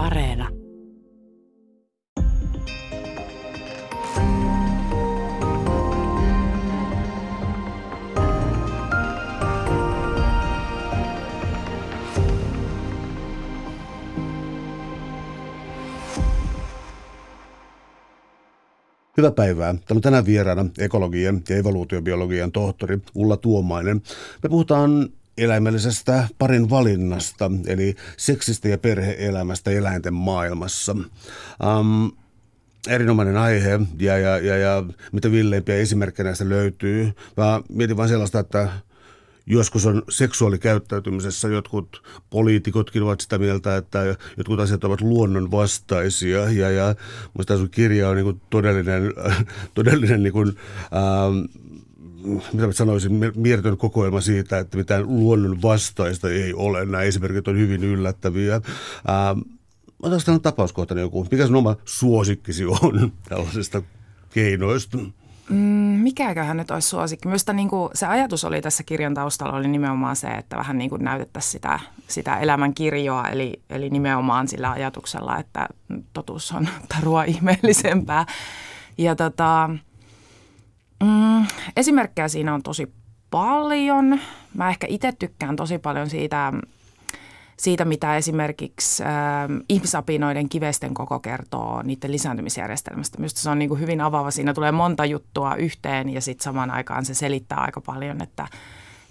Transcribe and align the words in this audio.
Areena. 0.00 0.48
Hyvää 19.16 19.30
päivää. 19.30 19.72
Täällä 19.72 19.84
on 19.90 20.00
tänään 20.00 20.26
vieraana 20.26 20.66
ekologian 20.78 21.42
ja 21.48 21.56
evoluutiobiologian 21.56 22.52
tohtori 22.52 22.98
Ulla 23.14 23.36
Tuomainen. 23.36 24.02
Me 24.42 24.48
puhutaan 24.48 25.08
eläimellisestä 25.40 26.28
parin 26.38 26.70
valinnasta, 26.70 27.50
eli 27.66 27.94
seksistä 28.16 28.68
ja 28.68 28.78
perheelämästä 28.78 29.70
eläinten 29.70 30.14
maailmassa. 30.14 30.96
Um, 31.78 32.12
erinomainen 32.88 33.36
aihe 33.36 33.80
ja, 33.98 34.18
ja, 34.18 34.38
ja, 34.38 34.56
ja 34.56 34.84
mitä 35.12 35.30
villeimpiä 35.30 35.74
esimerkkejä 35.74 36.24
näistä 36.24 36.48
löytyy. 36.48 37.12
Mä 37.36 37.60
mietin 37.68 37.96
vain 37.96 38.08
sellaista, 38.08 38.38
että 38.38 38.68
joskus 39.46 39.86
on 39.86 40.02
seksuaalikäyttäytymisessä 40.08 41.48
jotkut 41.48 42.02
poliitikotkin 42.30 43.02
ovat 43.02 43.20
sitä 43.20 43.38
mieltä, 43.38 43.76
että 43.76 44.16
jotkut 44.36 44.60
asiat 44.60 44.84
ovat 44.84 45.00
luonnonvastaisia 45.00 46.50
ja, 46.50 46.70
ja 46.70 46.94
minusta 47.34 47.56
sun 47.56 47.70
kirja 47.70 48.08
on 48.08 48.16
niin 48.16 48.40
todellinen, 48.50 49.02
todellinen 49.74 50.22
niin 50.22 50.32
kuin, 50.32 50.48
ähm, 50.48 51.60
mitä 52.52 52.66
mä 52.66 52.72
sanoisin, 52.72 53.12
mieletön 53.36 53.76
kokoelma 53.76 54.20
siitä, 54.20 54.58
että 54.58 54.76
mitään 54.76 55.06
luonnon 55.06 55.62
vastaista 55.62 56.30
ei 56.30 56.54
ole. 56.54 56.84
Nämä 56.84 57.02
esimerkit 57.02 57.48
on 57.48 57.58
hyvin 57.58 57.84
yllättäviä. 57.84 58.54
Ähm, 58.54 59.40
Otatko 60.02 60.24
tällainen 60.24 60.42
tapauskohtainen 60.42 61.02
joku? 61.02 61.26
Mikä 61.30 61.46
sun 61.46 61.56
oma 61.56 61.76
suosikkisi 61.84 62.64
on 62.64 63.12
tällaisista 63.28 63.82
keinoista? 64.30 64.98
Mm, 65.50 65.56
mikäköhän 66.02 66.56
nyt 66.56 66.70
olisi 66.70 66.88
suosikki? 66.88 67.28
Minusta 67.28 67.52
niin 67.52 67.68
kuin 67.68 67.90
se 67.94 68.06
ajatus 68.06 68.44
oli 68.44 68.62
tässä 68.62 68.82
kirjan 68.82 69.14
taustalla 69.14 69.56
oli 69.56 69.68
nimenomaan 69.68 70.16
se, 70.16 70.28
että 70.28 70.56
vähän 70.56 70.78
niin 70.78 70.90
kuin 70.90 71.04
näytettäisiin 71.04 71.52
sitä, 71.52 71.80
sitä 72.08 72.38
elämän 72.38 72.74
kirjoa, 72.74 73.28
eli, 73.28 73.62
eli 73.70 73.90
nimenomaan 73.90 74.48
sillä 74.48 74.70
ajatuksella, 74.70 75.38
että 75.38 75.68
totuus 76.12 76.52
on 76.52 76.68
tarua 76.94 77.24
ihmeellisempää. 77.24 78.26
Ja 78.98 79.16
tota, 79.16 79.70
mm, 81.04 81.46
esimerkkejä 81.76 82.28
siinä 82.28 82.54
on 82.54 82.62
tosi 82.62 82.92
paljon. 83.30 84.20
Mä 84.54 84.68
ehkä 84.68 84.86
itse 84.90 85.12
tykkään 85.12 85.56
tosi 85.56 85.78
paljon 85.78 86.10
siitä 86.10 86.52
siitä, 87.60 87.84
mitä 87.84 88.16
esimerkiksi 88.16 89.02
äh, 89.02 89.10
ihmisapinoiden 89.68 90.48
kivesten 90.48 90.94
koko 90.94 91.20
kertoo 91.20 91.82
niiden 91.82 92.12
lisääntymisjärjestelmästä. 92.12 93.18
Minusta 93.18 93.40
se 93.40 93.50
on 93.50 93.58
niin 93.58 93.68
kuin 93.68 93.80
hyvin 93.80 94.00
avaava. 94.00 94.30
Siinä 94.30 94.54
tulee 94.54 94.72
monta 94.72 95.04
juttua 95.04 95.54
yhteen 95.54 96.08
ja 96.08 96.20
sitten 96.20 96.44
samaan 96.44 96.70
aikaan 96.70 97.04
se 97.04 97.14
selittää 97.14 97.58
aika 97.58 97.80
paljon, 97.80 98.22
että, 98.22 98.48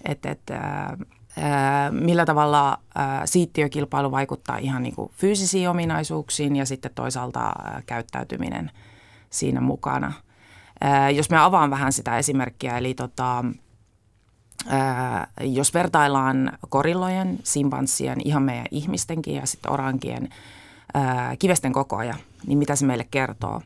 että, 0.04 0.30
että 0.30 0.56
äh, 1.38 1.90
millä 1.90 2.24
tavalla 2.24 2.70
äh, 2.72 3.20
siittiökilpailu 3.24 4.10
vaikuttaa 4.10 4.58
ihan 4.58 4.82
niin 4.82 4.94
kuin 4.94 5.10
fyysisiin 5.14 5.68
ominaisuuksiin 5.68 6.56
ja 6.56 6.66
sitten 6.66 6.90
toisaalta 6.94 7.46
äh, 7.46 7.82
käyttäytyminen 7.86 8.70
siinä 9.30 9.60
mukana. 9.60 10.12
Äh, 10.84 11.14
jos 11.14 11.30
me 11.30 11.38
avaan 11.38 11.70
vähän 11.70 11.92
sitä 11.92 12.18
esimerkkiä, 12.18 12.78
eli 12.78 12.94
tota, 12.94 13.44
jos 15.40 15.74
vertaillaan 15.74 16.52
korillojen, 16.68 17.38
simpanssien, 17.42 18.18
ihan 18.24 18.42
meidän 18.42 18.66
ihmistenkin 18.70 19.34
ja 19.34 19.46
sitten 19.46 19.72
orankien 19.72 20.28
ää, 20.94 21.36
kivesten 21.36 21.72
kokoja, 21.72 22.14
niin 22.46 22.58
mitä 22.58 22.76
se 22.76 22.86
meille 22.86 23.06
kertoo? 23.10 23.62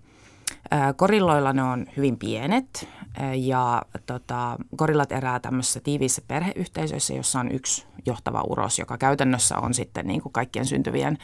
Korilloilla 0.96 1.52
ne 1.52 1.62
on 1.62 1.86
hyvin 1.96 2.18
pienet 2.18 2.88
ja 3.36 3.82
tota, 4.06 4.56
korillat 4.76 5.12
erää 5.12 5.40
tämmöisissä 5.40 5.80
tiiviissä 5.80 6.22
perheyhteisöissä, 6.28 7.14
jossa 7.14 7.40
on 7.40 7.52
yksi 7.52 7.86
johtava 8.06 8.42
uros, 8.42 8.78
joka 8.78 8.98
käytännössä 8.98 9.58
on 9.58 9.74
sitten 9.74 10.06
niin 10.06 10.22
kuin 10.22 10.32
kaikkien 10.32 10.66
syntyvien 10.66 11.18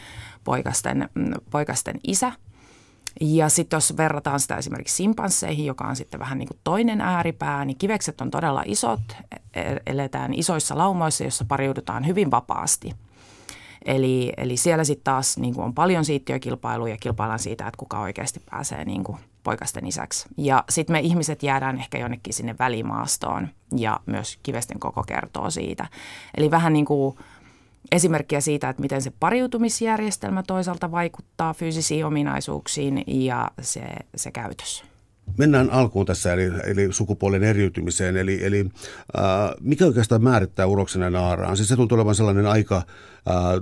poikasten, 0.44 1.08
mm, 1.14 1.32
poikasten 1.50 2.00
isä– 2.02 2.32
ja 3.20 3.48
sitten 3.48 3.76
jos 3.76 3.96
verrataan 3.96 4.40
sitä 4.40 4.56
esimerkiksi 4.56 4.96
simpansseihin, 4.96 5.66
joka 5.66 5.84
on 5.84 5.96
sitten 5.96 6.20
vähän 6.20 6.38
niin 6.38 6.48
kuin 6.48 6.58
toinen 6.64 7.00
ääripää, 7.00 7.64
niin 7.64 7.78
kivekset 7.78 8.20
on 8.20 8.30
todella 8.30 8.62
isot, 8.66 9.00
e-, 9.54 9.76
eletään 9.86 10.34
isoissa 10.34 10.78
laumoissa, 10.78 11.24
jossa 11.24 11.44
pariudutaan 11.44 12.06
hyvin 12.06 12.30
vapaasti. 12.30 12.94
Eli, 13.84 14.32
eli 14.36 14.56
siellä 14.56 14.84
sitten 14.84 15.04
taas 15.04 15.38
niin 15.38 15.54
kuin 15.54 15.64
on 15.64 15.74
paljon 15.74 16.04
siittiökilpailuja 16.04 16.94
ja 16.94 16.98
kilpaillaan 17.00 17.38
siitä, 17.38 17.66
että 17.66 17.78
kuka 17.78 18.00
oikeasti 18.00 18.40
pääsee 18.50 18.84
niin 18.84 19.04
kuin 19.04 19.18
poikasten 19.42 19.86
isäksi. 19.86 20.28
Ja 20.36 20.64
sitten 20.68 20.94
me 20.94 21.00
ihmiset 21.00 21.42
jäädään 21.42 21.78
ehkä 21.78 21.98
jonnekin 21.98 22.34
sinne 22.34 22.54
välimaastoon 22.58 23.48
ja 23.76 24.00
myös 24.06 24.38
kivesten 24.42 24.80
koko 24.80 25.02
kertoo 25.02 25.50
siitä. 25.50 25.86
Eli 26.36 26.50
vähän 26.50 26.72
niin 26.72 26.84
kuin 26.84 27.16
esimerkkiä 27.92 28.40
siitä, 28.40 28.68
että 28.68 28.82
miten 28.82 29.02
se 29.02 29.12
pariutumisjärjestelmä 29.20 30.42
toisaalta 30.42 30.90
vaikuttaa 30.90 31.54
fyysisiin 31.54 32.06
ominaisuuksiin 32.06 33.04
ja 33.06 33.50
se, 33.60 33.82
se 34.16 34.30
käytös. 34.30 34.89
Mennään 35.38 35.70
alkuun 35.70 36.06
tässä, 36.06 36.32
eli, 36.32 36.50
eli 36.64 36.92
sukupuolen 36.92 37.42
eriytymiseen. 37.42 38.16
Eli, 38.16 38.44
eli 38.44 38.66
äh, 39.18 39.24
mikä 39.60 39.86
oikeastaan 39.86 40.22
määrittää 40.22 40.66
uroksen 40.66 41.02
ja 41.02 41.10
naaraan? 41.10 41.56
Siis 41.56 41.68
se 41.68 41.76
tuntuu 41.76 41.96
olevan 41.96 42.14
sellainen 42.14 42.46
aika 42.46 42.76
äh, 42.76 42.84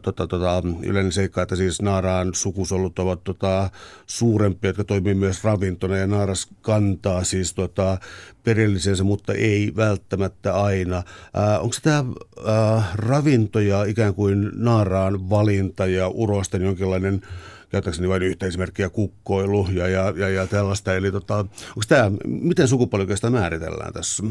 tota, 0.03 0.27
tota, 0.27 0.63
yleinen 0.83 1.13
seikka, 1.13 1.43
että 1.43 1.57
siis 1.57 1.83
naaraan 1.83 2.35
sukusolut 2.35 2.99
ovat 2.99 3.25
tota, 3.25 3.71
suurempia, 4.07 4.69
jotka 4.69 4.85
toimii 4.85 5.15
myös 5.15 5.45
ravintona, 5.45 5.97
ja 5.97 6.07
naaras 6.07 6.49
kantaa 6.63 7.25
siis 7.25 7.55
tota, 7.55 7.99
perillisensä, 8.45 9.05
mutta 9.05 9.33
ei 9.33 9.73
välttämättä 9.77 10.63
aina. 10.63 10.97
Äh, 10.97 11.63
onko 11.63 11.77
tämä 11.83 12.05
äh, 12.49 12.91
ravinto 12.95 13.61
ja 13.61 13.85
ikään 13.85 14.15
kuin 14.15 14.51
naaraan 14.55 15.31
valinta 15.31 15.87
ja 15.87 16.09
urosten 16.09 16.63
jonkinlainen 16.63 17.23
käytäkseni 17.69 18.09
vain 18.09 18.23
yhtä 18.23 18.47
esimerkkiä 18.47 18.89
kukkoilu 18.89 19.69
ja, 19.73 19.89
ja, 19.89 20.13
ja, 20.17 20.29
ja 20.29 20.47
tällaista. 20.47 20.95
Eli 20.95 21.13
tota, 21.13 21.39
onko 21.39 21.83
tämä, 21.89 22.11
miten 22.27 22.69
sukupuoli 22.69 23.07
määritellään 23.31 23.93
tässä? 23.93 24.23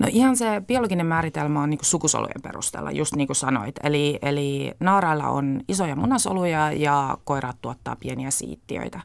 No 0.00 0.08
ihan 0.10 0.36
se 0.36 0.62
biologinen 0.66 1.06
määritelmä 1.06 1.62
on 1.62 1.70
niin 1.70 1.78
sukusolujen 1.82 2.42
perusteella, 2.42 2.90
just 2.90 3.14
niin 3.14 3.28
kuin 3.28 3.36
sanoit. 3.36 3.74
Eli, 3.82 4.18
eli 4.22 4.72
naarailla 4.80 5.28
on 5.28 5.60
isoja 5.68 5.96
munasoluja 5.96 6.72
ja 6.72 7.18
koirat 7.24 7.56
tuottaa 7.62 7.96
pieniä 7.96 8.30
siittiöitä. 8.30 9.00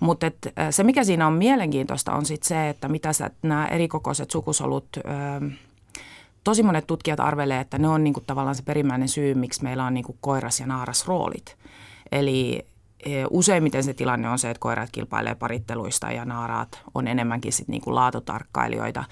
Mutta 0.00 0.26
se, 0.70 0.82
mikä 0.84 1.04
siinä 1.04 1.26
on 1.26 1.32
mielenkiintoista, 1.32 2.12
on 2.12 2.26
sit 2.26 2.42
se, 2.42 2.68
että 2.68 2.88
mitä 2.88 3.10
nämä 3.42 3.66
erikokoiset 3.66 4.30
sukusolut, 4.30 4.86
ö, 4.96 5.00
tosi 6.44 6.62
monet 6.62 6.86
tutkijat 6.86 7.20
arvelee, 7.20 7.60
että 7.60 7.78
ne 7.78 7.88
on 7.88 8.04
niinku 8.04 8.20
tavallaan 8.20 8.56
se 8.56 8.62
perimmäinen 8.62 9.08
syy, 9.08 9.34
miksi 9.34 9.62
meillä 9.62 9.84
on 9.84 9.94
niinku 9.94 10.16
koiras- 10.20 10.60
ja 10.60 10.66
naarasroolit. 10.66 11.56
Eli 12.12 12.66
useimmiten 13.30 13.84
se 13.84 13.94
tilanne 13.94 14.28
on 14.28 14.38
se, 14.38 14.50
että 14.50 14.60
koirat 14.60 14.90
kilpailee 14.90 15.34
paritteluista 15.34 16.12
ja 16.12 16.24
naaraat 16.24 16.82
on 16.94 17.08
enemmänkin 17.08 17.52
sit 17.52 17.68
niinku 17.68 17.94
laatutarkkailijoita. 17.94 19.04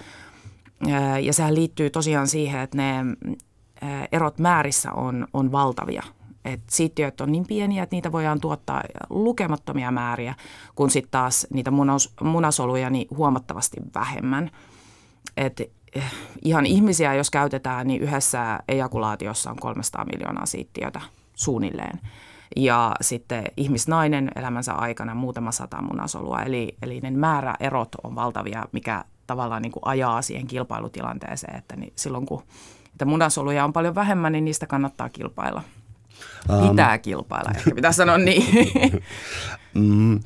Eh, 0.87 1.23
ja 1.23 1.33
sehän 1.33 1.55
liittyy 1.55 1.89
tosiaan 1.89 2.27
siihen, 2.27 2.61
että 2.61 2.77
ne 2.77 2.99
eh, 3.81 4.07
erot 4.11 4.39
määrissä 4.39 4.91
on, 4.91 5.27
on 5.33 5.51
valtavia. 5.51 6.03
Et 6.45 6.61
siittiöt 6.69 7.21
on 7.21 7.31
niin 7.31 7.47
pieniä, 7.47 7.83
että 7.83 7.95
niitä 7.95 8.11
voidaan 8.11 8.41
tuottaa 8.41 8.83
lukemattomia 9.09 9.91
määriä, 9.91 10.35
kun 10.75 10.89
sitten 10.89 11.11
taas 11.11 11.47
niitä 11.53 11.71
munas, 11.71 12.13
munasoluja 12.21 12.89
niin 12.89 13.07
huomattavasti 13.17 13.77
vähemmän. 13.95 14.51
Et 15.37 15.61
ihan 16.45 16.65
ihmisiä, 16.65 17.13
jos 17.13 17.29
käytetään, 17.29 17.87
niin 17.87 18.01
yhdessä 18.01 18.59
ejakulaatiossa 18.67 19.49
on 19.51 19.57
300 19.59 20.05
miljoonaa 20.05 20.45
siittiötä 20.45 21.01
suunnilleen 21.35 21.99
ja 22.55 22.95
sitten 23.01 23.43
ihmisnainen 23.57 24.31
elämänsä 24.35 24.73
aikana 24.73 25.15
muutama 25.15 25.51
sata 25.51 25.81
munasolua. 25.81 26.41
Eli, 26.41 26.75
eli 26.81 26.99
ne 26.99 27.11
määräerot 27.11 27.95
on 28.03 28.15
valtavia, 28.15 28.65
mikä 28.71 29.03
tavallaan 29.27 29.61
niin 29.61 29.71
kuin 29.71 29.83
ajaa 29.85 30.21
siihen 30.21 30.47
kilpailutilanteeseen, 30.47 31.55
että 31.55 31.75
niin 31.75 31.93
silloin 31.95 32.25
kun 32.25 32.43
että 32.93 33.05
munasoluja 33.05 33.65
on 33.65 33.73
paljon 33.73 33.95
vähemmän, 33.95 34.31
niin 34.31 34.45
niistä 34.45 34.67
kannattaa 34.67 35.09
kilpailla. 35.09 35.63
Um, 36.49 36.69
Pitää 36.69 36.97
kilpailla, 36.97 37.51
ehkä 37.55 37.71
pitää 37.75 37.91
sanoa 37.91 38.17
niin. 38.17 38.43
mm, 39.73 40.19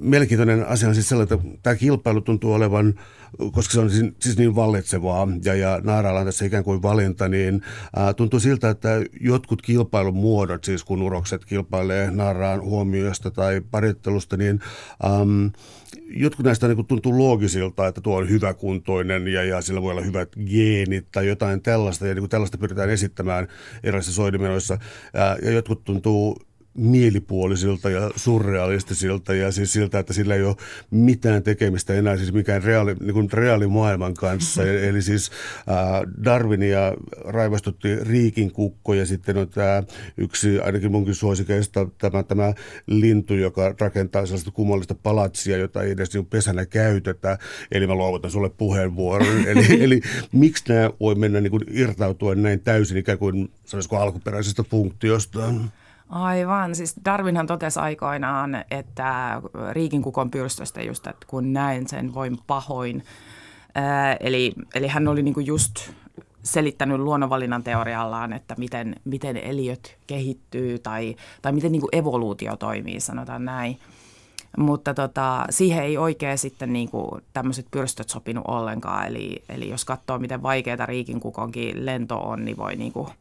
mielenkiintoinen 0.00 0.66
asia 0.66 0.88
on 0.88 0.94
siis 0.94 1.08
sellainen, 1.08 1.38
että 1.38 1.58
tämä 1.62 1.76
kilpailu 1.76 2.20
tuntuu 2.20 2.52
olevan 2.52 2.94
koska 3.52 3.72
se 3.72 3.80
on 3.80 3.90
siis, 3.90 4.12
siis 4.20 4.38
niin 4.38 4.54
vallitsevaa 4.54 5.28
ja, 5.44 5.54
ja 5.54 5.80
Naaralla 5.84 6.20
on 6.20 6.26
tässä 6.26 6.44
ikään 6.44 6.64
kuin 6.64 6.82
valinta, 6.82 7.28
niin 7.28 7.62
ää, 7.96 8.14
tuntuu 8.14 8.40
siltä, 8.40 8.70
että 8.70 8.88
jotkut 9.20 9.62
kilpailun 9.62 10.14
muodot, 10.14 10.64
siis 10.64 10.84
kun 10.84 11.02
urokset 11.02 11.44
kilpailee 11.44 12.10
Naaraan 12.10 12.62
huomioista 12.62 13.30
tai 13.30 13.60
parittelusta, 13.70 14.36
niin 14.36 14.60
äm, 15.20 15.50
jotkut 16.08 16.46
näistä 16.46 16.68
niin 16.68 16.86
tuntuu 16.86 17.18
loogisilta, 17.18 17.86
että 17.86 18.00
tuo 18.00 18.16
on 18.16 18.28
hyväkuntoinen 18.28 19.28
ja, 19.28 19.44
ja 19.44 19.60
sillä 19.60 19.82
voi 19.82 19.90
olla 19.90 20.02
hyvät 20.02 20.28
geenit 20.50 21.06
tai 21.12 21.28
jotain 21.28 21.62
tällaista, 21.62 22.06
ja 22.06 22.14
niin 22.14 22.22
kuin 22.22 22.30
tällaista 22.30 22.58
pyritään 22.58 22.90
esittämään 22.90 23.48
erilaisissa 23.82 24.16
soidimenoissa, 24.16 24.78
ja 25.42 25.50
jotkut 25.50 25.84
tuntuu 25.84 26.47
mielipuolisilta 26.78 27.90
ja 27.90 28.10
surrealistisilta 28.16 29.34
ja 29.34 29.52
siis 29.52 29.72
siltä, 29.72 29.98
että 29.98 30.12
sillä 30.12 30.34
ei 30.34 30.42
ole 30.42 30.56
mitään 30.90 31.42
tekemistä 31.42 31.94
enää 31.94 32.16
siis 32.16 32.32
mikään 32.32 32.62
reaali, 32.62 32.94
niin 33.00 33.14
kuin 33.14 33.32
reaalimaailman 33.32 34.14
kanssa. 34.14 34.62
Eli 34.64 35.02
siis 35.02 35.30
äh, 35.58 36.24
Darwinia 36.24 36.94
raivastutti 37.24 37.96
Riikin 37.96 38.52
kukko 38.52 38.94
ja 38.94 39.06
sitten 39.06 39.36
on 39.36 39.48
tämä 39.48 39.82
yksi 40.16 40.60
ainakin 40.60 40.92
munkin 40.92 41.14
suosikeista 41.14 41.88
tämä, 41.98 42.22
tämä 42.22 42.54
lintu, 42.86 43.34
joka 43.34 43.74
rakentaa 43.80 44.26
sellaista 44.26 44.50
kummallista 44.50 44.94
palatsia, 44.94 45.56
jota 45.56 45.82
ei 45.82 45.90
edes 45.90 46.14
niin 46.14 46.26
pesänä 46.26 46.66
käytetä. 46.66 47.38
Eli 47.72 47.86
mä 47.86 47.94
luovutan 47.94 48.30
sulle 48.30 48.50
puheenvuoron. 48.50 49.46
eli, 49.48 49.84
eli 49.84 50.00
miksi 50.32 50.64
nämä 50.68 50.90
voi 51.00 51.14
mennä 51.14 51.40
niin 51.40 51.50
kuin 51.50 51.64
irtautua 51.70 52.34
näin 52.34 52.60
täysin 52.60 52.96
ikään 52.96 53.18
kuin 53.18 53.50
sanoisiko 53.64 53.96
alkuperäisestä 53.96 54.62
funktiostaan? 54.62 55.72
Aivan. 56.08 56.74
Siis 56.74 56.94
Darwinhan 57.04 57.46
totesi 57.46 57.80
aikoinaan, 57.80 58.64
että 58.70 59.42
riikinkukon 59.72 60.30
pyrstöstä 60.30 60.82
just, 60.82 61.06
että 61.06 61.26
kun 61.26 61.52
näen 61.52 61.88
sen, 61.88 62.14
voin 62.14 62.38
pahoin. 62.46 63.04
Ää, 63.74 64.16
eli, 64.20 64.52
eli 64.74 64.88
hän 64.88 65.08
oli 65.08 65.22
niinku 65.22 65.40
just 65.40 65.90
selittänyt 66.42 66.98
luonnonvalinnan 67.00 67.62
teoriallaan, 67.62 68.32
että 68.32 68.54
miten, 68.58 68.96
miten 69.04 69.36
eliöt 69.36 69.98
kehittyy 70.06 70.78
tai, 70.78 71.16
tai 71.42 71.52
miten 71.52 71.72
niinku 71.72 71.88
evoluutio 71.92 72.56
toimii, 72.56 73.00
sanotaan 73.00 73.44
näin. 73.44 73.78
Mutta 74.58 74.94
tota, 74.94 75.44
siihen 75.50 75.84
ei 75.84 75.98
oikein 75.98 76.38
sitten 76.38 76.72
niinku 76.72 77.20
tämmöiset 77.32 77.66
pyrstöt 77.70 78.08
sopinut 78.08 78.44
ollenkaan. 78.48 79.06
Eli, 79.06 79.42
eli 79.48 79.68
jos 79.68 79.84
katsoo, 79.84 80.18
miten 80.18 80.42
vaikeaa 80.42 80.86
riikinkukonkin 80.86 81.86
lento 81.86 82.18
on, 82.18 82.44
niin 82.44 82.56
voi 82.56 82.76
niinku– 82.76 83.08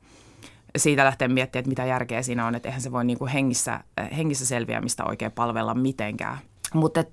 siitä 0.78 1.06
lähteä 1.06 1.28
miettimään, 1.28 1.62
että 1.62 1.70
mitä 1.70 1.86
järkeä 1.86 2.22
siinä 2.22 2.46
on, 2.46 2.56
että 2.56 2.70
eihän 2.70 2.82
se 2.82 2.92
voi 2.92 3.06
niin 3.06 3.18
kuin 3.18 3.32
hengissä, 3.32 3.80
hengissä 4.18 4.46
selviämistä 4.46 5.04
oikein 5.06 5.32
palvella 5.32 5.74
mitenkään. 5.74 6.38
Mutta 6.74 7.04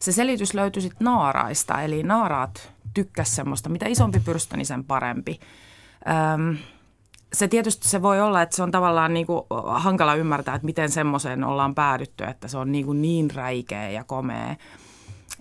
se 0.00 0.12
selitys 0.12 0.54
löytyi 0.54 0.82
sitten 0.82 1.04
naaraista, 1.04 1.82
eli 1.82 2.02
naaraat 2.02 2.72
tykkäs 2.94 3.36
semmoista, 3.36 3.68
mitä 3.68 3.86
isompi 3.88 4.20
pyrstö, 4.20 4.56
niin 4.56 4.66
sen 4.66 4.84
parempi. 4.84 5.40
Öm, 6.34 6.56
se 7.32 7.48
tietysti 7.48 7.88
se 7.88 8.02
voi 8.02 8.20
olla, 8.20 8.42
että 8.42 8.56
se 8.56 8.62
on 8.62 8.70
tavallaan 8.70 9.14
niin 9.14 9.26
kuin 9.26 9.42
hankala 9.66 10.14
ymmärtää, 10.14 10.54
että 10.54 10.66
miten 10.66 10.90
semmoiseen 10.90 11.44
ollaan 11.44 11.74
päädytty, 11.74 12.24
että 12.24 12.48
se 12.48 12.58
on 12.58 12.72
niin, 12.72 12.86
kuin 12.86 13.02
niin 13.02 13.30
räikeä 13.30 13.90
ja 13.90 14.04
komea. 14.04 14.56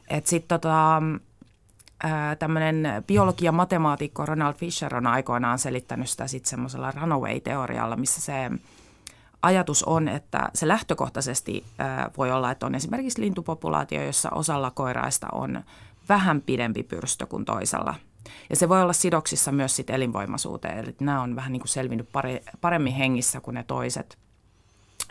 Että 0.10 0.30
sitten 0.30 0.60
tota, 0.60 1.02
tämmöinen 2.40 2.88
biologi 3.08 3.46
ja 3.46 3.52
matemaatikko 3.52 4.26
Ronald 4.26 4.54
Fisher 4.54 4.96
on 4.96 5.08
aikoinaan 5.08 5.60
selittänyt 5.60 6.10
sitä 6.10 6.28
sitten 6.28 6.50
semmoisella 6.50 6.92
runaway-teorialla, 6.92 7.96
missä 7.96 8.22
se 8.22 8.52
ajatus 9.42 9.84
on, 9.84 10.08
että 10.08 10.50
se 10.54 10.68
lähtökohtaisesti 10.68 11.66
voi 12.18 12.32
olla, 12.32 12.52
että 12.52 12.66
on 12.66 12.76
esimerkiksi 12.76 13.22
lintupopulaatio, 13.22 14.04
jossa 14.04 14.30
osalla 14.30 14.72
koiraista 14.72 15.28
on 15.32 15.64
vähän 16.10 16.42
pidempi 16.42 16.84
pyrstö 16.84 17.26
kuin 17.26 17.46
toisella. 17.46 17.96
Ja 18.50 18.56
se 18.56 18.70
voi 18.70 18.82
olla 18.82 18.94
sidoksissa 18.94 19.52
myös 19.52 19.76
sit 19.76 19.90
elinvoimaisuuteen, 19.90 20.78
eli 20.78 20.96
nämä 21.02 21.22
on 21.22 21.36
vähän 21.36 21.52
niin 21.52 21.60
kuin 21.60 21.70
selvinnyt 21.70 22.10
paremmin 22.62 22.94
hengissä 22.94 23.42
kuin 23.42 23.56
ne 23.56 23.64
toiset. 23.64 24.18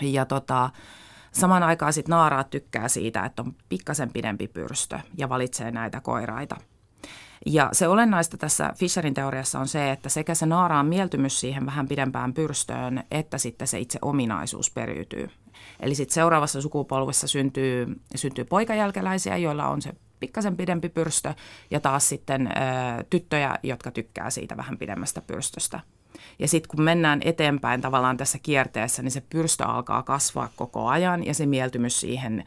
Ja 0.00 0.24
tota, 0.24 0.70
samaan 1.32 1.62
aikaan 1.62 1.92
sitten 1.92 2.10
naaraat 2.10 2.50
tykkää 2.50 2.88
siitä, 2.88 3.24
että 3.24 3.42
on 3.42 3.54
pikkasen 3.68 4.12
pidempi 4.12 4.48
pyrstö 4.48 4.98
ja 5.16 5.28
valitsee 5.28 5.70
näitä 5.70 6.00
koiraita– 6.00 6.56
ja 7.46 7.68
se 7.72 7.88
olennaista 7.88 8.36
tässä 8.36 8.72
Fisherin 8.76 9.14
teoriassa 9.14 9.58
on 9.58 9.68
se, 9.68 9.90
että 9.90 10.08
sekä 10.08 10.34
se 10.34 10.46
naaraan 10.46 10.86
mieltymys 10.86 11.40
siihen 11.40 11.66
vähän 11.66 11.88
pidempään 11.88 12.34
pyrstöön, 12.34 13.04
että 13.10 13.38
sitten 13.38 13.68
se 13.68 13.78
itse 13.78 13.98
ominaisuus 14.02 14.70
periytyy. 14.70 15.30
Eli 15.80 15.94
sitten 15.94 16.14
seuraavassa 16.14 16.62
sukupolvessa 16.62 17.26
syntyy, 17.26 18.00
syntyy 18.14 18.44
poikajälkeläisiä, 18.44 19.36
joilla 19.36 19.68
on 19.68 19.82
se 19.82 19.92
pikkasen 20.20 20.56
pidempi 20.56 20.88
pyrstö 20.88 21.34
ja 21.70 21.80
taas 21.80 22.08
sitten 22.08 22.46
ö, 22.46 22.50
tyttöjä, 23.10 23.58
jotka 23.62 23.90
tykkää 23.90 24.30
siitä 24.30 24.56
vähän 24.56 24.78
pidemmästä 24.78 25.20
pyrstöstä. 25.20 25.80
Ja 26.38 26.48
sitten 26.48 26.68
kun 26.76 26.84
mennään 26.84 27.20
eteenpäin 27.24 27.80
tavallaan 27.80 28.16
tässä 28.16 28.38
kierteessä, 28.38 29.02
niin 29.02 29.10
se 29.10 29.22
pyrstö 29.30 29.64
alkaa 29.64 30.02
kasvaa 30.02 30.48
koko 30.56 30.88
ajan 30.88 31.26
ja 31.26 31.34
se 31.34 31.46
mieltymys 31.46 32.00
siihen 32.00 32.44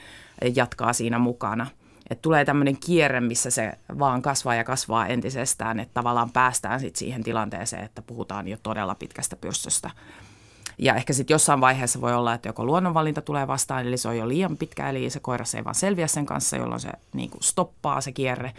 jatkaa 0.55 0.93
siinä 0.93 1.19
mukana– 1.19 1.67
että 2.09 2.21
tulee 2.21 2.45
tämmöinen 2.45 2.77
kierre, 2.77 3.19
missä 3.19 3.49
se 3.49 3.73
vaan 3.99 4.21
kasvaa 4.21 4.55
ja 4.55 4.63
kasvaa 4.63 5.07
entisestään, 5.07 5.79
että 5.79 5.93
tavallaan 5.93 6.31
päästään 6.31 6.79
sitten 6.79 6.99
siihen 6.99 7.23
tilanteeseen, 7.23 7.83
että 7.83 8.01
puhutaan 8.01 8.47
jo 8.47 8.57
todella 8.63 8.95
pitkästä 8.95 9.35
pyrstöstä. 9.35 9.89
Ja 10.77 10.95
ehkä 10.95 11.13
sitten 11.13 11.33
jossain 11.33 11.61
vaiheessa 11.61 12.01
voi 12.01 12.13
olla, 12.13 12.33
että 12.33 12.49
joko 12.49 12.65
luonnonvalinta 12.65 13.21
tulee 13.21 13.47
vastaan, 13.47 13.87
eli 13.87 13.97
se 13.97 14.07
on 14.07 14.17
jo 14.17 14.27
liian 14.27 14.57
pitkä, 14.57 14.89
eli 14.89 15.09
se 15.09 15.19
koiras 15.19 15.55
ei 15.55 15.63
vaan 15.63 15.75
selviä 15.75 16.07
sen 16.07 16.25
kanssa, 16.25 16.57
jolloin 16.57 16.81
se 16.81 16.89
niin 17.13 17.29
kuin 17.29 17.43
stoppaa 17.43 18.01
se 18.01 18.11
kierre. 18.11 18.53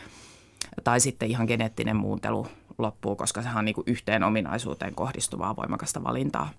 Tai 0.84 1.00
sitten 1.00 1.30
ihan 1.30 1.46
geneettinen 1.46 1.96
muuntelu 1.96 2.46
loppuu, 2.78 3.16
koska 3.16 3.42
sehän 3.42 3.58
on 3.58 3.64
niin 3.64 3.74
kuin 3.74 3.84
yhteen 3.86 4.22
ominaisuuteen 4.22 4.94
kohdistuvaa 4.94 5.56
voimakasta 5.56 6.04
valintaa. 6.04 6.50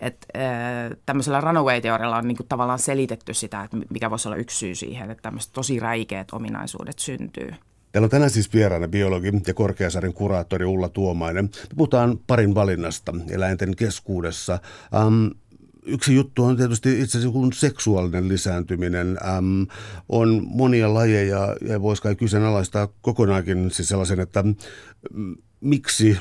Et, 0.00 0.26
äh, 0.36 0.42
tämmöisellä 1.06 1.40
runaway-teorialla 1.40 2.16
on 2.16 2.28
niinku 2.28 2.42
tavallaan 2.48 2.78
selitetty 2.78 3.34
sitä, 3.34 3.62
että 3.62 3.76
mikä 3.90 4.10
voisi 4.10 4.28
olla 4.28 4.36
yksi 4.36 4.58
syy 4.58 4.74
siihen, 4.74 5.10
että 5.10 5.22
tämmöiset 5.22 5.52
tosi 5.52 5.80
räikeät 5.80 6.28
ominaisuudet 6.32 6.98
syntyy. 6.98 7.50
Täällä 7.92 8.06
on 8.06 8.10
tänään 8.10 8.30
siis 8.30 8.52
vieraana 8.52 8.88
biologi 8.88 9.32
ja 9.46 9.54
Korkeasarjan 9.54 10.12
kuraattori 10.14 10.64
Ulla 10.64 10.88
Tuomainen. 10.88 11.44
Me 11.44 11.76
puhutaan 11.76 12.18
parin 12.26 12.54
valinnasta 12.54 13.14
eläinten 13.30 13.76
keskuudessa. 13.76 14.58
Um, 15.06 15.30
yksi 15.86 16.14
juttu 16.14 16.44
on 16.44 16.56
tietysti 16.56 17.00
itse 17.00 17.18
asiassa 17.18 17.32
kun 17.32 17.52
seksuaalinen 17.52 18.28
lisääntyminen. 18.28 19.18
Äm, 19.36 19.66
on 20.08 20.42
monia 20.46 20.94
lajeja 20.94 21.56
ja 21.60 21.82
voisi 21.82 22.02
kai 22.02 22.16
kyseenalaistaa 22.16 22.88
kokonaankin 23.00 23.70
siis 23.70 23.88
sellaisen, 23.88 24.20
että 24.20 24.42
m, 24.42 24.54
miksi 25.60 26.18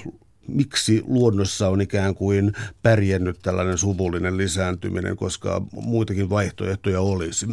miksi 0.47 1.03
luonnossa 1.07 1.69
on 1.69 1.81
ikään 1.81 2.15
kuin 2.15 2.53
pärjännyt 2.83 3.39
tällainen 3.41 3.77
suvullinen 3.77 4.37
lisääntyminen, 4.37 5.17
koska 5.17 5.61
muitakin 5.71 6.29
vaihtoehtoja 6.29 7.01
olisi? 7.01 7.47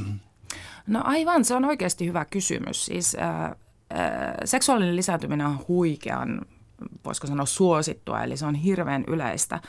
No 0.86 1.00
aivan, 1.04 1.44
se 1.44 1.54
on 1.54 1.64
oikeasti 1.64 2.06
hyvä 2.06 2.24
kysymys. 2.24 2.86
Siis 2.86 3.14
äh, 3.14 3.44
äh, 3.44 3.52
seksuaalinen 4.44 4.96
lisääntyminen 4.96 5.46
on 5.46 5.64
huikean, 5.68 6.40
voisiko 7.04 7.26
sanoa 7.26 7.46
suosittua, 7.46 8.22
eli 8.22 8.36
se 8.36 8.46
on 8.46 8.54
hirveän 8.54 9.04
yleistä, 9.06 9.60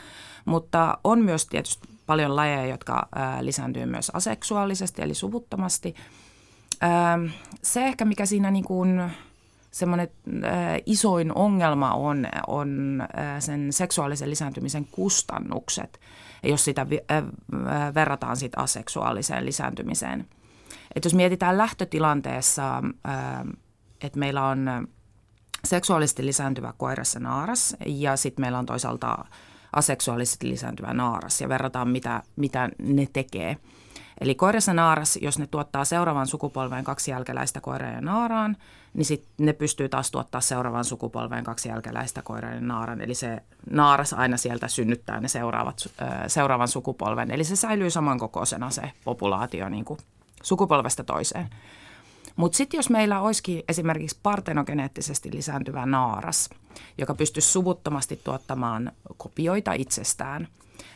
mutta 0.44 0.98
on 1.04 1.24
myös 1.24 1.46
tietysti 1.46 1.88
paljon 2.06 2.36
lajeja, 2.36 2.66
jotka 2.66 3.08
äh, 3.16 3.40
lisääntyy 3.40 3.86
myös 3.86 4.10
aseksuaalisesti, 4.10 5.02
eli 5.02 5.14
suvuttomasti. 5.14 5.94
Äh, 6.82 7.34
se 7.62 7.86
ehkä, 7.86 8.04
mikä 8.04 8.26
siinä 8.26 8.50
niin 8.50 8.64
kuin– 8.64 9.02
semmoinen 9.76 10.08
äh, 10.44 10.52
isoin 10.86 11.34
ongelma 11.34 11.92
on, 11.92 12.26
on 12.46 13.00
äh, 13.00 13.40
sen 13.40 13.72
seksuaalisen 13.72 14.30
lisääntymisen 14.30 14.84
kustannukset, 14.84 16.00
jos 16.42 16.64
sitä 16.64 16.90
vi- 16.90 17.04
äh, 17.10 17.16
äh, 17.16 17.94
verrataan 17.94 18.36
sit 18.36 18.52
aseksuaaliseen 18.56 19.46
lisääntymiseen. 19.46 20.28
Et 20.94 21.04
jos 21.04 21.14
mietitään 21.14 21.58
lähtötilanteessa, 21.58 22.76
äh, 22.76 23.14
että 24.00 24.18
meillä 24.18 24.46
on 24.46 24.88
seksuaalisesti 25.64 26.26
lisääntyvä 26.26 26.74
koirassa 26.76 27.20
naaras 27.20 27.76
ja 27.86 28.16
sitten 28.16 28.42
meillä 28.42 28.58
on 28.58 28.66
toisaalta 28.66 29.24
aseksuaalisesti 29.72 30.48
lisääntyvä 30.48 30.94
naaras 30.94 31.40
ja 31.40 31.48
verrataan 31.48 31.88
mitä, 31.88 32.22
mitä 32.36 32.70
ne 32.78 33.06
tekee– 33.12 33.56
Eli 34.20 34.34
koirassa 34.34 34.74
naaras, 34.74 35.16
jos 35.16 35.38
ne 35.38 35.46
tuottaa 35.46 35.84
seuraavan 35.84 36.26
sukupolven 36.26 36.84
kaksi 36.84 37.10
jälkeläistä 37.10 37.60
koiraa 37.60 37.90
ja 37.90 38.00
naaraan, 38.00 38.56
niin 38.94 39.04
sit 39.04 39.24
ne 39.38 39.52
pystyy 39.52 39.88
taas 39.88 40.10
tuottaa 40.10 40.40
seuraavan 40.40 40.84
sukupolven 40.84 41.44
kaksi 41.44 41.68
jälkeläistä 41.68 42.22
koiraa 42.22 42.52
ja 42.52 42.60
naaran. 42.60 43.00
Eli 43.00 43.14
se 43.14 43.42
naaras 43.70 44.12
aina 44.12 44.36
sieltä 44.36 44.68
synnyttää 44.68 45.20
ne 45.20 45.28
seuraavat, 45.28 45.88
seuraavan 46.26 46.68
sukupolven. 46.68 47.30
Eli 47.30 47.44
se 47.44 47.56
säilyy 47.56 47.90
samankokoisena 47.90 48.70
se 48.70 48.82
populaatio 49.04 49.68
niin 49.68 49.84
kuin 49.84 50.00
sukupolvesta 50.42 51.04
toiseen. 51.04 51.48
Mutta 52.36 52.56
sitten 52.56 52.78
jos 52.78 52.90
meillä 52.90 53.20
olisikin 53.20 53.62
esimerkiksi 53.68 54.18
partenogeneettisesti 54.22 55.30
lisääntyvä 55.32 55.86
naaras, 55.86 56.50
joka 56.98 57.14
pystyisi 57.14 57.52
suvuttomasti 57.52 58.20
tuottamaan 58.24 58.92
kopioita 59.16 59.72
itsestään, 59.72 60.48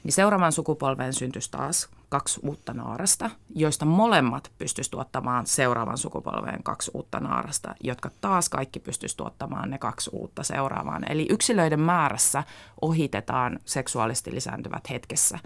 niin 0.04 0.12
seuraavan 0.12 0.52
sukupolven 0.52 1.12
syntyisi 1.12 1.50
taas 1.50 1.88
kaksi 2.10 2.40
uutta 2.42 2.74
naarasta, 2.74 3.30
joista 3.54 3.84
molemmat 3.84 4.52
pystyisivät 4.58 4.90
tuottamaan 4.90 5.46
seuraavan 5.46 5.98
sukupolven 5.98 6.62
kaksi 6.62 6.90
uutta 6.94 7.20
naarasta, 7.20 7.74
jotka 7.80 8.10
taas 8.20 8.48
kaikki 8.48 8.80
pystyisivät 8.80 9.16
tuottamaan 9.16 9.70
ne 9.70 9.78
kaksi 9.78 10.10
uutta 10.12 10.42
seuraavaan. 10.42 11.12
Eli 11.12 11.26
yksilöiden 11.30 11.80
määrässä 11.80 12.44
ohitetaan 12.80 13.58
seksuaalisesti 13.64 14.34
lisääntyvät 14.34 14.90
hetkessä. 14.90 15.38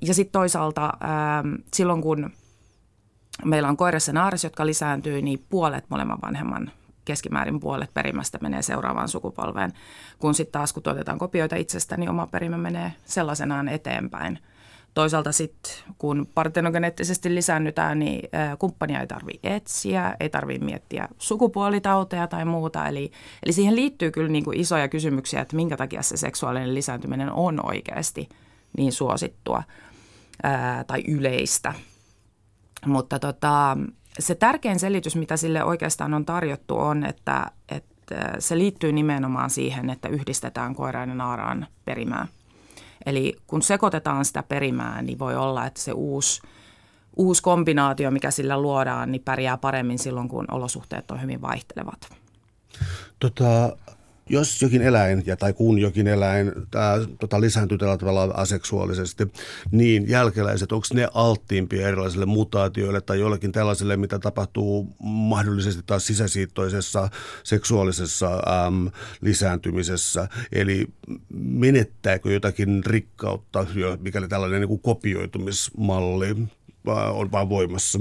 Ja 0.00 0.14
sitten 0.14 0.32
toisaalta 0.32 0.92
silloin, 1.74 2.02
kun 2.02 2.30
meillä 3.44 3.68
on 3.68 3.76
koirassa 3.76 4.12
naaras, 4.12 4.44
jotka 4.44 4.66
lisääntyy, 4.66 5.22
niin 5.22 5.46
puolet 5.48 5.84
molemman 5.88 6.18
vanhemman 6.22 6.70
keskimäärin 7.04 7.60
puolet 7.60 7.94
perimästä 7.94 8.38
menee 8.42 8.62
seuraavaan 8.62 9.08
sukupolveen, 9.08 9.72
kun 10.18 10.34
sitten 10.34 10.52
taas 10.52 10.72
kun 10.72 10.82
tuotetaan 10.82 11.18
kopioita 11.18 11.56
itsestä, 11.56 11.96
niin 11.96 12.10
oma 12.10 12.26
perimä 12.26 12.58
menee 12.58 12.92
sellaisenaan 13.04 13.68
eteenpäin– 13.68 14.38
toisaalta 14.98 15.32
sitten, 15.32 15.72
kun 15.98 16.28
partenogeneettisesti 16.34 17.34
lisäännytään, 17.34 17.98
niin 17.98 18.28
kumppania 18.58 19.00
ei 19.00 19.06
tarvitse 19.06 19.54
etsiä, 19.54 20.16
ei 20.20 20.28
tarvitse 20.28 20.64
miettiä 20.64 21.08
sukupuolitauteja 21.18 22.26
tai 22.26 22.44
muuta. 22.44 22.86
Eli, 22.86 23.12
eli 23.44 23.52
siihen 23.52 23.76
liittyy 23.76 24.10
kyllä 24.10 24.28
niin 24.28 24.44
kuin 24.44 24.60
isoja 24.60 24.88
kysymyksiä, 24.88 25.40
että 25.40 25.56
minkä 25.56 25.76
takia 25.76 26.02
se 26.02 26.16
seksuaalinen 26.16 26.74
lisääntyminen 26.74 27.32
on 27.32 27.66
oikeasti 27.66 28.28
niin 28.76 28.92
suosittua 28.92 29.62
ää, 30.42 30.84
tai 30.84 31.04
yleistä. 31.08 31.74
Mutta 32.86 33.18
tota, 33.18 33.76
se 34.18 34.34
tärkein 34.34 34.78
selitys, 34.78 35.16
mitä 35.16 35.36
sille 35.36 35.64
oikeastaan 35.64 36.14
on 36.14 36.24
tarjottu, 36.24 36.78
on, 36.78 37.04
että, 37.04 37.50
että 37.68 38.30
se 38.38 38.58
liittyy 38.58 38.92
nimenomaan 38.92 39.50
siihen, 39.50 39.90
että 39.90 40.08
yhdistetään 40.08 40.74
koiraan 40.74 41.08
ja 41.08 41.14
naaraan 41.14 41.66
perimää. 41.84 42.26
Eli 43.08 43.36
kun 43.46 43.62
sekoitetaan 43.62 44.24
sitä 44.24 44.42
perimää, 44.42 45.02
niin 45.02 45.18
voi 45.18 45.36
olla, 45.36 45.66
että 45.66 45.80
se 45.80 45.92
uusi, 45.92 46.42
uusi 47.16 47.42
kombinaatio, 47.42 48.10
mikä 48.10 48.30
sillä 48.30 48.60
luodaan, 48.60 49.12
niin 49.12 49.22
pärjää 49.24 49.56
paremmin 49.56 49.98
silloin, 49.98 50.28
kun 50.28 50.44
olosuhteet 50.50 51.10
on 51.10 51.22
hyvin 51.22 51.42
vaihtelevat. 51.42 52.08
Tota, 53.20 53.76
jos 54.28 54.62
jokin 54.62 54.82
eläin, 54.82 55.22
ja 55.26 55.36
tai 55.36 55.52
kun 55.52 55.78
jokin 55.78 56.06
eläin 56.06 56.52
tää, 56.70 56.98
tota, 57.20 57.40
lisääntyy 57.40 57.78
tällä 57.78 57.96
tavalla 57.96 58.34
aseksuaalisesti, 58.34 59.32
niin 59.70 60.08
jälkeläiset, 60.08 60.72
onko 60.72 60.86
ne 60.94 61.08
alttiimpia 61.14 61.88
erilaisille 61.88 62.26
mutaatioille 62.26 63.00
tai 63.00 63.20
jollekin 63.20 63.52
tällaiselle, 63.52 63.96
mitä 63.96 64.18
tapahtuu 64.18 64.96
mahdollisesti 65.02 65.82
taas 65.86 66.06
sisäsiittoisessa 66.06 67.08
seksuaalisessa 67.44 68.26
äm, 68.66 68.90
lisääntymisessä? 69.20 70.28
Eli 70.52 70.86
menettääkö 71.34 72.32
jotakin 72.32 72.84
rikkautta, 72.86 73.66
mikäli 74.00 74.28
tällainen 74.28 74.60
niin 74.60 74.68
kuin 74.68 74.80
kopioitumismalli 74.80 76.36
on 77.12 77.32
vaan 77.32 77.48
voimassa? 77.48 77.98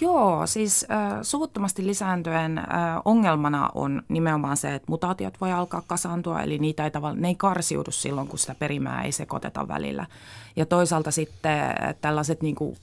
Joo, 0.00 0.46
siis 0.46 0.86
äh, 0.90 1.18
suvuttomasti 1.22 1.86
lisääntyen 1.86 2.58
äh, 2.58 2.66
ongelmana 3.04 3.70
on 3.74 4.02
nimenomaan 4.08 4.56
se, 4.56 4.74
että 4.74 4.90
mutaatiot 4.90 5.40
voi 5.40 5.52
alkaa 5.52 5.82
kasaantua, 5.86 6.42
eli 6.42 6.58
niitä 6.58 6.84
ei 6.84 6.90
tavalla, 6.90 7.16
ne 7.16 7.28
ei 7.28 7.34
karsiudu 7.34 7.90
silloin, 7.90 8.28
kun 8.28 8.38
sitä 8.38 8.54
perimää 8.54 9.02
ei 9.02 9.12
sekoiteta 9.12 9.68
välillä. 9.68 10.06
Ja 10.56 10.66
toisaalta 10.66 11.10
sitten 11.10 11.74
tällaiset 12.00 12.42
niin 12.42 12.54
kuin 12.54 12.76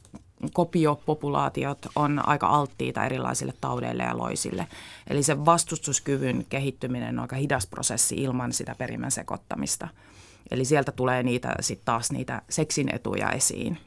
kopiopopulaatiot 0.54 1.86
on 1.96 2.28
aika 2.28 2.48
alttiita 2.48 3.06
erilaisille 3.06 3.54
taudeille 3.62 4.04
ja 4.04 4.18
loisille. 4.18 4.68
Eli 5.08 5.24
se 5.24 5.46
vastustuskyvyn 5.46 6.46
kehittyminen 6.50 7.20
on 7.20 7.22
aika 7.22 7.36
hidas 7.36 7.68
prosessi 7.68 8.16
ilman 8.16 8.54
sitä 8.54 8.76
perimän 8.78 9.12
sekoittamista. 9.12 9.88
Eli 10.52 10.66
sieltä 10.66 10.92
tulee 10.92 11.24
niitä 11.24 11.56
sitten 11.60 11.86
taas 11.86 12.12
niitä 12.12 12.42
seksin 12.50 12.96
etuja 12.96 13.32
esiin. 13.32 13.78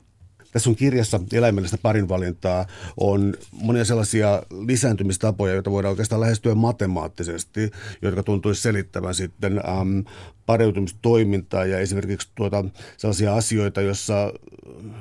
Tässä 0.53 0.65
sun 0.65 0.77
kirjassa 0.77 1.21
eläimellistä 1.33 1.79
parinvalintaa 1.83 2.67
on 2.97 3.35
monia 3.53 3.85
sellaisia 3.85 4.43
lisääntymistapoja, 4.67 5.55
joita 5.55 5.71
voidaan 5.71 5.91
oikeastaan 5.91 6.21
lähestyä 6.21 6.55
matemaattisesti, 6.55 7.71
jotka 8.03 8.23
tuntuisi 8.23 8.63
selittävän 8.63 9.15
sitten 9.15 9.59
äm, 9.81 10.05
pariutumistoimintaa 10.47 11.65
ja 11.65 11.79
esimerkiksi 11.79 12.29
tuota, 12.35 12.65
sellaisia 12.97 13.35
asioita, 13.35 13.81
joissa 13.81 14.33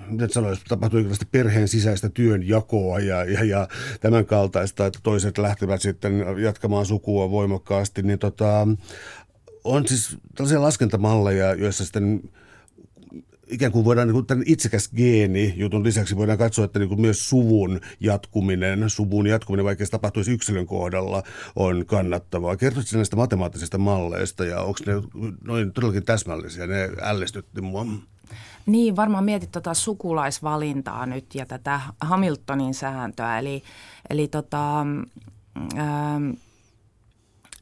miten 0.08 0.30
sanoisi, 0.30 0.62
tapahtuu 0.68 1.00
perheen 1.32 1.68
sisäistä 1.68 2.10
työnjakoa 2.10 3.00
ja, 3.00 3.24
ja, 3.24 3.44
ja 3.44 3.68
tämän 4.02 4.26
kaltaista, 4.26 4.86
että 4.86 5.00
toiset 5.04 5.38
lähtevät 5.38 5.82
sitten 5.82 6.26
jatkamaan 6.44 6.86
sukua 6.86 7.32
voimakkaasti, 7.32 8.02
niin 8.02 8.20
tota, 8.20 8.68
on 9.64 9.88
siis 9.88 10.18
tällaisia 10.36 10.62
laskentamalleja, 10.62 11.54
joissa 11.54 11.84
sitten 11.84 12.22
ikään 13.52 13.72
kuin 13.72 13.86
voidaan 13.86 14.08
niin 14.08 14.26
kuin 14.26 14.44
itsekäs 14.46 14.90
geeni 14.96 15.54
jutun 15.58 15.84
lisäksi 15.84 16.16
voidaan 16.16 16.38
katsoa, 16.38 16.66
että 16.66 16.80
niin 16.80 16.90
kuin 16.90 17.02
myös 17.02 17.30
suvun 17.30 17.80
jatkuminen, 18.00 18.90
suvun 18.90 19.28
jatkuminen, 19.28 19.66
vaikka 19.66 19.86
se 19.86 19.92
tapahtuisi 19.92 20.32
yksilön 20.32 20.66
kohdalla, 20.66 21.24
on 21.56 21.86
kannattavaa. 21.86 22.58
Kertoisitko 22.58 22.98
näistä 22.98 23.16
matemaattisista 23.16 23.78
malleista 23.78 24.46
ja 24.46 24.62
onko 24.62 24.80
ne 24.86 24.94
noin 25.44 25.74
todellakin 25.74 26.06
täsmällisiä? 26.06 26.68
Ne 26.68 26.90
ällistytti 27.02 27.62
mua. 27.62 27.86
Niin, 28.66 28.96
varmaan 28.96 29.24
mietit 29.24 29.52
tuota 29.52 29.74
sukulaisvalintaa 29.74 31.06
nyt 31.06 31.36
ja 31.36 31.46
tätä 31.46 31.82
Hamiltonin 32.02 32.74
sääntöä. 32.74 33.40
Eli, 33.40 33.64
eli 34.10 34.28
tota, 34.28 34.82
ähm, 35.78 36.30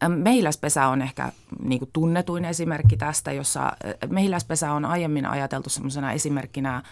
Mehiläispesä 0.07 0.87
on 0.87 1.01
ehkä 1.01 1.31
niin 1.63 1.79
kuin 1.79 1.89
tunnetuin 1.93 2.45
esimerkki 2.45 2.97
tästä, 2.97 3.31
jossa 3.31 3.71
mehiläispesä 4.09 4.71
on 4.71 4.85
aiemmin 4.85 5.25
ajateltu 5.25 5.69
semmoisena 5.69 6.11
esimerkkinä 6.11 6.83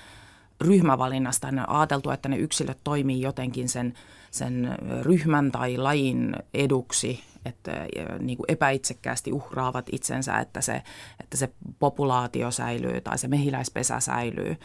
ryhmävalinnasta. 0.62 1.48
On 1.48 1.70
ajateltu, 1.70 2.10
että 2.10 2.30
ne 2.30 2.38
yksilöt 2.38 2.78
toimii 2.84 3.22
jotenkin 3.22 3.70
sen, 3.70 3.94
sen 4.32 4.76
ryhmän 5.02 5.52
tai 5.52 5.78
lajin 5.78 6.36
eduksi, 6.54 7.24
että 7.46 7.72
niin 8.20 8.38
kuin 8.38 8.46
epäitsekkäästi 8.52 9.34
uhraavat 9.34 9.86
itsensä, 9.92 10.40
että 10.40 10.62
se, 10.62 10.84
että 11.20 11.38
se 11.38 11.50
populaatio 11.80 12.52
säilyy 12.52 13.02
tai 13.02 13.18
se 13.18 13.28
mehiläispesä 13.28 14.00
säilyy. 14.00 14.56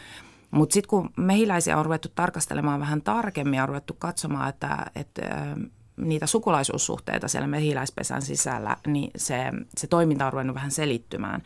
Mutta 0.51 0.73
sitten 0.73 0.89
kun 0.89 1.09
mehiläisiä 1.17 1.77
on 1.77 1.85
ruvettu 1.85 2.09
tarkastelemaan 2.15 2.79
vähän 2.79 3.01
tarkemmin 3.01 3.57
ja 3.57 3.63
on 3.63 3.69
ruvettu 3.69 3.95
katsomaan, 3.99 4.49
että, 4.49 4.85
että 4.95 5.21
niitä 5.97 6.27
sukulaisuussuhteita 6.27 7.27
siellä 7.27 7.47
mehiläispesän 7.47 8.21
sisällä, 8.21 8.77
niin 8.87 9.11
se, 9.15 9.51
se 9.77 9.87
toiminta 9.87 10.25
on 10.25 10.33
ruvennut 10.33 10.55
vähän 10.55 10.71
selittymään. 10.71 11.41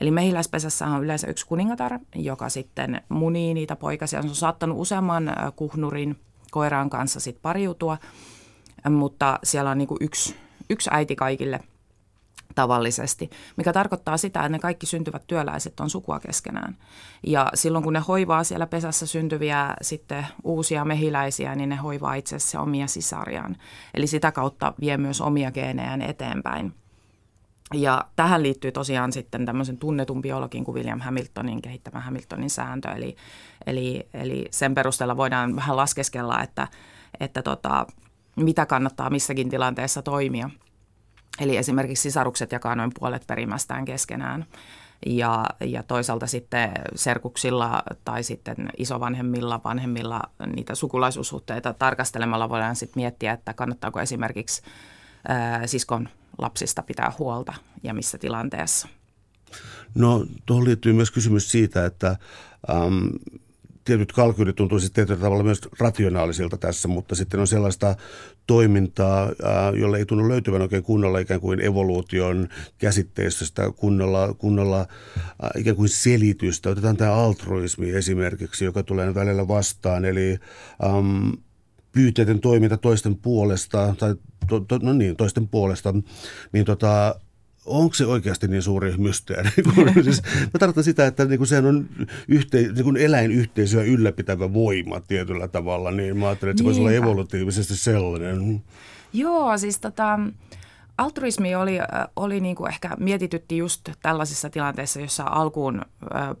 Eli 0.00 0.10
mehiläispesässä 0.10 0.86
on 0.86 1.04
yleensä 1.04 1.26
yksi 1.26 1.46
kuningatar, 1.46 1.98
joka 2.14 2.48
sitten 2.48 3.02
munii 3.08 3.54
niitä 3.54 3.76
poikasia. 3.76 4.22
Se 4.22 4.28
on 4.28 4.34
saattanut 4.34 4.78
useamman 4.80 5.32
kuhnurin 5.56 6.18
koiraan 6.50 6.90
kanssa 6.90 7.20
sit 7.20 7.38
pariutua, 7.42 7.98
mutta 8.90 9.38
siellä 9.44 9.70
on 9.70 9.78
niin 9.78 9.88
yksi, 10.00 10.36
yksi 10.70 10.90
äiti 10.92 11.16
kaikille– 11.16 11.60
tavallisesti, 12.54 13.30
mikä 13.56 13.72
tarkoittaa 13.72 14.16
sitä, 14.16 14.40
että 14.40 14.48
ne 14.48 14.58
kaikki 14.58 14.86
syntyvät 14.86 15.22
työläiset 15.26 15.80
on 15.80 15.90
sukua 15.90 16.20
keskenään. 16.20 16.76
Ja 17.26 17.50
silloin 17.54 17.84
kun 17.84 17.92
ne 17.92 18.00
hoivaa 18.08 18.44
siellä 18.44 18.66
pesässä 18.66 19.06
syntyviä 19.06 19.74
sitten 19.82 20.26
uusia 20.44 20.84
mehiläisiä, 20.84 21.54
niin 21.54 21.68
ne 21.68 21.76
hoivaa 21.76 22.14
itse 22.14 22.36
asiassa 22.36 22.60
omia 22.60 22.86
sisariaan. 22.86 23.56
Eli 23.94 24.06
sitä 24.06 24.32
kautta 24.32 24.74
vie 24.80 24.96
myös 24.96 25.20
omia 25.20 25.50
geenejään 25.50 26.02
eteenpäin. 26.02 26.74
Ja 27.74 28.04
tähän 28.16 28.42
liittyy 28.42 28.72
tosiaan 28.72 29.12
sitten 29.12 29.46
tämmöisen 29.46 29.78
tunnetun 29.78 30.22
biologin 30.22 30.64
kuin 30.64 30.74
William 30.74 31.00
Hamiltonin 31.00 31.62
kehittämä 31.62 32.00
Hamiltonin 32.00 32.50
sääntö. 32.50 32.88
Eli, 32.88 33.16
eli, 33.66 34.08
eli 34.14 34.48
sen 34.50 34.74
perusteella 34.74 35.16
voidaan 35.16 35.56
vähän 35.56 35.76
laskeskella, 35.76 36.42
että, 36.42 36.68
että 37.20 37.42
tota, 37.42 37.86
mitä 38.36 38.66
kannattaa 38.66 39.10
missäkin 39.10 39.50
tilanteessa 39.50 40.02
toimia– 40.02 40.50
Eli 41.40 41.56
esimerkiksi 41.56 42.02
sisarukset 42.02 42.52
jakaa 42.52 42.74
noin 42.74 42.90
puolet 42.98 43.26
perimästään 43.26 43.84
keskenään. 43.84 44.46
Ja, 45.06 45.46
ja 45.60 45.82
toisaalta 45.82 46.26
sitten 46.26 46.72
serkuksilla 46.94 47.82
tai 48.04 48.22
sitten 48.22 48.56
isovanhemmilla, 48.78 49.60
vanhemmilla 49.64 50.20
niitä 50.56 50.74
sukulaisuussuhteita 50.74 51.72
tarkastelemalla 51.72 52.48
voidaan 52.48 52.76
sitten 52.76 53.00
miettiä, 53.00 53.32
että 53.32 53.54
kannattaako 53.54 54.00
esimerkiksi 54.00 54.62
ää, 55.28 55.66
siskon 55.66 56.08
lapsista 56.38 56.82
pitää 56.82 57.12
huolta 57.18 57.54
ja 57.82 57.94
missä 57.94 58.18
tilanteessa. 58.18 58.88
No 59.94 60.26
tuohon 60.46 60.64
liittyy 60.64 60.92
myös 60.92 61.10
kysymys 61.10 61.50
siitä, 61.50 61.86
että 61.86 62.16
äm, 62.70 63.08
tietyt 63.84 64.12
kalkyylit 64.12 64.56
tuntuisi 64.56 64.92
tietyllä 64.92 65.20
tavalla 65.20 65.42
myös 65.42 65.60
rationaalisilta 65.80 66.56
tässä, 66.56 66.88
mutta 66.88 67.14
sitten 67.14 67.40
on 67.40 67.46
sellaista 67.46 67.96
toimintaa, 68.46 69.30
jolle 69.80 69.98
ei 69.98 70.06
tunnu 70.06 70.28
löytyvän 70.28 70.62
oikein 70.62 70.82
kunnolla 70.82 71.18
ikään 71.18 71.40
kuin 71.40 71.60
evoluution 71.60 72.48
käsitteistä 72.78 73.44
sitä 73.44 73.70
kunnolla, 73.76 74.34
kunnolla 74.34 74.86
ikään 75.56 75.76
kuin 75.76 75.88
selitystä. 75.88 76.70
Otetaan 76.70 76.96
tämä 76.96 77.12
altruismi 77.12 77.90
esimerkiksi, 77.90 78.64
joka 78.64 78.82
tulee 78.82 79.14
välillä 79.14 79.48
vastaan, 79.48 80.04
eli 80.04 80.38
um, 80.86 81.32
pyyteiden 81.92 82.40
toiminta 82.40 82.76
toisten 82.76 83.16
puolesta, 83.16 83.94
tai 83.98 84.14
to, 84.48 84.60
to, 84.60 84.78
no 84.82 84.92
niin, 84.92 85.16
toisten 85.16 85.48
puolesta, 85.48 85.94
niin 86.52 86.64
tota, 86.64 87.20
onko 87.66 87.94
se 87.94 88.06
oikeasti 88.06 88.48
niin 88.48 88.62
suuri 88.62 88.94
mysteeri? 88.96 89.50
siis, 90.04 90.22
mä 90.22 90.58
tarkoitan 90.58 90.84
sitä, 90.84 91.06
että 91.06 91.24
niin 91.24 91.46
sehän 91.46 91.66
on 91.66 91.88
yhte, 92.28 92.58
niin 92.58 92.96
eläinyhteisöä 92.96 93.82
ylläpitävä 93.82 94.52
voima 94.52 95.00
tietyllä 95.00 95.48
tavalla, 95.48 95.90
niin 95.90 96.16
mä 96.16 96.26
ajattelen, 96.26 96.50
että 96.50 96.60
se 96.60 96.64
voisi 96.64 96.80
olla 96.80 96.92
evolutiivisesti 96.92 97.76
sellainen. 97.76 98.62
Joo, 99.12 99.58
siis 99.58 99.80
tota, 99.80 100.18
altruismi 100.98 101.54
oli, 101.54 101.78
oli 102.16 102.40
niin 102.40 102.56
kuin 102.56 102.68
ehkä 102.68 102.96
mietitytti 102.98 103.56
just 103.56 103.90
tällaisissa 104.02 104.50
tilanteissa, 104.50 105.00
jossa 105.00 105.24
alkuun 105.24 105.82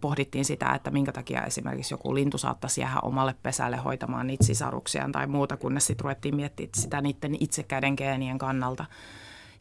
pohdittiin 0.00 0.44
sitä, 0.44 0.72
että 0.74 0.90
minkä 0.90 1.12
takia 1.12 1.44
esimerkiksi 1.44 1.94
joku 1.94 2.14
lintu 2.14 2.38
saattaisi 2.38 2.80
jäädä 2.80 3.00
omalle 3.02 3.34
pesälle 3.42 3.76
hoitamaan 3.76 4.26
niitä 4.26 4.44
sisaruksiaan 4.44 5.12
tai 5.12 5.26
muuta, 5.26 5.56
kunnes 5.56 5.86
sitten 5.86 6.04
ruvettiin 6.04 6.36
miettimään 6.36 6.70
sitä 6.74 7.00
niiden 7.00 7.36
itsekäiden 7.40 7.94
geenien 7.96 8.38
kannalta– 8.38 8.84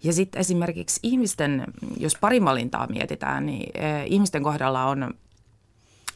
ja 0.03 0.13
sitten 0.13 0.39
esimerkiksi 0.39 1.00
ihmisten, 1.03 1.63
jos 1.98 2.17
parinvalintaa 2.22 2.88
mietitään, 2.88 3.46
niin 3.46 3.72
ihmisten 4.05 4.43
kohdalla 4.43 4.86
on 4.86 5.13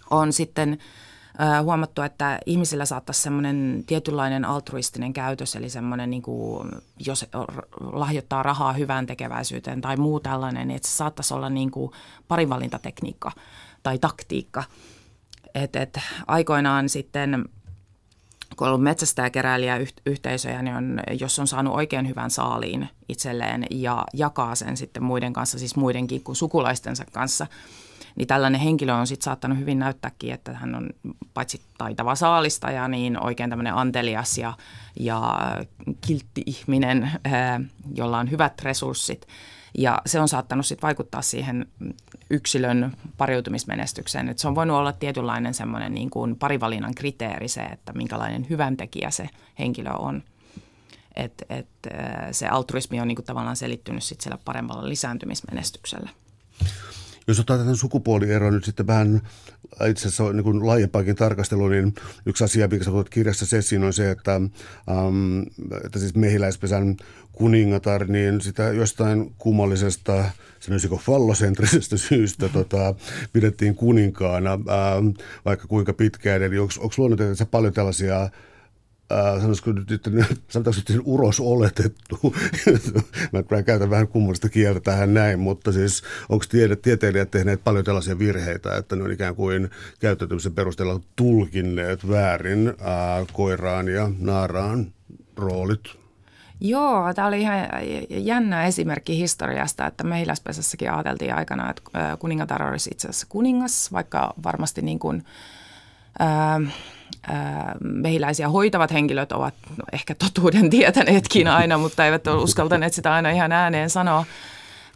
on 0.10 0.34
sitten 0.34 0.78
huomattu, 1.64 2.02
että 2.02 2.40
ihmisillä 2.46 2.86
saattaisi 2.86 3.22
semmoinen 3.22 3.84
tietynlainen 3.88 4.46
altruistinen 4.46 5.14
käytös, 5.14 5.56
eli 5.56 5.70
semmoinen, 5.70 6.10
niin 6.10 6.22
kuin, 6.22 6.70
jos 7.06 7.26
lahjoittaa 7.80 8.44
rahaa 8.44 8.74
hyvään 8.74 9.06
tekeväisyyteen 9.06 9.82
tai 9.82 9.98
muu 9.98 10.20
tällainen, 10.20 10.68
niin 10.68 10.76
että 10.76 10.88
se 10.88 10.96
saattaisi 10.96 11.34
olla 11.34 11.50
niin 11.50 11.72
kuin 11.72 11.92
parivalintatekniikka 12.28 13.32
tai 13.84 14.00
taktiikka. 14.00 14.64
Et, 15.56 15.76
et 15.76 16.00
aikoinaan 16.28 16.90
sitten 16.90 17.46
kun 18.56 18.68
on 18.68 18.70
ollut 18.70 18.84
metsästäjäkeräilijä 18.84 19.80
yhteisöjä, 20.06 20.62
niin 20.62 20.76
on, 20.76 21.00
jos 21.20 21.40
on 21.40 21.48
saanut 21.48 21.74
oikein 21.74 22.08
hyvän 22.08 22.32
saaliin 22.32 22.90
itselleen 23.10 23.66
ja 23.72 24.06
jakaa 24.14 24.56
sen 24.56 24.78
sitten 24.78 25.04
muiden 25.04 25.34
kanssa, 25.34 25.60
siis 25.60 25.76
muidenkin 25.76 26.24
kuin 26.24 26.36
sukulaistensa 26.36 27.06
kanssa, 27.12 27.48
niin 28.16 28.28
tällainen 28.28 28.62
henkilö 28.62 28.94
on 28.94 29.08
sitten 29.08 29.24
saattanut 29.24 29.60
hyvin 29.60 29.80
näyttääkin, 29.80 30.34
että 30.34 30.54
hän 30.54 30.76
on 30.76 30.90
paitsi 31.34 31.62
taitava 31.78 32.16
saalistaja, 32.16 32.88
niin 32.88 33.24
oikein 33.24 33.50
tämmöinen 33.50 33.74
antelias 33.74 34.38
ja, 34.38 34.54
ja 35.00 35.38
kiltti 36.02 36.44
ihminen, 36.46 37.12
jolla 37.96 38.18
on 38.18 38.32
hyvät 38.32 38.62
resurssit. 38.62 39.28
Ja 39.78 40.02
se 40.06 40.20
on 40.20 40.28
saattanut 40.28 40.66
sitten 40.66 40.88
vaikuttaa 40.88 41.22
siihen 41.22 41.66
yksilön 42.30 42.98
pariutumismenestykseen. 43.18 44.30
Et 44.30 44.40
se 44.40 44.48
on 44.48 44.56
voinut 44.56 44.78
olla 44.78 44.94
tietynlainen 44.94 45.54
semmoinen 45.54 45.94
niin 45.94 46.10
kuin 46.10 46.36
parivalinnan 46.36 46.96
kriteeri 46.96 47.48
se, 47.48 47.62
että 47.62 47.94
minkälainen 47.94 48.50
hyväntekijä 48.50 49.12
se 49.12 49.30
henkilö 49.60 49.92
on. 49.92 50.24
Et, 51.16 51.44
et, 51.50 51.68
se 52.32 52.48
altruismi 52.48 53.02
on 53.02 53.08
niin 53.08 53.16
kuin 53.16 53.26
tavallaan 53.26 53.56
selittynyt 53.56 54.04
sitten 54.04 54.24
sillä 54.24 54.38
paremmalla 54.46 54.90
lisääntymismenestyksellä. 54.90 56.10
Jos 57.28 57.40
otetaan 57.40 57.60
tämän 57.60 57.76
sukupuolieron 57.76 58.54
nyt 58.54 58.64
sitten 58.64 58.88
vähän 58.88 59.22
itse 59.88 60.08
asiassa 60.08 60.34
niin 60.34 60.44
kuin 60.44 60.68
laajempaakin 60.68 61.16
tarkastelua, 61.16 61.70
niin 61.70 61.94
yksi 62.26 62.44
asia, 62.44 62.68
mikä 62.68 62.84
sä 62.84 62.92
voit 62.92 63.10
kirjassa 63.10 63.58
esiin, 63.58 63.84
on 63.84 63.94
se, 63.94 64.12
että, 64.12 64.36
ähm, 64.36 65.42
että 65.86 66.00
siis 66.00 66.16
mehiläispesän 66.16 66.98
kuningatar, 67.32 68.08
niin 68.08 68.42
sitä 68.42 68.64
jostain 68.64 69.34
kummallisesta, 69.38 70.26
sanoisiko 70.60 70.98
fallosentrisestä 70.98 71.98
syystä 71.98 72.50
tota, 72.50 72.96
pidettiin 73.34 73.76
kuninkaana, 73.76 74.52
ähm, 74.52 75.08
vaikka 75.46 75.68
kuinka 75.68 75.94
pitkään. 75.94 76.44
Eli 76.44 76.60
onko 76.60 76.94
luonnontieteessä 76.98 77.46
paljon 77.46 77.74
tällaisia 77.74 78.30
äh, 79.12 79.42
sanoisiko 79.42 79.72
nyt, 79.72 79.92
että 79.92 80.12
sanotaanko 80.48 80.82
nyt 80.90 81.02
uros 81.06 81.40
oletettu. 81.40 82.20
Mä 83.52 83.64
käytän 83.64 83.90
vähän 83.90 84.08
kummallista 84.08 84.50
kieltä 84.50 84.80
tähän 84.80 85.14
näin, 85.14 85.40
mutta 85.40 85.72
siis 85.72 86.04
onko 86.30 86.46
tiede, 86.50 86.76
tieteilijät 86.76 87.32
tehneet 87.32 87.64
paljon 87.64 87.86
tällaisia 87.86 88.20
virheitä, 88.20 88.78
että 88.78 88.96
ne 88.96 89.04
on 89.04 89.12
ikään 89.12 89.36
kuin 89.36 89.70
käyttäytymisen 90.00 90.54
perusteella 90.54 91.00
tulkinneet 91.16 92.10
väärin 92.10 92.68
äh, 92.68 93.28
koiraan 93.34 93.88
ja 93.88 94.12
naaraan 94.20 94.94
roolit? 95.36 96.06
Joo, 96.60 97.14
tämä 97.14 97.28
oli 97.28 97.42
ihan 97.42 97.58
jännä 98.10 98.66
esimerkki 98.66 99.18
historiasta, 99.18 99.88
että 99.88 100.04
mehiläispesässäkin 100.04 100.92
ajateltiin 100.92 101.36
aikana, 101.36 101.70
että 101.70 101.82
kuningatar 102.20 102.64
olisi 102.64 102.90
itse 102.94 103.08
asiassa 103.08 103.28
kuningas, 103.30 103.92
vaikka 103.92 104.34
varmasti 104.44 104.82
niin 104.82 105.00
kuin, 105.00 105.24
ää, 106.20 106.62
mehiläisiä 107.84 108.50
hoitavat 108.50 108.92
henkilöt 108.94 109.32
ovat 109.32 109.54
no, 109.78 109.84
ehkä 109.94 110.16
totuuden 110.16 110.70
tietäneetkin 110.70 111.48
aina, 111.58 111.78
mutta 111.78 112.06
eivät 112.06 112.28
ole 112.28 112.44
uskaltaneet 112.44 112.94
sitä 112.94 113.14
aina 113.14 113.30
ihan 113.30 113.52
ääneen 113.52 113.90
sanoa. 113.90 114.26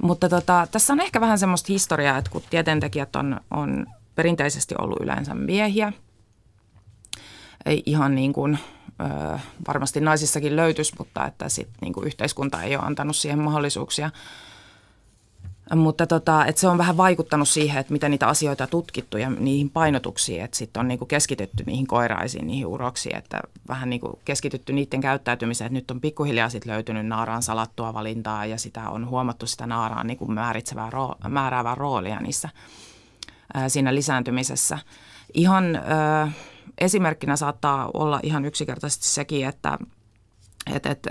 Mutta 0.01 0.29
tota, 0.29 0.67
tässä 0.71 0.93
on 0.93 0.99
ehkä 0.99 1.21
vähän 1.21 1.39
semmoista 1.39 1.73
historiaa, 1.73 2.17
että 2.17 2.31
kun 2.31 2.41
tieteentekijät 2.49 3.15
on, 3.15 3.39
on 3.51 3.85
perinteisesti 4.15 4.75
ollut 4.81 5.01
yleensä 5.01 5.35
miehiä, 5.35 5.93
ei 7.65 7.83
ihan 7.85 8.15
niin 8.15 8.33
kuin, 8.33 8.59
ö, 9.01 9.39
varmasti 9.67 10.01
naisissakin 10.01 10.55
löytyisi, 10.55 10.95
mutta 10.97 11.25
että 11.25 11.49
sit 11.49 11.69
niin 11.81 11.93
kuin 11.93 12.07
yhteiskunta 12.07 12.63
ei 12.63 12.75
ole 12.75 12.85
antanut 12.85 13.15
siihen 13.15 13.39
mahdollisuuksia– 13.39 14.11
mutta 15.75 16.07
tota, 16.07 16.45
että 16.45 16.61
se 16.61 16.67
on 16.67 16.77
vähän 16.77 16.97
vaikuttanut 16.97 17.49
siihen, 17.49 17.79
että 17.79 17.93
miten 17.93 18.11
niitä 18.11 18.27
asioita 18.27 18.63
on 18.63 18.69
tutkittu 18.69 19.17
ja 19.17 19.29
niihin 19.29 19.69
painotuksiin, 19.69 20.43
että 20.43 20.57
sitten 20.57 20.79
on 20.79 20.87
niinku 20.87 21.05
keskitytty 21.05 21.63
niihin 21.65 21.87
koiraisiin, 21.87 22.47
niihin 22.47 22.65
uroksiin, 22.65 23.15
että 23.15 23.41
vähän 23.67 23.89
niinku 23.89 24.19
keskitytty 24.25 24.73
niiden 24.73 25.01
käyttäytymiseen, 25.01 25.65
että 25.65 25.73
nyt 25.73 25.91
on 25.91 26.01
pikkuhiljaa 26.01 26.49
sit 26.49 26.65
löytynyt 26.65 27.07
naaraan 27.07 27.43
salattua 27.43 27.93
valintaa 27.93 28.45
ja 28.45 28.57
sitä 28.57 28.89
on 28.89 29.09
huomattu 29.09 29.47
sitä 29.47 29.67
naaraan 29.67 30.07
niinku 30.07 30.25
määritsevää, 30.27 30.89
roo- 30.89 31.15
määräävää 31.29 31.75
roolia 31.75 32.19
niissä 32.19 32.49
ää, 33.53 33.69
siinä 33.69 33.95
lisääntymisessä. 33.95 34.79
Ihan 35.33 35.75
ää, 35.75 36.31
esimerkkinä 36.77 37.35
saattaa 37.35 37.89
olla 37.93 38.19
ihan 38.23 38.45
yksinkertaisesti 38.45 39.05
sekin, 39.05 39.47
että 39.47 39.77
et, 40.75 40.85
et, 40.85 41.01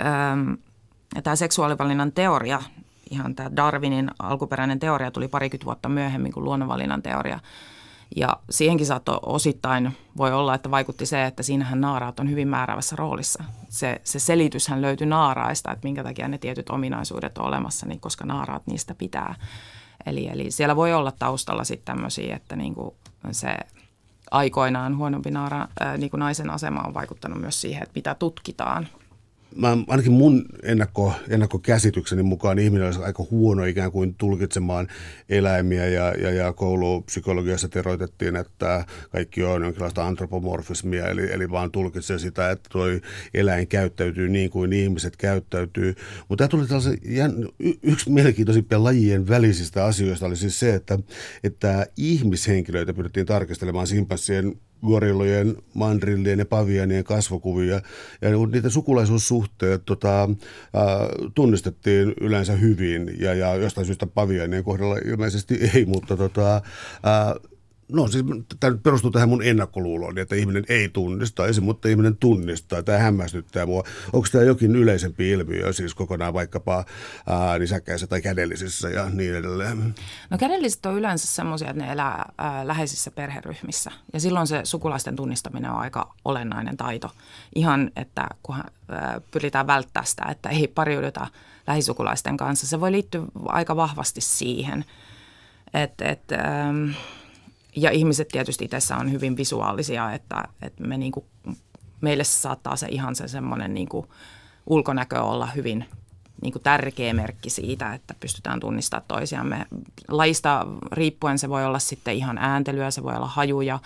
tämä 1.22 1.36
seksuaalivalinnan 1.36 2.12
teoria 2.12 2.62
ihan 3.10 3.34
tämä 3.34 3.56
Darwinin 3.56 4.10
alkuperäinen 4.18 4.78
teoria 4.78 5.10
tuli 5.10 5.28
parikymmentä 5.28 5.64
vuotta 5.64 5.88
myöhemmin 5.88 6.32
kuin 6.32 6.44
luonnonvalinnan 6.44 7.02
teoria. 7.02 7.40
Ja 8.16 8.36
siihenkin 8.50 8.86
saattoi 8.86 9.18
osittain, 9.22 9.96
voi 10.16 10.32
olla, 10.32 10.54
että 10.54 10.70
vaikutti 10.70 11.06
se, 11.06 11.24
että 11.24 11.42
siinähän 11.42 11.80
naaraat 11.80 12.20
on 12.20 12.30
hyvin 12.30 12.48
määrävässä 12.48 12.96
roolissa. 12.96 13.44
Se, 13.68 14.00
se 14.04 14.18
selityshän 14.18 14.82
löytyi 14.82 15.06
naaraista, 15.06 15.72
että 15.72 15.86
minkä 15.86 16.04
takia 16.04 16.28
ne 16.28 16.38
tietyt 16.38 16.70
ominaisuudet 16.70 17.38
on 17.38 17.44
olemassa, 17.44 17.86
niin 17.86 18.00
koska 18.00 18.24
naaraat 18.24 18.66
niistä 18.66 18.94
pitää. 18.94 19.34
Eli, 20.06 20.28
eli 20.28 20.50
siellä 20.50 20.76
voi 20.76 20.94
olla 20.94 21.12
taustalla 21.18 21.64
sitten 21.64 21.94
tämmöisiä, 21.96 22.36
että 22.36 22.56
niin 22.56 22.74
kuin 22.74 22.94
se 23.32 23.56
aikoinaan 24.30 24.96
huonompi 24.96 25.30
naara, 25.30 25.68
ää, 25.80 25.96
niin 25.96 26.10
kuin 26.10 26.18
naisen 26.18 26.50
asema 26.50 26.80
on 26.80 26.94
vaikuttanut 26.94 27.40
myös 27.40 27.60
siihen, 27.60 27.82
että 27.82 27.92
mitä 27.94 28.14
tutkitaan– 28.14 28.88
mä, 29.56 29.76
ainakin 29.88 30.12
mun 30.12 30.44
ennakko, 30.62 31.12
ennakkokäsitykseni 31.28 32.22
mukaan 32.22 32.58
ihminen 32.58 32.86
olisi 32.86 33.02
aika 33.02 33.26
huono 33.30 33.64
ikään 33.64 33.92
kuin 33.92 34.14
tulkitsemaan 34.14 34.88
eläimiä 35.28 35.86
ja, 35.86 36.12
ja, 36.12 36.30
ja 36.30 36.52
koulupsykologiassa 36.52 37.68
teroitettiin, 37.68 38.36
että 38.36 38.84
kaikki 39.10 39.44
on 39.44 39.62
jonkinlaista 39.62 40.06
antropomorfismia, 40.06 41.08
eli, 41.08 41.32
eli 41.32 41.50
vaan 41.50 41.70
tulkitsee 41.70 42.18
sitä, 42.18 42.50
että 42.50 42.68
tuo 42.72 42.84
eläin 43.34 43.68
käyttäytyy 43.68 44.28
niin 44.28 44.50
kuin 44.50 44.72
ihmiset 44.72 45.16
käyttäytyy. 45.16 45.94
Mutta 46.28 46.48
tämä 46.48 46.48
tuli 46.48 46.66
tällaisen, 46.66 46.98
yksi 47.82 48.10
mielenkiintoisimpia 48.10 48.84
lajien 48.84 49.28
välisistä 49.28 49.84
asioista 49.84 50.26
oli 50.26 50.36
siis 50.36 50.60
se, 50.60 50.74
että, 50.74 50.98
että 51.44 51.86
ihmishenkilöitä 51.96 52.94
pyrittiin 52.94 53.26
tarkastelemaan 53.26 53.86
simpanssien 53.86 54.54
gorillojen, 54.86 55.56
mandrillien 55.74 56.38
ja 56.38 56.46
pavianien 56.46 57.04
kasvokuvia. 57.04 57.80
Ja 58.20 58.30
niitä 58.52 58.70
sukulaisuussuhteet 58.70 59.82
tota, 59.84 60.22
äh, 60.22 60.30
tunnistettiin 61.34 62.14
yleensä 62.20 62.52
hyvin 62.52 63.16
ja, 63.20 63.34
ja 63.34 63.54
jostain 63.54 63.86
syystä 63.86 64.06
pavianien 64.06 64.64
kohdalla 64.64 64.96
ilmeisesti 65.04 65.70
ei, 65.74 65.84
mutta 65.86 66.16
tota, 66.16 66.56
äh, 66.56 66.62
No 67.92 68.08
siis 68.08 68.24
tämä 68.60 68.76
perustuu 68.82 69.10
tähän 69.10 69.28
mun 69.28 69.42
ennakkoluuloon, 69.42 70.18
että 70.18 70.36
ihminen 70.36 70.64
ei 70.68 70.88
tunnista, 70.88 71.46
esim. 71.46 71.64
mutta 71.64 71.88
ihminen 71.88 72.16
tunnistaa. 72.16 72.82
Tämä 72.82 72.98
hämmästyttää 72.98 73.66
mua. 73.66 73.84
Onko 74.12 74.28
tämä 74.32 74.44
jokin 74.44 74.76
yleisempi 74.76 75.30
ilmiö, 75.30 75.72
siis 75.72 75.94
kokonaan 75.94 76.34
vaikkapa 76.34 76.84
ää, 77.26 77.58
nisäkkäissä 77.58 78.06
tai 78.06 78.22
kädellisissä 78.22 78.88
ja 78.88 79.10
niin 79.10 79.34
edelleen? 79.34 79.94
No 80.30 80.38
kädelliset 80.38 80.86
on 80.86 80.98
yleensä 80.98 81.26
semmoisia, 81.26 81.70
että 81.70 81.82
ne 81.82 81.92
elää 81.92 82.32
ää, 82.38 82.66
läheisissä 82.66 83.10
perheryhmissä. 83.10 83.90
Ja 84.12 84.20
silloin 84.20 84.46
se 84.46 84.60
sukulaisten 84.64 85.16
tunnistaminen 85.16 85.70
on 85.70 85.78
aika 85.78 86.14
olennainen 86.24 86.76
taito. 86.76 87.10
Ihan, 87.54 87.90
että 87.96 88.28
kunhan 88.42 88.64
ää, 88.88 89.20
pyritään 89.30 89.66
välttää 89.66 90.04
sitä, 90.04 90.24
että 90.30 90.48
ei 90.48 90.68
pariuduta 90.68 91.26
lähisukulaisten 91.66 92.36
kanssa. 92.36 92.66
Se 92.66 92.80
voi 92.80 92.92
liittyä 92.92 93.22
aika 93.46 93.76
vahvasti 93.76 94.20
siihen, 94.20 94.84
että... 95.74 96.04
Et, 96.04 96.20
ja 97.82 97.90
ihmiset 97.90 98.28
tietysti 98.28 98.68
tässä 98.68 98.96
on 98.96 99.12
hyvin 99.12 99.36
visuaalisia, 99.36 100.12
että, 100.12 100.44
että 100.62 100.84
me 100.84 100.98
niin 100.98 101.12
kuin, 101.12 101.26
meille 102.00 102.24
saattaa 102.24 102.76
se 102.76 102.86
ihan 102.90 103.14
se 103.14 103.28
semmoinen 103.28 103.74
niin 103.74 103.88
ulkonäkö 104.66 105.22
olla 105.22 105.46
hyvin 105.46 105.84
niin 106.42 106.52
kuin 106.52 106.62
tärkeä 106.62 107.14
merkki 107.14 107.50
siitä, 107.50 107.94
että 107.94 108.14
pystytään 108.20 108.60
tunnistamaan 108.60 109.08
toisiamme. 109.08 109.66
Laista 110.08 110.66
riippuen 110.92 111.38
se 111.38 111.48
voi 111.48 111.64
olla 111.64 111.78
sitten 111.78 112.14
ihan 112.14 112.38
ääntelyä, 112.38 112.90
se 112.90 113.02
voi 113.02 113.16
olla 113.16 113.26
hajuja, 113.26 113.78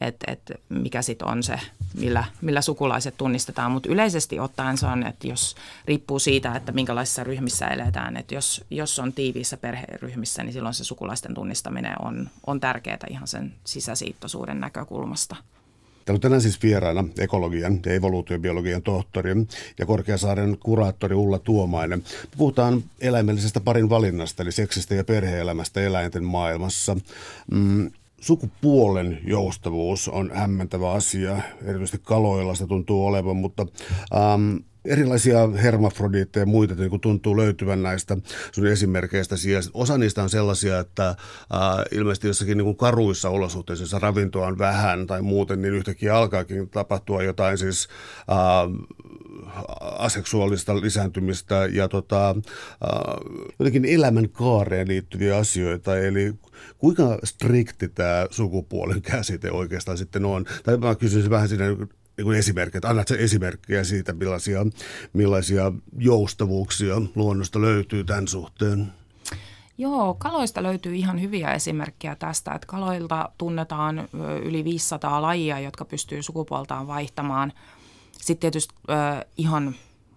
että 0.00 0.32
et 0.32 0.52
mikä 0.68 1.02
sitten 1.02 1.28
on 1.28 1.42
se, 1.42 1.60
millä, 1.94 2.24
millä 2.40 2.60
sukulaiset 2.60 3.16
tunnistetaan. 3.16 3.72
Mutta 3.72 3.88
yleisesti 3.88 4.40
ottaen 4.40 4.78
se 4.78 4.86
on, 4.86 5.06
että 5.06 5.26
jos 5.26 5.56
riippuu 5.84 6.18
siitä, 6.18 6.54
että 6.56 6.72
minkälaisissa 6.72 7.24
ryhmissä 7.24 7.66
eletään, 7.66 8.16
että 8.16 8.34
jos, 8.34 8.64
jos 8.70 8.98
on 8.98 9.12
tiiviissä 9.12 9.56
perheryhmissä, 9.56 10.42
niin 10.42 10.52
silloin 10.52 10.74
se 10.74 10.84
sukulaisten 10.84 11.34
tunnistaminen 11.34 11.94
on, 12.02 12.30
on 12.46 12.60
tärkeää 12.60 12.98
ihan 13.10 13.28
sen 13.28 13.54
sisäsiittoisuuden 13.64 14.60
näkökulmasta. 14.60 15.36
Täällä 16.04 16.16
on 16.16 16.20
tänään 16.20 16.42
siis 16.42 16.62
vieraana 16.62 17.04
ekologian 17.18 17.80
ja 17.86 17.92
evoluutiobiologian 17.92 18.82
tohtori 18.82 19.30
ja 19.78 19.86
Korkeasaaren 19.86 20.58
kuraattori 20.60 21.14
Ulla 21.14 21.38
Tuomainen. 21.38 22.04
Puhutaan 22.36 22.82
eläimellisestä 23.00 23.60
parin 23.60 23.88
valinnasta, 23.88 24.42
eli 24.42 24.52
seksistä 24.52 24.94
ja 24.94 25.04
perheelämästä 25.04 25.80
eläinten 25.80 26.24
maailmassa. 26.24 26.96
Mm, 27.50 27.90
sukupuolen 28.20 29.20
joustavuus 29.26 30.08
on 30.08 30.30
hämmentävä 30.34 30.92
asia, 30.92 31.38
erityisesti 31.64 32.00
kaloilla 32.02 32.54
se 32.54 32.66
tuntuu 32.66 33.06
olevan, 33.06 33.36
mutta 33.36 33.66
ähm, 34.14 34.56
erilaisia 34.84 35.48
hermafrodiitteja 35.62 36.42
ja 36.42 36.46
muita 36.46 36.74
niin 36.74 37.00
tuntuu 37.00 37.36
löytyvän 37.36 37.82
näistä 37.82 38.16
sun 38.52 38.66
esimerkkeistä. 38.66 39.34
Osa 39.74 39.98
niistä 39.98 40.22
on 40.22 40.30
sellaisia, 40.30 40.78
että 40.78 41.08
äh, 41.08 41.16
ilmeisesti 41.90 42.26
jossakin 42.26 42.58
niin 42.58 42.64
kuin 42.64 42.76
karuissa 42.76 43.30
olosuhteissa 43.30 43.98
ravintoa 43.98 44.46
on 44.46 44.58
vähän 44.58 45.06
tai 45.06 45.22
muuten, 45.22 45.62
niin 45.62 45.74
yhtäkkiä 45.74 46.16
alkaakin 46.16 46.70
tapahtua 46.70 47.22
jotain 47.22 47.58
siis 47.58 47.88
äh, 48.18 48.96
aseksuaalista 49.80 50.80
lisääntymistä 50.80 51.68
ja 51.72 51.88
tota, 51.88 52.30
äh, 52.30 52.36
jotenkin 53.58 53.84
elämän 53.84 54.28
kaareen 54.28 54.88
liittyviä 54.88 55.36
asioita. 55.36 55.98
Eli 55.98 56.34
kuinka 56.78 57.18
strikti 57.24 57.88
tämä 57.88 58.26
sukupuolen 58.30 59.02
käsite 59.12 59.50
oikeastaan 59.50 59.98
sitten 59.98 60.24
on? 60.24 60.44
Tai 60.64 60.76
mä 60.76 60.94
kysyisin 60.94 61.30
vähän 61.30 61.48
siinä 61.48 61.64
niin 62.16 62.34
esimerkkejä, 62.34 62.78
että 62.78 62.88
annat 62.88 63.10
esimerkkejä 63.10 63.84
siitä, 63.84 64.12
millaisia, 64.12 64.66
millaisia 65.12 65.72
joustavuuksia 65.98 66.94
luonnosta 67.14 67.60
löytyy 67.60 68.04
tämän 68.04 68.28
suhteen? 68.28 68.92
Joo, 69.78 70.14
kaloista 70.14 70.62
löytyy 70.62 70.94
ihan 70.94 71.20
hyviä 71.20 71.52
esimerkkejä 71.52 72.14
tästä, 72.14 72.52
että 72.52 72.66
kaloilta 72.66 73.28
tunnetaan 73.38 74.08
yli 74.42 74.64
500 74.64 75.22
lajia, 75.22 75.60
jotka 75.60 75.84
pystyy 75.84 76.22
sukupuoltaan 76.22 76.86
vaihtamaan. 76.86 77.52
Sitten 78.12 78.40
tietysti 78.40 78.74
äh, 78.90 79.24
ihan 79.36 79.74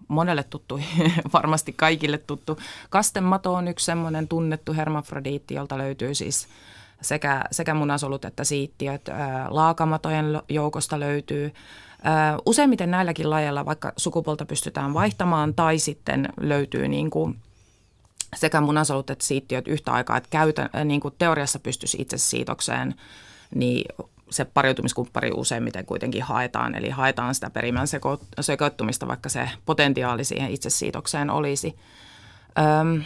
monelle 0.08 0.44
tuttu, 0.44 0.80
varmasti 1.34 1.74
kaikille 1.74 2.18
tuttu. 2.18 2.58
Kastemato 2.90 3.54
on 3.54 3.68
yksi 3.68 3.86
semmoinen 3.86 4.28
tunnettu 4.28 4.74
hermafrodiitti, 4.74 5.54
jolta 5.54 5.78
löytyy 5.78 6.16
siis 6.16 6.48
sekä, 7.02 7.44
sekä 7.52 7.74
munasolut 7.74 8.26
että 8.26 8.44
siittiöt. 8.44 9.02
Laakamatojen 9.50 10.42
joukosta 10.50 11.00
löytyy. 11.00 11.54
Useimmiten 12.46 12.92
näilläkin 12.92 13.30
lajeilla 13.30 13.66
vaikka 13.66 13.94
sukupuolta 13.98 14.46
pystytään 14.46 14.94
vaihtamaan 14.94 15.54
tai 15.54 15.80
sitten 15.80 16.30
löytyy 16.40 16.88
niin 16.88 17.10
kuin 17.10 17.40
sekä 18.36 18.62
munasolut 18.62 19.10
että 19.10 19.26
siittiöt 19.26 19.68
yhtä 19.68 19.92
aikaa, 19.92 20.18
että 20.18 20.30
käytä, 20.30 20.70
niin 20.86 21.02
kuin 21.02 21.14
teoriassa 21.18 21.60
pystyisi 21.60 21.98
itse 22.02 22.18
siitokseen, 22.18 22.96
niin 23.56 23.86
se 24.30 24.46
pariutumiskumppari 24.46 25.32
useimmiten 25.32 25.86
kuitenkin 25.86 26.24
haetaan, 26.24 26.76
eli 26.76 26.90
haetaan 26.90 27.36
sitä 27.36 27.50
perimän 27.50 27.88
seko- 27.88 28.26
sekoittumista, 28.42 29.08
vaikka 29.08 29.30
se 29.30 29.50
potentiaali 29.66 30.24
siihen 30.24 30.52
itsesiitokseen 30.52 31.30
olisi. 31.30 31.76
Öm, 32.60 33.04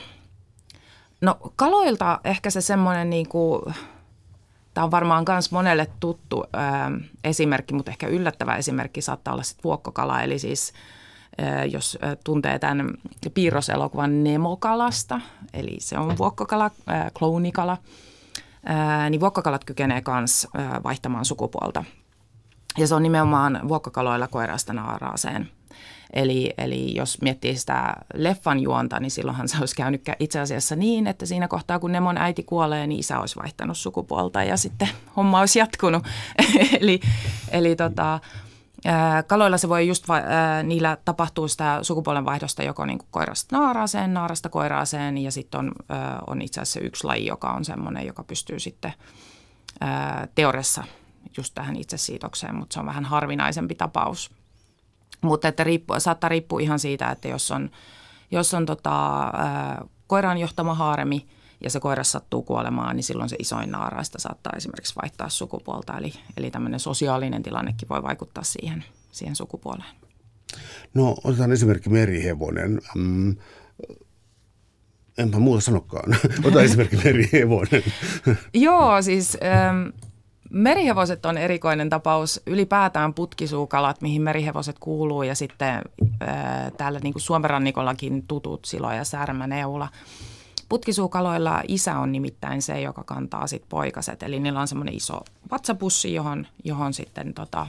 no 1.22 1.38
kaloilta 1.56 2.20
ehkä 2.24 2.50
se 2.50 2.62
semmoinen 2.62 3.10
niin 3.10 3.30
kuin, 3.30 3.62
tämä 4.74 4.86
on 4.86 4.92
varmaan 4.92 5.26
myös 5.30 5.52
monelle 5.52 5.88
tuttu 6.00 6.44
öm, 6.44 7.02
esimerkki, 7.24 7.74
mutta 7.74 7.92
ehkä 7.92 8.08
yllättävä 8.08 8.56
esimerkki 8.56 9.02
saattaa 9.02 9.34
olla 9.34 9.44
sitten 9.44 9.64
vuokkokala, 9.64 10.22
eli 10.22 10.40
siis 10.40 10.74
jos 11.72 11.98
tuntee 12.24 12.60
tämän 12.60 12.94
piirroselokuvan 13.34 14.24
Nemokalasta, 14.24 15.22
eli 15.54 15.76
se 15.80 15.98
on 15.98 16.18
vuokkokala, 16.18 16.72
kloonikala– 17.14 17.78
niin 19.10 19.20
vuokkakalat 19.20 19.66
kykenee 19.66 20.02
myös 20.20 20.48
vaihtamaan 20.84 21.26
sukupuolta. 21.26 21.84
Ja 22.78 22.88
se 22.88 22.96
on 22.96 23.04
nimenomaan 23.04 23.60
vuokkakaloilla 23.68 24.28
koirasta 24.28 24.74
naaraaseen. 24.74 25.50
Eli, 26.14 26.54
eli 26.58 26.96
jos 26.96 27.22
miettii 27.22 27.58
sitä 27.58 27.96
leffan 28.14 28.60
juonta, 28.60 29.00
niin 29.00 29.12
silloinhan 29.12 29.48
se 29.48 29.58
olisi 29.60 29.76
käynyt 29.76 30.02
itse 30.20 30.40
asiassa 30.40 30.76
niin, 30.76 31.08
että 31.08 31.26
siinä 31.26 31.48
kohtaa 31.48 31.80
kun 31.80 31.92
Nemon 31.92 32.18
äiti 32.18 32.44
kuolee, 32.44 32.88
niin 32.88 33.00
isä 33.00 33.20
olisi 33.20 33.36
vaihtanut 33.36 33.78
sukupuolta 33.78 34.44
ja 34.44 34.58
sitten 34.58 34.90
homma 35.18 35.40
olisi 35.40 35.60
jatkunut. 35.60 36.04
eli 36.82 37.00
eli 37.52 37.76
tota, 37.76 38.20
Kaloilla 39.28 39.58
se 39.58 39.70
voi 39.70 39.88
just, 39.88 40.06
niillä 40.64 40.98
tapahtuu 41.06 41.48
sitä 41.48 41.80
sukupuolenvaihdosta 41.82 42.64
joko 42.64 42.86
niin 42.86 42.98
kuin 42.98 43.08
koirasta 43.12 43.58
naaraaseen, 43.58 44.14
naarasta 44.14 44.50
koiraaseen 44.50 45.18
ja 45.18 45.32
sitten 45.32 45.60
on, 45.60 45.72
on 46.28 46.42
itse 46.42 46.62
asiassa 46.62 46.80
yksi 46.80 47.04
laji, 47.04 47.26
joka 47.26 47.52
on 47.52 47.66
semmoinen, 47.66 48.06
joka 48.06 48.24
pystyy 48.24 48.60
sitten 48.60 48.94
teoriassa 50.36 50.84
just 51.38 51.54
tähän 51.56 51.76
itsesiitokseen, 51.76 52.56
mutta 52.56 52.74
se 52.74 52.80
on 52.80 52.86
vähän 52.86 53.06
harvinaisempi 53.06 53.76
tapaus. 53.76 54.32
Mutta 55.22 55.48
että 55.48 55.64
riippu, 55.64 55.94
saattaa 55.98 56.30
riippua 56.30 56.60
ihan 56.60 56.80
siitä, 56.80 57.12
että 57.12 57.28
jos 57.28 57.52
on, 57.52 57.70
jos 58.32 58.54
on 58.54 58.66
tota, 58.66 59.32
koiran 60.08 60.38
johtama 60.38 60.74
haaremi– 60.74 61.28
ja 61.64 61.70
se 61.70 61.80
koira 61.80 62.04
sattuu 62.04 62.44
kuolemaan, 62.44 62.96
niin 62.96 63.04
silloin 63.04 63.30
se 63.30 63.36
isoin 63.40 63.72
naaraista 63.72 64.20
saattaa 64.20 64.54
esimerkiksi 64.58 64.96
vaihtaa 65.02 65.30
sukupuolta. 65.30 65.98
Eli, 65.98 66.14
eli 66.38 66.52
tämmöinen 66.52 66.80
sosiaalinen 66.80 67.44
tilannekin 67.44 67.90
voi 67.90 68.04
vaikuttaa 68.04 68.44
siihen, 68.44 68.84
siihen 69.12 69.36
sukupuoleen. 69.36 69.96
No 70.94 71.16
otetaan 71.24 71.52
esimerkki 71.52 71.90
merihevonen. 71.90 72.82
Mm, 72.96 73.36
enpä 75.18 75.40
muuta 75.40 75.62
sanokaan. 75.62 76.16
Ota 76.46 76.62
esimerkki 76.62 76.98
merihevonen. 76.98 77.84
Joo, 78.54 79.02
siis 79.02 79.38
ähm, 79.44 79.88
merihevoset 80.52 81.26
on 81.26 81.38
erikoinen 81.38 81.90
tapaus. 81.90 82.42
Ylipäätään 82.48 83.14
putkisuukalat, 83.14 84.02
mihin 84.02 84.22
merihevoset 84.22 84.76
kuuluu 84.80 85.24
ja 85.24 85.36
sitten 85.36 85.76
äh, 85.76 86.72
täällä 86.78 87.00
niin 87.00 87.14
kuin 87.14 87.22
Suomen 87.22 87.50
rannikollakin 87.50 88.28
tutut 88.28 88.66
silo 88.66 88.94
ja 88.94 89.04
särmäneula. 89.04 89.88
Putkisuukaloilla 90.70 91.62
isä 91.68 92.00
on 92.00 92.12
nimittäin 92.12 92.62
se, 92.62 92.82
joka 92.82 93.04
kantaa 93.04 93.48
sit 93.48 93.64
poikaset. 93.70 94.24
Eli 94.24 94.40
niillä 94.40 94.62
on 94.62 94.68
semmoinen 94.68 94.96
iso 94.96 95.20
vatsapussi, 95.52 96.14
johon, 96.14 96.48
johon 96.64 96.94
sitten 96.94 97.34
tota, 97.34 97.68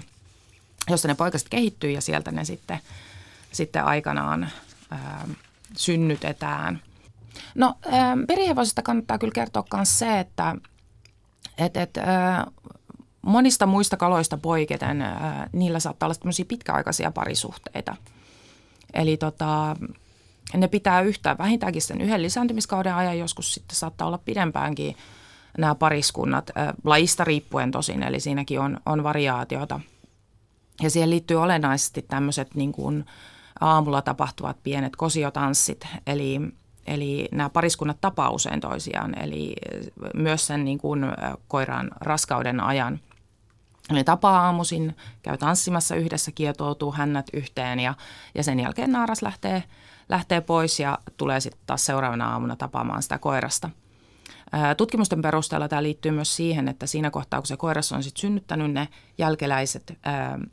jossa 0.90 1.08
ne 1.08 1.14
poikaset 1.14 1.48
kehittyy 1.48 1.90
ja 1.90 2.00
sieltä 2.00 2.32
ne 2.32 2.44
sitten, 2.44 2.78
sitten 3.52 3.84
aikanaan 3.84 4.50
ää, 4.90 5.28
synnytetään. 5.76 6.80
No 7.54 7.74
perihevosista 8.26 8.82
kannattaa 8.82 9.18
kyllä 9.18 9.32
kertoa 9.32 9.64
myös 9.74 9.98
se, 9.98 10.20
että 10.20 10.56
et, 11.58 11.76
et, 11.76 11.96
ää, 11.96 12.46
monista 13.22 13.66
muista 13.66 13.96
kaloista 13.96 14.36
poiketen 14.36 15.02
ää, 15.02 15.48
niillä 15.52 15.80
saattaa 15.80 16.06
olla 16.06 16.14
tämmöisiä 16.14 16.44
pitkäaikaisia 16.44 17.10
parisuhteita. 17.10 17.96
Eli 18.94 19.16
tota, 19.16 19.76
ne 20.54 20.68
pitää 20.68 21.00
yhtä 21.00 21.36
vähintäänkin 21.38 21.82
sen 21.82 22.00
yhden 22.00 22.22
lisääntymiskauden 22.22 22.94
ajan, 22.94 23.18
joskus 23.18 23.54
sitten 23.54 23.76
saattaa 23.76 24.06
olla 24.06 24.18
pidempäänkin 24.18 24.96
nämä 25.58 25.74
pariskunnat, 25.74 26.50
lajista 26.84 27.24
riippuen 27.24 27.70
tosin, 27.70 28.02
eli 28.02 28.20
siinäkin 28.20 28.60
on, 28.60 28.80
on 28.86 29.02
variaatiota. 29.02 29.80
Ja 30.82 30.90
siihen 30.90 31.10
liittyy 31.10 31.36
olennaisesti 31.36 32.02
tämmöiset 32.02 32.54
niin 32.54 33.04
aamulla 33.60 34.02
tapahtuvat 34.02 34.56
pienet 34.62 34.96
kosiotanssit, 34.96 35.86
eli, 36.06 36.40
eli 36.86 37.28
nämä 37.32 37.50
pariskunnat 37.50 38.00
tapaa 38.00 38.30
usein 38.30 38.60
toisiaan, 38.60 39.18
eli 39.18 39.56
myös 40.14 40.46
sen 40.46 40.64
niin 40.64 40.78
kuin 40.78 41.04
koiran 41.48 41.90
raskauden 42.00 42.60
ajan– 42.60 43.00
ne 43.92 44.04
tapaa 44.04 44.40
aamuisin, 44.40 44.96
käy 45.22 45.38
tanssimassa 45.38 45.94
yhdessä, 45.94 46.32
kietoutuu 46.32 46.92
hännät 46.92 47.26
yhteen 47.32 47.80
ja, 47.80 47.94
ja 48.34 48.42
sen 48.42 48.60
jälkeen 48.60 48.92
naaras 48.92 49.22
lähtee– 49.22 49.64
lähtee 50.08 50.40
pois 50.40 50.80
ja 50.80 50.98
tulee 51.16 51.40
sitten 51.40 51.62
taas 51.66 51.86
seuraavana 51.86 52.32
aamuna 52.32 52.56
tapaamaan 52.56 53.02
sitä 53.02 53.18
koirasta. 53.18 53.70
Tutkimusten 54.76 55.22
perusteella 55.22 55.68
tämä 55.68 55.82
liittyy 55.82 56.12
myös 56.12 56.36
siihen, 56.36 56.68
että 56.68 56.86
siinä 56.86 57.10
kohtaa, 57.10 57.40
kun 57.40 57.46
se 57.46 57.56
koiras 57.56 57.92
on 57.92 58.02
sitten 58.02 58.20
synnyttänyt 58.20 58.72
ne 58.72 58.88
jälkeläiset, 59.18 59.98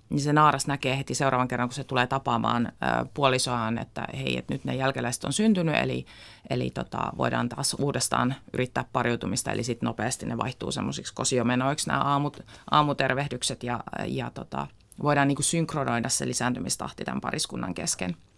niin 0.09 0.21
se 0.21 0.33
naaras 0.33 0.67
näkee 0.67 0.97
heti 0.97 1.15
seuraavan 1.15 1.47
kerran, 1.47 1.69
kun 1.69 1.75
se 1.75 1.83
tulee 1.83 2.07
tapaamaan 2.07 2.71
puolisoaan, 3.13 3.77
että 3.77 4.07
hei, 4.17 4.37
että 4.37 4.53
nyt 4.53 4.65
ne 4.65 4.75
jälkeläiset 4.75 5.23
on 5.23 5.33
syntynyt, 5.33 5.75
eli, 5.75 6.05
eli 6.49 6.69
tota, 6.69 7.11
voidaan 7.17 7.49
taas 7.49 7.73
uudestaan 7.73 8.35
yrittää 8.53 8.85
pariutumista, 8.93 9.51
eli 9.51 9.63
sitten 9.63 9.87
nopeasti 9.87 10.25
ne 10.25 10.37
vaihtuu 10.37 10.71
semmoisiksi 10.71 11.13
kosiomenoiksi 11.13 11.87
nämä 11.87 12.01
aamut, 12.01 12.39
aamutervehdykset 12.71 13.63
ja, 13.63 13.83
ja 14.05 14.31
tota, 14.31 14.67
voidaan 15.03 15.27
niin 15.27 15.43
synkronoida 15.43 16.09
se 16.09 16.27
lisääntymistahti 16.27 17.05
tämän 17.05 17.21
pariskunnan 17.21 17.73
kesken– 17.73 18.15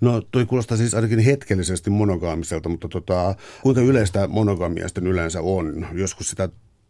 No 0.00 0.20
toi 0.20 0.46
kuulostaa 0.46 0.76
siis 0.76 0.94
ainakin 0.94 1.18
hetkellisesti 1.18 1.90
monogaamiselta, 1.90 2.68
mutta 2.68 2.88
tota, 2.88 3.34
kuinka 3.62 3.80
yleistä 3.80 4.28
monogamiasta 4.28 4.88
sitten 4.88 5.06
yleensä 5.06 5.40
on? 5.40 5.86
Joskus 5.92 6.30
sitä 6.30 6.48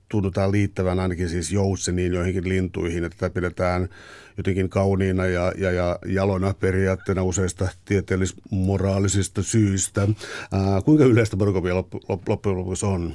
tunnutaan 0.08 0.52
liittävän 0.52 1.00
ainakin 1.00 1.28
siis 1.28 1.52
joutseniin 1.52 2.14
joihinkin 2.14 2.48
lintuihin, 2.48 3.04
että 3.04 3.18
tätä 3.18 3.34
pidetään 3.34 3.88
jotenkin 4.36 4.68
kauniina 4.68 5.26
ja, 5.26 5.52
ja, 5.58 5.70
ja 5.70 5.98
jalona 6.06 6.54
periaatteena 6.54 7.22
useista 7.22 7.68
tieteellis-moraalisista 7.84 9.42
syistä. 9.42 10.08
Ää, 10.52 10.82
kuinka 10.84 11.04
yleistä 11.04 11.36
monogamia 11.36 11.74
loppu, 11.74 12.00
loppujen 12.28 12.58
lopuksi 12.58 12.86
on? 12.86 13.12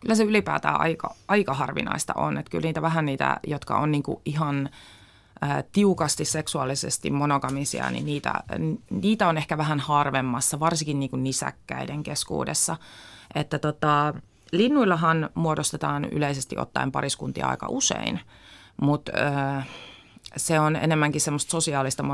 Kyllä 0.00 0.14
se 0.14 0.24
ylipäätään 0.24 0.80
aika, 0.80 1.14
aika 1.28 1.54
harvinaista 1.54 2.12
on. 2.16 2.38
Että 2.38 2.50
kyllä 2.50 2.62
niitä 2.62 2.82
vähän 2.82 3.06
niitä, 3.06 3.40
jotka 3.46 3.78
on 3.78 3.92
niinku 3.92 4.22
ihan– 4.24 4.68
tiukasti 5.72 6.24
seksuaalisesti 6.24 7.10
monogamisia, 7.10 7.90
niin 7.90 8.06
niitä, 8.06 8.32
niitä 8.90 9.28
on 9.28 9.38
ehkä 9.38 9.58
vähän 9.58 9.80
harvemmassa, 9.80 10.60
varsinkin 10.60 11.00
niin 11.00 11.10
kuin 11.10 11.22
nisäkkäiden 11.22 12.02
keskuudessa. 12.02 12.76
Että 13.34 13.58
tota, 13.58 14.14
linnuillahan 14.52 15.30
muodostetaan 15.34 16.04
yleisesti 16.04 16.58
ottaen 16.58 16.92
pariskuntia 16.92 17.46
aika 17.46 17.66
usein, 17.70 18.20
mutta 18.82 19.12
se 20.36 20.60
on 20.60 20.76
enemmänkin 20.76 21.20
semmoista 21.20 21.50
sosiaalista 21.50 22.04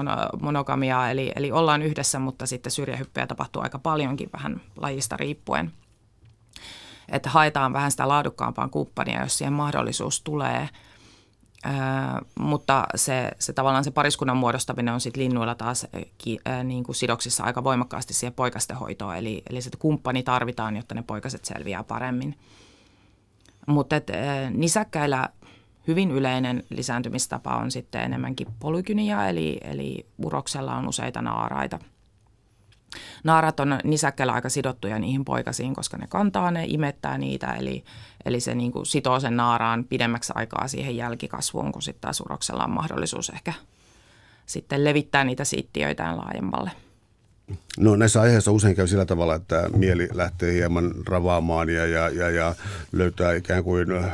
monogamiaa, 0.41 1.11
eli, 1.11 1.33
eli 1.37 1.53
ollaan 1.53 1.83
yhdessä, 1.83 2.19
mutta 2.19 2.47
sitten 2.47 2.73
syrjähyppyjä 2.73 3.27
tapahtuu 3.27 3.63
aika 3.63 3.79
paljonkin 3.79 4.31
vähän 4.33 4.61
lajista 4.77 5.17
riippuen. 5.17 5.73
Että 7.09 7.31
haetaan 7.31 7.73
vähän 7.73 7.91
sitä 7.91 8.09
laadukkaampaa 8.09 8.69
kumppania, 8.69 9.23
jos 9.23 9.39
siihen 9.39 9.53
mahdollisuus 9.53 10.23
tulee– 10.23 10.69
Ää, 11.65 12.23
mutta 12.39 12.87
se, 12.95 13.31
se 13.39 13.53
tavallaan 13.53 13.85
se 13.85 13.91
pariskunnan 13.91 14.37
muodostaminen 14.37 14.95
on 14.95 15.01
sitten 15.01 15.23
linnuilla 15.23 15.55
taas 15.55 15.87
ki, 16.19 16.39
niin 16.65 16.85
kuin 16.85 16.97
sidoksissa 16.97 17.45
aika 17.45 17.65
voimakkaasti 17.65 18.15
siihen 18.15 18.35
poikastehoitoon, 18.35 19.17
eli, 19.17 19.43
eli 19.51 19.63
se 19.63 19.71
kumppani 19.79 20.23
tarvitaan, 20.23 20.77
jotta 20.77 20.95
ne 20.95 21.03
poikaset 21.03 21.45
selviää 21.45 21.85
paremmin. 21.85 22.39
Mutta 23.67 23.97
nisäkkäillä 24.51 25.29
hyvin 25.89 26.11
yleinen 26.11 26.63
lisääntymistapa 26.71 27.57
on 27.57 27.71
sitten 27.71 28.03
enemmänkin 28.03 28.49
polykynia, 28.61 29.29
eli, 29.29 29.59
eli 29.63 30.07
uroksella 30.19 30.77
on 30.77 30.89
useita 30.89 31.23
naaraita– 31.23 31.79
Naarat 33.25 33.61
on 33.61 33.79
nisäkkäillä 33.85 34.33
aika 34.33 34.49
sidottuja 34.49 34.99
niihin 34.99 35.25
poikasiin, 35.25 35.75
koska 35.75 35.97
ne 35.97 36.07
kantaa, 36.07 36.51
ne 36.51 36.65
imettää 36.69 37.19
niitä, 37.19 37.55
eli, 37.55 37.85
eli 38.25 38.41
se 38.41 38.55
niin 38.55 38.73
kuin 38.73 38.87
sitoo 38.87 39.21
sen 39.21 39.37
naaraan 39.37 39.85
pidemmäksi 39.85 40.33
aikaa 40.37 40.69
siihen 40.69 40.97
jälkikasvuun, 40.97 41.73
kun 41.73 41.83
sitten 41.83 42.01
taas 42.01 42.21
uroksella 42.21 42.65
on 42.65 42.71
mahdollisuus 42.71 43.31
ehkä 43.31 43.53
sitten 44.49 44.85
levittää 44.85 45.25
niitä 45.25 45.45
siittiöitään 45.45 46.17
laajemmalle. 46.17 46.71
No 47.79 47.97
näissä 47.97 48.21
aiheissa 48.21 48.53
usein 48.53 48.77
käy 48.77 48.87
sillä 48.87 49.05
tavalla, 49.05 49.35
että 49.35 49.71
mieli 49.77 50.09
lähtee 50.13 50.53
hieman 50.53 50.95
ravaamaan 51.07 51.69
ja, 51.69 51.87
ja, 51.87 52.09
ja, 52.09 52.31
ja 52.31 52.55
löytää 52.93 53.35
ikään 53.35 53.65
kuin, 53.65 53.93
äh, 53.93 54.13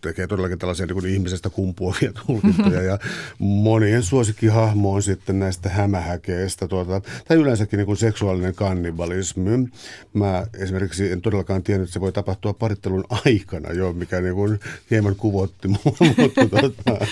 tekee 0.00 0.26
todellakin 0.26 0.58
tällaisia 0.58 0.86
niin 0.86 0.94
kuin 0.94 1.06
ihmisestä 1.06 1.50
kumpuavia 1.50 2.12
tulkintoja. 2.26 2.82
ja 2.82 2.98
monien 3.38 4.02
suosikkihahmo 4.02 4.92
on 4.92 5.02
sitten 5.02 5.38
näistä 5.38 5.68
hämähäkeistä 5.68 6.68
tuota, 6.68 7.00
tai 7.28 7.36
yleensäkin 7.36 7.76
niin 7.76 7.86
kuin 7.86 7.96
seksuaalinen 7.96 8.54
kannibalismi. 8.54 9.68
Mä 10.12 10.46
esimerkiksi 10.58 11.12
en 11.12 11.20
todellakaan 11.20 11.62
tiennyt, 11.62 11.88
että 11.88 11.92
se 11.92 12.00
voi 12.00 12.12
tapahtua 12.12 12.52
parittelun 12.52 13.04
aikana 13.10 13.72
jo, 13.72 13.92
mikä 13.92 14.20
niin 14.20 14.34
kuin 14.34 14.60
hieman 14.90 15.16
kuvotti 15.16 15.68
mua, 15.68 15.96
mutta 16.18 16.46
tuota, 16.48 17.06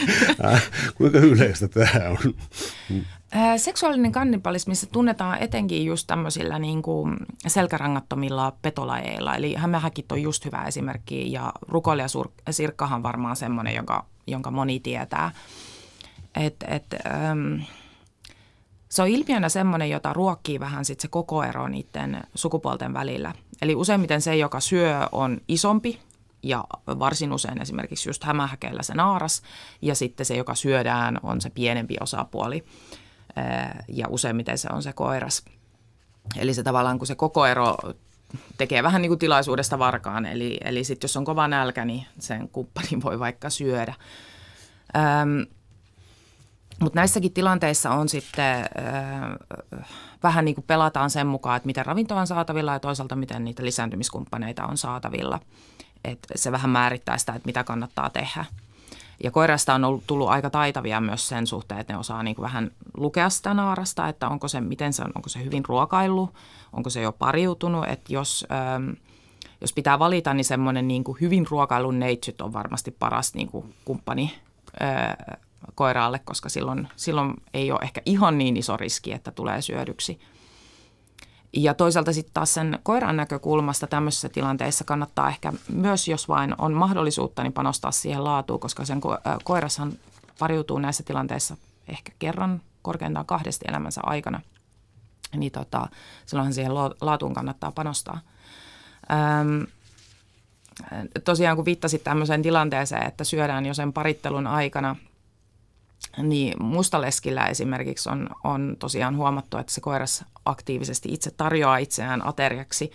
äh, 0.44 0.70
kuinka 0.94 1.18
yleistä 1.18 1.68
tämä 1.68 2.10
on? 2.10 2.34
Seksuaalinen 3.56 4.12
kannibalismissa 4.12 4.86
tunnetaan 4.86 5.38
etenkin 5.38 5.84
just 5.84 6.06
tämmöisillä 6.06 6.58
niin 6.58 6.82
kuin 6.82 7.16
selkärangattomilla 7.46 8.52
petolajeilla. 8.62 9.36
Eli 9.36 9.54
hämähäkit 9.54 10.12
on 10.12 10.22
just 10.22 10.44
hyvä 10.44 10.64
esimerkki 10.66 11.32
ja 11.32 11.52
rukoilija 11.68 12.06
sirkkahan 12.50 13.02
varmaan 13.02 13.36
semmoinen, 13.36 13.74
jonka, 13.74 14.06
jonka 14.26 14.50
moni 14.50 14.80
tietää. 14.80 15.30
Et, 16.34 16.56
et, 16.68 16.86
ähm, 17.06 17.62
se 18.88 19.02
on 19.02 19.08
ilmiönä 19.08 19.48
semmoinen, 19.48 19.90
jota 19.90 20.12
ruokkii 20.12 20.60
vähän 20.60 20.84
sit 20.84 21.00
se 21.00 21.08
koko 21.08 21.42
ero 21.42 21.68
niiden 21.68 22.22
sukupuolten 22.34 22.94
välillä. 22.94 23.32
Eli 23.62 23.74
useimmiten 23.74 24.20
se, 24.20 24.36
joka 24.36 24.60
syö, 24.60 25.08
on 25.12 25.40
isompi 25.48 25.98
ja 26.42 26.64
varsin 26.86 27.32
usein 27.32 27.62
esimerkiksi 27.62 28.08
just 28.08 28.24
hämähäkeillä 28.24 28.82
se 28.82 28.94
naaras 28.94 29.42
ja 29.82 29.94
sitten 29.94 30.26
se, 30.26 30.36
joka 30.36 30.54
syödään, 30.54 31.18
on 31.22 31.40
se 31.40 31.50
pienempi 31.50 31.96
osapuoli 32.00 32.64
ja 33.88 34.06
useimmiten 34.08 34.58
se 34.58 34.68
on 34.72 34.82
se 34.82 34.92
koiras. 34.92 35.44
Eli 36.36 36.54
se 36.54 36.62
tavallaan, 36.62 36.98
kun 36.98 37.06
se 37.06 37.14
koko 37.14 37.46
ero 37.46 37.76
tekee 38.58 38.82
vähän 38.82 39.02
niin 39.02 39.10
kuin 39.10 39.18
tilaisuudesta 39.18 39.78
varkaan, 39.78 40.26
eli, 40.26 40.58
eli 40.64 40.84
sitten 40.84 41.04
jos 41.04 41.16
on 41.16 41.24
kova 41.24 41.48
nälkä, 41.48 41.84
niin 41.84 42.06
sen 42.18 42.48
kumppanin 42.48 43.02
voi 43.02 43.18
vaikka 43.18 43.50
syödä. 43.50 43.94
Ähm, 44.96 45.40
mutta 46.80 46.98
näissäkin 46.98 47.32
tilanteissa 47.32 47.90
on 47.90 48.08
sitten 48.08 48.56
äh, 48.56 49.82
vähän 50.22 50.44
niin 50.44 50.54
kuin 50.54 50.64
pelataan 50.64 51.10
sen 51.10 51.26
mukaan, 51.26 51.56
että 51.56 51.66
miten 51.66 51.86
ravintoa 51.86 52.20
on 52.20 52.26
saatavilla 52.26 52.72
ja 52.72 52.80
toisaalta 52.80 53.16
miten 53.16 53.44
niitä 53.44 53.64
lisääntymiskumppaneita 53.64 54.66
on 54.66 54.76
saatavilla. 54.76 55.40
Et 56.04 56.18
se 56.34 56.52
vähän 56.52 56.70
määrittää 56.70 57.18
sitä, 57.18 57.32
että 57.32 57.46
mitä 57.46 57.64
kannattaa 57.64 58.10
tehdä. 58.10 58.44
Ja 59.22 59.30
koirasta 59.30 59.74
on 59.74 59.84
ollut, 59.84 60.06
tullut 60.06 60.28
aika 60.28 60.50
taitavia 60.50 61.00
myös 61.00 61.28
sen 61.28 61.46
suhteen, 61.46 61.80
että 61.80 61.92
ne 61.92 61.98
osaa 61.98 62.22
niin 62.22 62.36
kuin 62.36 62.42
vähän 62.42 62.70
lukea 62.96 63.30
sitä 63.30 63.54
naarasta, 63.54 64.08
että 64.08 64.28
onko 64.28 64.48
se, 64.48 64.60
miten 64.60 64.92
se 64.92 65.02
on, 65.02 65.12
onko 65.14 65.28
se 65.28 65.44
hyvin 65.44 65.64
ruokaillut, 65.64 66.34
onko 66.72 66.90
se 66.90 67.02
jo 67.02 67.12
pariutunut, 67.12 67.88
että 67.88 68.12
jos, 68.12 68.46
ähm, 68.52 68.90
jos 69.60 69.72
pitää 69.72 69.98
valita, 69.98 70.34
niin 70.34 70.44
semmoinen 70.44 70.88
niin 70.88 71.04
kuin 71.04 71.18
hyvin 71.20 71.46
ruokailun 71.50 71.98
neitsyt 71.98 72.40
on 72.40 72.52
varmasti 72.52 72.90
paras 72.90 73.34
niin 73.34 73.48
kuin 73.48 73.74
kumppani 73.84 74.34
äh, 74.82 75.38
koiraalle, 75.74 76.20
koska 76.24 76.48
silloin, 76.48 76.88
silloin 76.96 77.34
ei 77.54 77.72
ole 77.72 77.80
ehkä 77.82 78.02
ihan 78.06 78.38
niin 78.38 78.56
iso 78.56 78.76
riski, 78.76 79.12
että 79.12 79.30
tulee 79.30 79.62
syödyksi– 79.62 80.20
ja 81.52 81.74
toisaalta 81.74 82.12
sitten 82.12 82.34
taas 82.34 82.54
sen 82.54 82.78
koiran 82.82 83.16
näkökulmasta 83.16 83.86
tämmöisessä 83.86 84.28
tilanteessa 84.28 84.84
kannattaa 84.84 85.28
ehkä 85.28 85.52
myös, 85.72 86.08
jos 86.08 86.28
vain 86.28 86.54
on 86.58 86.72
mahdollisuutta, 86.72 87.42
niin 87.42 87.52
panostaa 87.52 87.90
siihen 87.90 88.24
laatuun, 88.24 88.60
koska 88.60 88.84
sen 88.84 88.98
ko- 88.98 89.40
koirashan 89.44 89.92
pariutuu 90.38 90.78
näissä 90.78 91.02
tilanteissa 91.02 91.56
ehkä 91.88 92.12
kerran, 92.18 92.62
korkeintaan 92.82 93.26
kahdesti 93.26 93.64
elämänsä 93.68 94.00
aikana. 94.04 94.40
Niin 95.36 95.52
tota, 95.52 95.88
silloinhan 96.26 96.54
siihen 96.54 96.74
laatuun 97.00 97.34
kannattaa 97.34 97.72
panostaa. 97.72 98.20
Öm, 99.40 99.66
tosiaan 101.24 101.56
kun 101.56 101.64
viittasit 101.64 102.04
tämmöiseen 102.04 102.42
tilanteeseen, 102.42 103.06
että 103.06 103.24
syödään 103.24 103.66
jo 103.66 103.74
sen 103.74 103.92
parittelun 103.92 104.46
aikana– 104.46 104.96
niin 106.18 106.62
mustaleskillä 106.62 107.46
esimerkiksi 107.46 108.08
on, 108.08 108.28
on 108.44 108.76
tosiaan 108.78 109.16
huomattu, 109.16 109.56
että 109.56 109.72
se 109.72 109.80
koiras 109.80 110.24
aktiivisesti 110.44 111.08
itse 111.12 111.30
tarjoaa 111.30 111.76
itseään 111.76 112.26
ateriaksi 112.26 112.92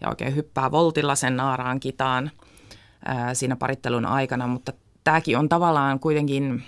ja 0.00 0.08
oikein 0.08 0.36
hyppää 0.36 0.70
voltilla 0.70 1.14
sen 1.14 1.36
naaraan 1.36 1.80
kitaan 1.80 2.30
ää, 3.04 3.34
siinä 3.34 3.56
parittelun 3.56 4.06
aikana, 4.06 4.46
mutta 4.46 4.72
tämäkin 5.04 5.38
on 5.38 5.48
tavallaan 5.48 6.00
kuitenkin, 6.00 6.62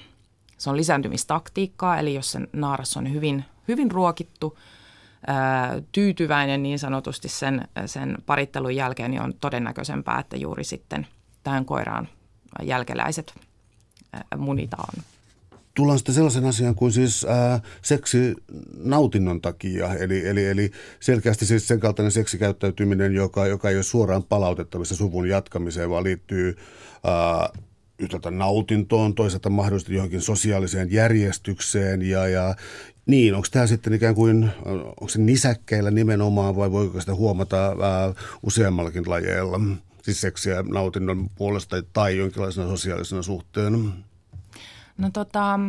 se 0.59 0.71
on 0.71 0.77
lisääntymistaktiikkaa, 0.77 1.99
eli 1.99 2.15
jos 2.15 2.33
se 2.33 2.41
naaras 2.53 2.97
on 2.97 3.13
hyvin, 3.13 3.45
hyvin 3.69 3.91
ruokittu, 3.91 4.59
ää, 5.27 5.83
tyytyväinen 5.93 6.63
niin 6.63 6.79
sanotusti 6.79 7.29
sen, 7.29 7.69
sen 7.87 8.17
parittelun 8.27 8.77
jälkeen, 8.77 9.11
niin 9.11 9.23
on 9.23 9.35
todennäköisempää, 9.35 10.19
että 10.19 10.37
juuri 10.37 10.65
sitten 10.65 11.07
tähän 11.43 11.65
koiraan 11.65 12.09
jälkeläiset 12.63 13.35
munitaan 14.37 15.03
tullaan 15.75 15.99
sitten 15.99 16.15
sellaisen 16.15 16.45
asian 16.45 16.75
kuin 16.75 16.93
siis 16.93 17.25
ää, 17.29 17.61
seksi 17.83 18.35
nautinnon 18.77 19.41
takia, 19.41 19.95
eli, 19.95 20.29
eli, 20.29 20.47
eli 20.47 20.71
selkeästi 21.01 21.47
siis 21.47 21.69
sen 21.69 21.81
kaltainen 21.81 22.13
seksikäyttäytyminen, 22.13 23.15
joka, 23.15 23.47
joka 23.47 23.71
ei 23.71 23.77
ole 23.77 23.83
suoraan 23.83 24.23
palautettavissa 24.23 24.97
suvun 24.97 25.29
jatkamiseen, 25.29 25.91
vaan 25.91 26.05
liittyy 26.05 26.57
ää, 27.05 27.49
yhtäältä 27.99 28.31
nautintoon, 28.31 29.15
toisaalta 29.15 29.51
mahdollisesti 29.51 29.95
johonkin 29.95 30.21
sosiaaliseen 30.21 30.93
järjestykseen 30.93 32.03
ja, 32.03 32.29
ja 32.29 32.55
niin, 33.07 33.35
onko 33.35 33.47
tämä 33.51 33.67
sitten 33.67 33.93
ikään 33.93 34.15
kuin, 34.15 34.51
onko 34.65 35.09
se 35.09 35.19
nisäkkeillä 35.19 35.91
nimenomaan 35.91 36.57
vai 36.57 36.71
voiko 36.73 37.01
sitä 37.01 37.15
huomata 37.15 37.67
ää, 37.67 38.15
useammallakin 38.43 39.11
lajeilla, 39.11 39.61
siis 40.03 40.21
seksiä 40.21 40.63
nautinnon 40.63 41.31
puolesta 41.37 41.83
tai 41.93 42.17
jonkinlaisena 42.17 42.69
sosiaalisena 42.69 43.23
suhteena? 43.23 43.79
No 45.03 45.11
tota, 45.13 45.61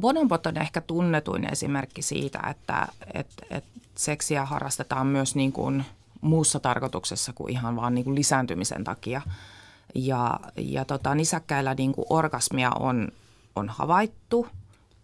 bonobot 0.00 0.46
on 0.46 0.56
ehkä 0.56 0.80
tunnetuin 0.80 1.52
esimerkki 1.52 2.02
siitä, 2.02 2.40
että 2.50 2.88
et, 3.14 3.26
et 3.50 3.64
seksiä 3.94 4.44
harrastetaan 4.44 5.06
myös 5.06 5.34
niin 5.34 5.52
kuin 5.52 5.84
muussa 6.20 6.60
tarkoituksessa 6.60 7.32
kuin 7.32 7.52
ihan 7.52 7.76
vaan 7.76 7.94
niin 7.94 8.04
kuin 8.04 8.14
lisääntymisen 8.14 8.84
takia. 8.84 9.22
Ja, 9.94 10.40
ja 10.56 10.84
tota, 10.84 11.14
nisäkkäillä 11.14 11.74
niin 11.74 11.92
kuin 11.92 12.06
orgasmia 12.10 12.70
on, 12.70 13.08
on 13.56 13.68
havaittu 13.68 14.46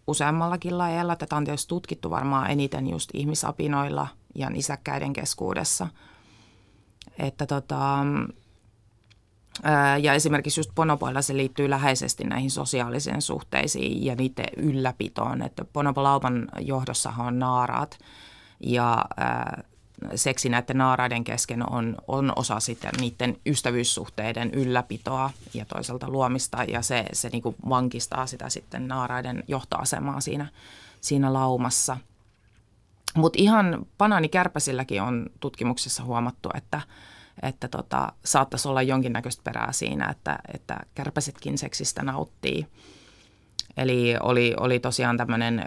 useammallakin 0.07 0.77
lajeilla. 0.77 1.15
Tätä 1.15 1.35
on 1.35 1.45
tietysti 1.45 1.69
tutkittu 1.69 2.09
varmaan 2.09 2.51
eniten 2.51 2.87
just 2.87 3.09
ihmisapinoilla 3.13 4.07
ja 4.35 4.49
nisäkkäiden 4.49 5.13
keskuudessa. 5.13 5.87
Että 7.17 7.45
tota, 7.45 8.05
ja 10.01 10.13
esimerkiksi 10.13 10.59
just 10.59 10.75
bonoboilla 10.75 11.21
se 11.21 11.37
liittyy 11.37 11.69
läheisesti 11.69 12.23
näihin 12.23 12.51
sosiaalisiin 12.51 13.21
suhteisiin 13.21 14.05
ja 14.05 14.15
niiden 14.15 14.45
ylläpitoon. 14.57 15.41
Että 15.41 15.65
bonobolauman 15.65 16.47
johdossahan 16.59 17.27
on 17.27 17.39
naaraat 17.39 17.97
ja 18.59 19.05
seksi 20.15 20.49
näiden 20.49 20.77
naaraiden 20.77 21.23
kesken 21.23 21.71
on, 21.71 21.95
on 22.07 22.33
osa 22.35 22.59
sitten 22.59 22.91
niiden 22.99 23.37
ystävyyssuhteiden 23.45 24.51
ylläpitoa 24.51 25.29
ja 25.53 25.65
toisaalta 25.65 26.09
luomista 26.09 26.63
ja 26.63 26.81
se, 26.81 27.05
se 27.13 27.29
niin 27.29 27.43
vankistaa 27.69 28.27
sitä 28.27 28.49
sitten 28.49 28.87
naaraiden 28.87 29.43
johtoasemaa 29.47 30.21
siinä, 30.21 30.47
siinä 31.01 31.33
laumassa. 31.33 31.97
Mutta 33.15 33.39
ihan 33.41 33.85
banaanikärpäsilläkin 33.97 35.01
on 35.01 35.25
tutkimuksessa 35.39 36.03
huomattu, 36.03 36.49
että, 36.53 36.81
että 37.43 37.67
tota, 37.67 38.13
saattaisi 38.25 38.67
olla 38.67 38.81
jonkinnäköistä 38.81 39.41
perää 39.43 39.71
siinä, 39.71 40.09
että, 40.09 40.39
että 40.53 40.77
kärpäsetkin 40.95 41.57
seksistä 41.57 42.03
nauttii. 42.03 42.67
Eli 43.77 44.15
oli, 44.19 44.53
oli 44.59 44.79
tosiaan 44.79 45.17
tämmöinen 45.17 45.65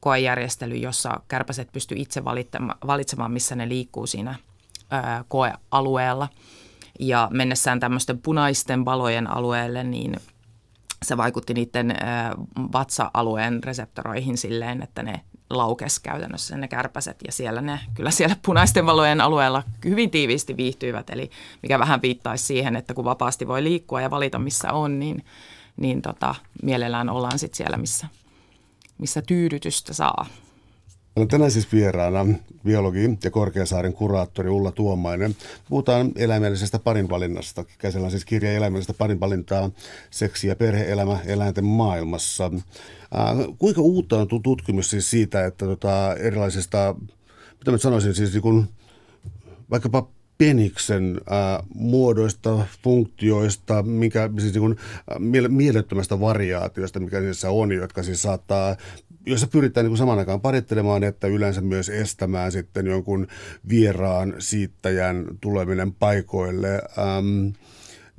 koejärjestely, 0.00 0.76
jossa 0.76 1.20
kärpäset 1.28 1.72
pysty 1.72 1.94
itse 1.98 2.24
valitsemaan, 2.86 3.32
missä 3.32 3.56
ne 3.56 3.68
liikkuu 3.68 4.06
siinä 4.06 4.34
koealueella. 5.28 6.28
Ja 7.00 7.28
mennessään 7.32 7.80
tämmöisten 7.80 8.18
punaisten 8.18 8.84
valojen 8.84 9.30
alueelle, 9.30 9.84
niin 9.84 10.16
se 11.02 11.16
vaikutti 11.16 11.54
niiden 11.54 11.96
vatsa-alueen 12.72 13.64
reseptoroihin 13.64 14.38
silleen, 14.38 14.82
että 14.82 15.02
ne 15.02 15.20
laukes 15.52 15.98
käytännössä 15.98 16.56
ne 16.56 16.68
kärpäset 16.68 17.16
ja 17.26 17.32
siellä 17.32 17.60
ne 17.60 17.80
kyllä 17.94 18.10
siellä 18.10 18.36
punaisten 18.46 18.86
valojen 18.86 19.20
alueella 19.20 19.62
hyvin 19.84 20.10
tiiviisti 20.10 20.56
viihtyivät. 20.56 21.10
Eli 21.10 21.30
mikä 21.62 21.78
vähän 21.78 22.02
viittaisi 22.02 22.44
siihen, 22.44 22.76
että 22.76 22.94
kun 22.94 23.04
vapaasti 23.04 23.48
voi 23.48 23.64
liikkua 23.64 24.00
ja 24.00 24.10
valita 24.10 24.38
missä 24.38 24.72
on, 24.72 24.98
niin, 24.98 25.24
niin 25.76 26.02
tota, 26.02 26.34
mielellään 26.62 27.08
ollaan 27.08 27.38
sitten 27.38 27.56
siellä, 27.56 27.76
missä, 27.76 28.06
missä 28.98 29.22
tyydytystä 29.22 29.94
saa. 29.94 30.26
Olen 31.16 31.28
tänään 31.28 31.50
siis 31.50 31.72
vieraana 31.72 32.26
biologi 32.64 33.18
ja 33.24 33.30
Korkeasaaren 33.30 33.92
kuraattori 33.92 34.50
Ulla 34.50 34.72
Tuomainen. 34.72 35.36
Puhutaan 35.68 36.12
eläimellisestä 36.16 36.78
parinvalinnasta. 36.78 37.64
Käsillä 37.78 38.04
on 38.04 38.10
siis 38.10 38.24
kirja 38.24 38.52
eläimellisestä 38.52 38.98
parinvalintaa, 38.98 39.70
seksi- 40.10 40.48
ja 40.48 40.56
perheelämä 40.56 41.18
eläinten 41.26 41.64
maailmassa. 41.64 42.50
Äh, 42.54 43.56
kuinka 43.58 43.80
uutta 43.80 44.18
on 44.18 44.28
tutkimus 44.42 44.90
siis 44.90 45.10
siitä, 45.10 45.46
että 45.46 45.66
tota, 45.66 46.14
erilaisista, 46.14 46.94
mitä 47.58 47.70
mä 47.70 47.78
sanoisin, 47.78 48.14
siis 48.14 48.32
niin 48.32 48.42
kuin, 48.42 48.68
vaikkapa 49.70 50.08
peniksen 50.38 51.20
äh, 51.32 51.66
muodoista, 51.74 52.66
funktioista, 52.82 53.82
mikä, 53.82 54.30
siis 54.38 54.52
niin 54.52 54.60
kuin, 54.60 54.76
äh, 55.10 55.48
mielettömästä 55.48 56.20
variaatiosta, 56.20 57.00
mikä 57.00 57.20
niissä 57.20 57.50
on, 57.50 57.72
jotka 57.72 58.02
siis 58.02 58.22
saattaa 58.22 58.76
jossa 59.26 59.46
pyritään 59.46 59.86
niin 59.86 59.96
saman 59.96 60.18
aikaan 60.18 60.40
parittelemaan, 60.40 61.04
että 61.04 61.26
yleensä 61.26 61.60
myös 61.60 61.88
estämään 61.88 62.52
sitten 62.52 62.86
jonkun 62.86 63.26
vieraan 63.68 64.34
siittäjän 64.38 65.26
tuleminen 65.40 65.92
paikoille. 65.92 66.82
Ähm, 66.98 67.48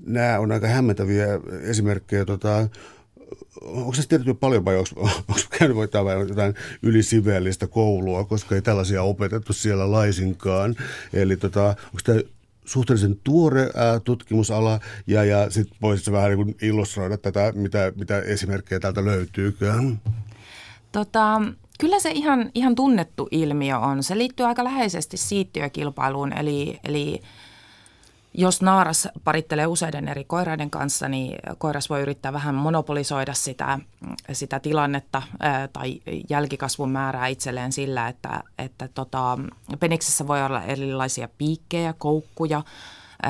nämä 0.05 0.39
on 0.39 0.51
aika 0.51 0.67
hämmentäviä 0.67 1.27
esimerkkejä. 1.61 2.25
Tota, 2.25 2.67
onko 3.61 3.93
se 3.93 4.07
tiedetty 4.07 4.33
paljon 4.33 4.65
vai 4.65 4.77
onko, 4.77 4.89
onko 5.01 5.41
käynyt 5.59 5.77
vai 5.77 6.27
jotain 6.27 6.53
ylisiveellistä 6.83 7.67
koulua, 7.67 8.23
koska 8.23 8.55
ei 8.55 8.61
tällaisia 8.61 9.03
opetettu 9.03 9.53
siellä 9.53 9.91
laisinkaan. 9.91 10.75
Eli 11.13 11.37
tota, 11.37 11.63
onko 11.67 11.99
tämä 12.03 12.19
suhteellisen 12.65 13.19
tuore 13.23 13.69
ää, 13.75 13.99
tutkimusala 13.99 14.79
ja, 15.07 15.23
ja 15.23 15.49
sitten 15.49 15.77
voisitko 15.81 16.11
vähän 16.11 16.37
niin 16.37 16.55
illustroida 16.61 17.17
tätä, 17.17 17.53
mitä, 17.55 17.91
mitä 17.95 18.19
esimerkkejä 18.19 18.79
täältä 18.79 19.05
löytyykään? 19.05 20.01
Tota, 20.93 21.41
kyllä 21.79 21.99
se 21.99 22.11
ihan, 22.11 22.51
ihan 22.55 22.75
tunnettu 22.75 23.27
ilmiö 23.31 23.79
on. 23.79 24.03
Se 24.03 24.17
liittyy 24.17 24.45
aika 24.45 24.63
läheisesti 24.63 25.17
siittiökilpailuun, 25.17 26.33
eli, 26.33 26.79
eli 26.83 27.21
jos 28.33 28.61
naaras 28.61 29.07
parittelee 29.23 29.67
useiden 29.67 30.07
eri 30.07 30.23
koiraiden 30.23 30.69
kanssa, 30.69 31.09
niin 31.09 31.35
koiras 31.57 31.89
voi 31.89 32.01
yrittää 32.01 32.33
vähän 32.33 32.55
monopolisoida 32.55 33.33
sitä, 33.33 33.79
sitä 34.31 34.59
tilannetta 34.59 35.21
ää, 35.39 35.67
tai 35.67 36.01
jälkikasvun 36.29 36.91
määrää 36.91 37.27
itselleen 37.27 37.71
sillä, 37.71 38.07
että, 38.07 38.43
että 38.57 38.87
tota, 38.87 39.37
peniksessä 39.79 40.27
voi 40.27 40.43
olla 40.45 40.63
erilaisia 40.63 41.29
piikkejä, 41.37 41.93
koukkuja, 41.97 42.63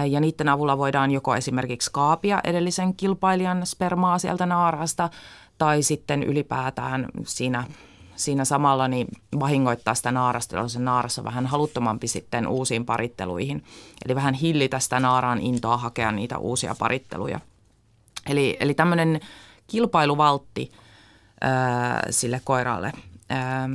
ja 0.10 0.20
niiden 0.20 0.50
avulla 0.50 0.78
voidaan 0.78 1.12
joko 1.12 1.36
esimerkiksi 1.36 1.90
kaapia 1.94 2.40
edellisen 2.44 2.96
kilpailijan 2.96 3.66
spermaa 3.66 4.20
sieltä 4.20 4.46
naarasta 4.46 5.10
tai 5.58 5.84
sitten 5.84 6.24
ylipäätään 6.24 7.06
siinä, 7.26 7.64
siinä 8.16 8.46
samalla 8.46 8.88
niin 8.88 9.08
vahingoittaa 9.40 9.96
sitä 9.96 10.12
naarasta, 10.12 10.56
jolloin 10.56 10.70
se 10.70 10.80
naaras 10.80 11.20
on 11.20 11.26
vähän 11.26 11.46
haluttomampi 11.46 12.08
sitten 12.08 12.48
uusiin 12.48 12.86
paritteluihin. 12.86 13.64
Eli 14.06 14.16
vähän 14.16 14.34
hillitä 14.34 14.80
sitä 14.80 15.00
naaraan 15.00 15.40
intoa 15.40 15.78
hakea 15.78 16.12
niitä 16.12 16.38
uusia 16.38 16.76
paritteluja. 16.80 17.40
Eli, 18.30 18.58
eli 18.60 18.74
tämmöinen 18.74 19.20
kilpailuvaltti 19.68 20.72
ää, 21.42 22.04
sille 22.10 22.42
koiralle. 22.44 22.92
Ää, 23.30 23.70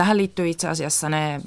Tähän 0.00 0.16
liittyy 0.16 0.48
itse 0.48 0.68
asiassa 0.68 1.08
ne 1.08 1.40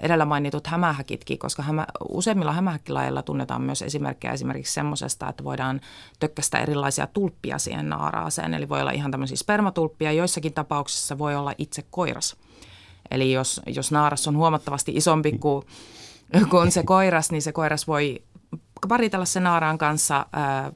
edellä 0.00 0.24
mainitut 0.24 0.66
hämähäkitkin, 0.66 1.38
koska 1.38 1.62
hämä, 1.62 1.86
useimmilla 2.08 2.52
hämähäkkilajeilla 2.52 3.22
tunnetaan 3.22 3.62
myös 3.62 3.82
esimerkkejä 3.82 4.32
esimerkiksi 4.32 4.74
semmoisesta, 4.74 5.28
että 5.28 5.44
voidaan 5.44 5.80
tökkästä 6.20 6.58
erilaisia 6.58 7.06
tulppia 7.06 7.58
siihen 7.58 7.88
naaraaseen. 7.88 8.54
Eli 8.54 8.68
voi 8.68 8.80
olla 8.80 8.90
ihan 8.90 9.10
tämmöisiä 9.10 9.36
spermatulppia, 9.36 10.12
joissakin 10.12 10.52
tapauksissa 10.52 11.18
voi 11.18 11.36
olla 11.36 11.52
itse 11.58 11.84
koiras. 11.90 12.36
Eli 13.10 13.32
jos, 13.32 13.60
jos 13.66 13.92
naaras 13.92 14.28
on 14.28 14.36
huomattavasti 14.36 14.92
isompi 14.94 15.32
kuin, 15.32 15.66
kuin 16.50 16.72
se 16.72 16.82
koiras, 16.82 17.30
niin 17.30 17.42
se 17.42 17.52
koiras 17.52 17.86
voi 17.86 18.22
paritella 18.88 19.24
sen 19.24 19.42
naaraan 19.42 19.78
kanssa 19.78 20.26
ää, 20.32 20.72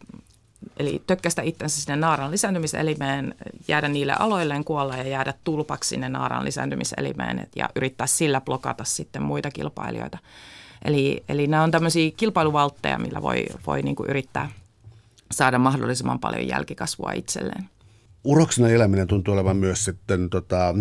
eli 0.76 1.02
tökkästä 1.06 1.42
itsensä 1.42 1.80
sinne 1.80 1.96
naaran 1.96 2.30
lisääntymiselimeen, 2.30 3.34
jäädä 3.68 3.88
niille 3.88 4.14
aloilleen 4.18 4.64
kuolla 4.64 4.96
ja 4.96 5.08
jäädä 5.08 5.34
tulpaksi 5.44 5.88
sinne 5.88 6.08
naaran 6.08 6.44
lisääntymiselimeen 6.44 7.46
ja 7.56 7.68
yrittää 7.76 8.06
sillä 8.06 8.40
blokata 8.40 8.84
sitten 8.84 9.22
muita 9.22 9.50
kilpailijoita. 9.50 10.18
Eli, 10.84 11.24
eli 11.28 11.46
nämä 11.46 11.62
on 11.62 11.70
tämmöisiä 11.70 12.10
kilpailuvaltteja, 12.16 12.98
millä 12.98 13.22
voi, 13.22 13.46
voi 13.66 13.82
niin 13.82 13.96
kuin 13.96 14.10
yrittää 14.10 14.50
saada 15.32 15.58
mahdollisimman 15.58 16.18
paljon 16.18 16.48
jälkikasvua 16.48 17.12
itselleen. 17.12 17.68
Uroksena 18.24 18.68
eläminen 18.68 19.06
tuntuu 19.06 19.34
olevan 19.34 19.56
myös 19.56 19.84
sitten 19.84 20.30
tota, 20.30 20.74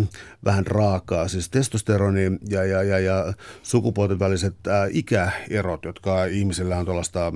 vähän 0.44 0.66
raakaa. 0.66 1.28
Siis 1.28 1.50
testosteroni 1.50 2.22
ja, 2.48 2.64
ja, 2.64 2.82
ja, 2.82 2.98
ja 2.98 3.32
sukupuolten 3.62 4.18
väliset 4.18 4.66
ää, 4.66 4.88
ikäerot, 4.90 5.84
jotka 5.84 6.24
ihmisillä 6.24 6.76
on 6.76 6.84
tuollaista 6.84 7.32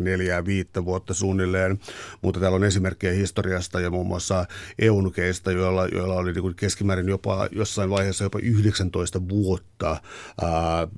neljää 0.00 0.44
viittä 0.44 0.84
vuotta 0.84 1.14
suunnilleen, 1.14 1.78
mutta 2.22 2.40
täällä 2.40 2.56
on 2.56 2.64
esimerkkejä 2.64 3.12
historiasta 3.12 3.80
ja 3.80 3.90
muun 3.90 4.06
muassa 4.06 4.46
eunukeista, 4.78 5.52
joilla, 5.52 5.86
joilla 5.86 6.14
oli 6.14 6.32
niin 6.32 6.54
keskimäärin 6.54 7.08
jopa 7.08 7.48
jossain 7.52 7.90
vaiheessa 7.90 8.24
jopa 8.24 8.38
19 8.42 9.28
vuotta 9.28 10.00
ää, 10.42 10.88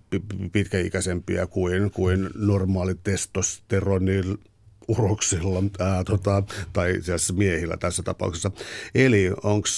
pitkäikäisempiä 0.52 1.46
kuin, 1.46 1.90
kuin 1.90 2.30
normaali 2.34 2.94
testosteroni 2.94 4.22
uroksilla 4.88 5.62
ää, 5.78 6.04
tota, 6.04 6.42
tai 6.72 6.94
siis 7.00 7.32
miehillä 7.32 7.76
tässä 7.76 8.02
tapauksessa. 8.02 8.50
Eli 8.94 9.30
onko 9.42 9.68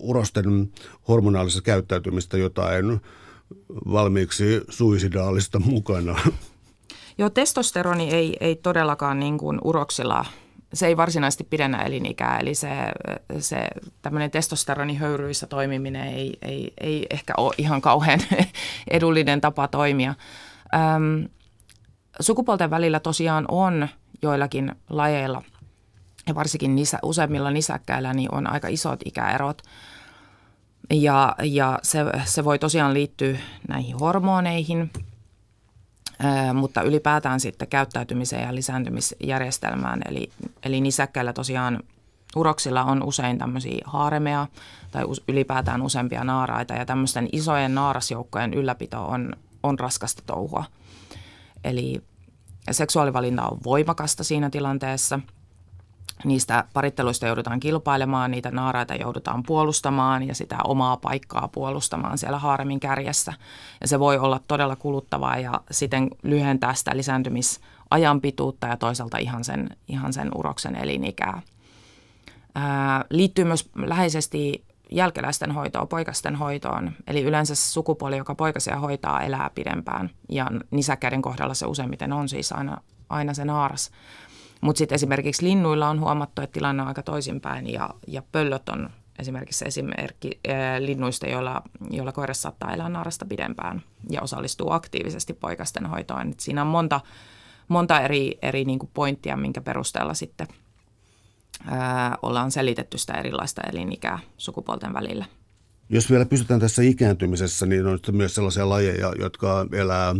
urosten 0.00 0.72
hormonaalisessa 1.08 1.62
käyttäytymistä 1.62 2.38
jotain 2.38 3.00
valmiiksi 3.92 4.60
suisidaalista 4.68 5.58
mukana? 5.58 6.18
Joo, 7.18 7.30
testosteroni 7.30 8.10
ei, 8.10 8.36
ei 8.40 8.56
todellakaan 8.56 9.20
niin 9.20 9.38
kuin 9.38 9.58
uroksilla, 9.64 10.24
se 10.74 10.86
ei 10.86 10.96
varsinaisesti 10.96 11.44
pidennä 11.44 11.82
elinikää, 11.82 12.38
eli 12.38 12.54
se, 12.54 12.68
se 13.38 13.68
tämmöinen 14.02 14.30
testosteronihöyryissä 14.30 15.46
toimiminen 15.46 16.06
ei, 16.06 16.38
ei, 16.42 16.72
ei 16.80 17.06
ehkä 17.10 17.32
ole 17.36 17.54
ihan 17.58 17.80
kauhean 17.80 18.20
edullinen 18.90 19.40
tapa 19.40 19.68
toimia. 19.68 20.14
Öm, 20.74 21.28
sukupuolten 22.20 22.70
välillä 22.70 23.00
tosiaan 23.00 23.44
on 23.48 23.88
joillakin 24.22 24.72
lajeilla, 24.90 25.42
ja 26.26 26.34
varsinkin 26.34 26.74
nisä, 26.74 26.98
useimmilla 27.02 27.50
nisäkkäillä, 27.50 28.14
niin 28.14 28.34
on 28.34 28.52
aika 28.52 28.68
isot 28.68 29.00
ikäerot. 29.04 29.62
Ja, 30.90 31.34
ja 31.42 31.78
se, 31.82 31.98
se 32.24 32.44
voi 32.44 32.58
tosiaan 32.58 32.94
liittyä 32.94 33.38
näihin 33.68 33.96
hormoneihin– 33.98 34.90
mutta 36.54 36.82
ylipäätään 36.82 37.40
sitten 37.40 37.68
käyttäytymiseen 37.68 38.42
ja 38.42 38.54
lisääntymisjärjestelmään. 38.54 40.02
Eli, 40.08 40.30
eli 40.62 40.80
nisäkkäillä 40.80 41.32
tosiaan 41.32 41.80
uroksilla 42.36 42.84
on 42.84 43.02
usein 43.02 43.38
tämmöisiä 43.38 43.82
haaremeja 43.84 44.46
tai 44.90 45.04
ylipäätään 45.28 45.82
useampia 45.82 46.24
naaraita 46.24 46.74
ja 46.74 46.86
tämmöisten 46.86 47.28
isojen 47.32 47.74
naarasjoukkojen 47.74 48.54
ylläpito 48.54 49.04
on, 49.04 49.32
on 49.62 49.78
raskasta 49.78 50.22
touhua. 50.26 50.64
Eli 51.64 52.02
seksuaalivalinta 52.70 53.42
on 53.42 53.58
voimakasta 53.64 54.24
siinä 54.24 54.50
tilanteessa– 54.50 55.20
niistä 56.24 56.64
paritteluista 56.72 57.26
joudutaan 57.26 57.60
kilpailemaan, 57.60 58.30
niitä 58.30 58.50
naaraita 58.50 58.94
joudutaan 58.94 59.42
puolustamaan 59.42 60.28
ja 60.28 60.34
sitä 60.34 60.56
omaa 60.64 60.96
paikkaa 60.96 61.48
puolustamaan 61.48 62.18
siellä 62.18 62.38
haaremin 62.38 62.80
kärjessä. 62.80 63.32
Ja 63.80 63.88
se 63.88 63.98
voi 63.98 64.18
olla 64.18 64.40
todella 64.48 64.76
kuluttavaa 64.76 65.38
ja 65.38 65.60
siten 65.70 66.10
lyhentää 66.22 66.74
sitä 66.74 66.96
lisääntymisajan 66.96 68.20
pituutta 68.22 68.66
ja 68.66 68.76
toisaalta 68.76 69.18
ihan 69.18 69.44
sen, 69.44 69.70
ihan 69.88 70.12
sen 70.12 70.30
uroksen 70.34 70.76
elinikää. 70.76 71.42
Ää, 72.54 73.04
liittyy 73.10 73.44
myös 73.44 73.70
läheisesti 73.76 74.64
jälkeläisten 74.90 75.50
hoitoon, 75.50 75.88
poikasten 75.88 76.36
hoitoon. 76.36 76.92
Eli 77.06 77.22
yleensä 77.22 77.54
sukupuoli, 77.54 78.16
joka 78.16 78.34
poikasia 78.34 78.76
hoitaa, 78.78 79.22
elää 79.22 79.50
pidempään. 79.54 80.10
Ja 80.28 80.50
nisäkkäiden 80.70 81.22
kohdalla 81.22 81.54
se 81.54 81.66
useimmiten 81.66 82.12
on 82.12 82.28
siis 82.28 82.52
aina, 82.52 82.76
aina 83.08 83.34
se 83.34 83.44
naaras. 83.44 83.90
Mutta 84.64 84.78
sitten 84.78 84.96
esimerkiksi 84.96 85.44
linnuilla 85.44 85.88
on 85.88 86.00
huomattu, 86.00 86.42
että 86.42 86.52
tilanne 86.54 86.82
on 86.82 86.88
aika 86.88 87.02
toisinpäin 87.02 87.72
ja, 87.72 87.90
ja 88.06 88.22
pöllöt 88.32 88.68
on 88.68 88.90
esimerkiksi 89.18 89.64
esimerkki 89.68 90.40
ää, 90.48 90.82
linnuista, 90.82 91.26
joilla, 91.26 91.62
joilla 91.90 92.12
koiras 92.12 92.42
saattaa 92.42 92.72
elää 92.72 92.88
naarasta 92.88 93.24
pidempään 93.24 93.82
ja 94.10 94.22
osallistuu 94.22 94.70
aktiivisesti 94.70 95.32
poikasten 95.32 95.86
hoitoon. 95.86 96.30
Et 96.30 96.40
siinä 96.40 96.62
on 96.62 96.68
monta, 96.68 97.00
monta 97.68 98.00
eri, 98.00 98.38
eri 98.42 98.64
niin 98.64 98.78
pointtia, 98.94 99.36
minkä 99.36 99.60
perusteella 99.60 100.14
sitten– 100.14 100.46
ää, 101.66 102.18
ollaan 102.22 102.50
selitetty 102.50 102.98
sitä 102.98 103.12
erilaista 103.12 103.62
elinikää 103.72 104.18
sukupuolten 104.36 104.94
välillä. 104.94 105.24
Jos 105.88 106.10
vielä 106.10 106.26
pysytään 106.26 106.60
tässä 106.60 106.82
ikääntymisessä, 106.82 107.66
niin 107.66 107.86
on 107.86 107.98
myös 108.12 108.34
sellaisia 108.34 108.68
lajeja, 108.68 109.12
jotka 109.18 109.66
elää 109.72 110.14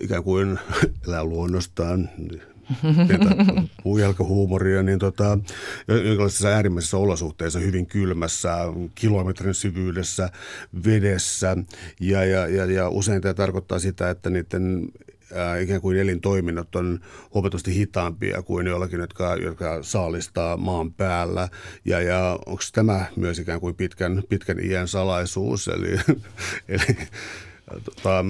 ikään 0.00 0.24
kuin 0.24 0.58
elää 1.08 1.24
luonnostaan, 1.24 2.10
puujalkahuumoria, 3.82 4.82
niin 4.82 4.98
tota, 4.98 5.38
jonkinlaisissa 5.88 6.48
äärimmäisissä 6.48 6.96
olosuhteissa, 6.96 7.58
hyvin 7.58 7.86
kylmässä, 7.86 8.56
kilometrin 8.94 9.54
syvyydessä, 9.54 10.30
vedessä. 10.84 11.56
Ja, 12.00 12.24
ja, 12.24 12.46
ja, 12.46 12.64
ja 12.64 12.88
usein 12.88 13.22
tämä 13.22 13.34
tarkoittaa 13.34 13.78
sitä, 13.78 14.10
että 14.10 14.30
niiden 14.30 14.88
ää, 15.34 15.58
ikään 15.58 15.80
kuin 15.80 15.98
elintoiminnot 15.98 16.76
on 16.76 17.00
huomattavasti 17.34 17.74
hitaampia 17.74 18.42
kuin 18.42 18.66
joillakin, 18.66 19.00
jotka, 19.00 19.36
jotka 19.36 19.82
saalistaa 19.82 20.56
maan 20.56 20.92
päällä. 20.92 21.48
Ja, 21.84 22.00
ja 22.00 22.38
onko 22.46 22.62
tämä 22.72 23.06
myös 23.16 23.38
ikään 23.38 23.60
kuin 23.60 23.74
pitkän, 23.74 24.22
pitkän 24.28 24.64
iän 24.64 24.88
salaisuus? 24.88 25.68
Eli, 25.68 26.00
eli 26.68 26.96
tota, 27.84 28.24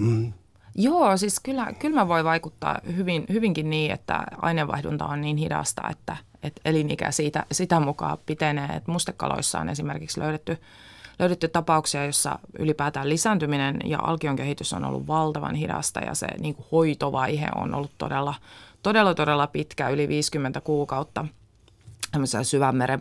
Joo, 0.79 1.17
siis 1.17 1.41
kyllä, 1.41 1.73
kyllä 1.79 2.09
voi 2.09 2.25
vaikuttaa 2.25 2.79
hyvin, 2.97 3.27
hyvinkin 3.33 3.71
niin, 3.71 3.93
että 3.93 4.25
aineenvaihdunta 4.43 5.07
on 5.07 5.21
niin 5.21 5.37
hidasta, 5.37 5.83
että, 5.91 6.17
että 6.43 6.61
elinikä 6.65 7.11
siitä, 7.11 7.47
sitä 7.53 7.81
mukaan 7.81 8.19
pitenee. 8.27 8.69
Että 8.77 8.93
mustekaloissa 8.93 9.59
on 9.59 9.69
esimerkiksi 9.69 10.21
löydetty 10.21 10.59
löydetty 11.19 11.49
tapauksia, 11.49 12.07
jossa 12.07 12.39
ylipäätään 12.59 13.09
lisääntyminen 13.09 13.77
ja 13.85 13.99
alkion 14.03 14.37
kehitys 14.37 14.73
on 14.73 14.85
ollut 14.85 15.07
valtavan 15.07 15.55
hidasta 15.55 16.01
ja 16.01 16.15
se 16.15 16.27
niin 16.39 16.55
kuin 16.55 16.67
hoitovaihe 16.73 17.49
on 17.55 17.75
ollut 17.75 17.91
todella, 17.99 18.35
todella, 18.83 19.15
todella 19.15 19.47
pitkä, 19.47 19.89
yli 19.89 20.09
50 20.09 20.61
kuukautta 20.61 21.27
tämmöisellä 22.13 22.45
syvänmeren 22.45 23.01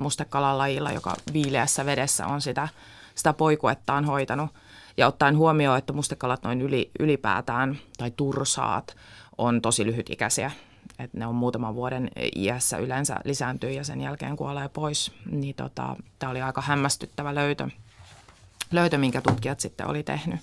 lajilla, 0.51 0.91
joka 0.91 1.15
viileässä 1.33 1.85
vedessä 1.85 2.27
on 2.27 2.41
sitä, 2.41 2.67
sitä 3.15 3.33
poikuettaan 3.33 4.05
hoitanut. 4.05 4.49
Ja 4.97 5.07
ottaen 5.07 5.37
huomioon, 5.37 5.77
että 5.77 5.93
mustekalat 5.93 6.43
noin 6.43 6.61
yli, 6.61 6.91
ylipäätään 6.99 7.77
tai 7.97 8.11
tursaat 8.11 8.95
on 9.37 9.61
tosi 9.61 9.85
lyhytikäisiä, 9.85 10.51
että 10.99 11.17
ne 11.17 11.27
on 11.27 11.35
muutaman 11.35 11.75
vuoden 11.75 12.09
iässä 12.35 12.77
yleensä 12.77 13.15
lisääntyy 13.23 13.71
ja 13.71 13.83
sen 13.83 14.01
jälkeen 14.01 14.35
kuolee 14.35 14.69
pois, 14.69 15.11
niin 15.31 15.55
tota, 15.55 15.95
tämä 16.19 16.31
oli 16.31 16.41
aika 16.41 16.61
hämmästyttävä 16.61 17.35
löytö 17.35 17.69
löytö, 18.71 18.97
minkä 18.97 19.21
tutkijat 19.21 19.59
sitten 19.59 19.87
oli 19.87 20.03
tehnyt. 20.03 20.39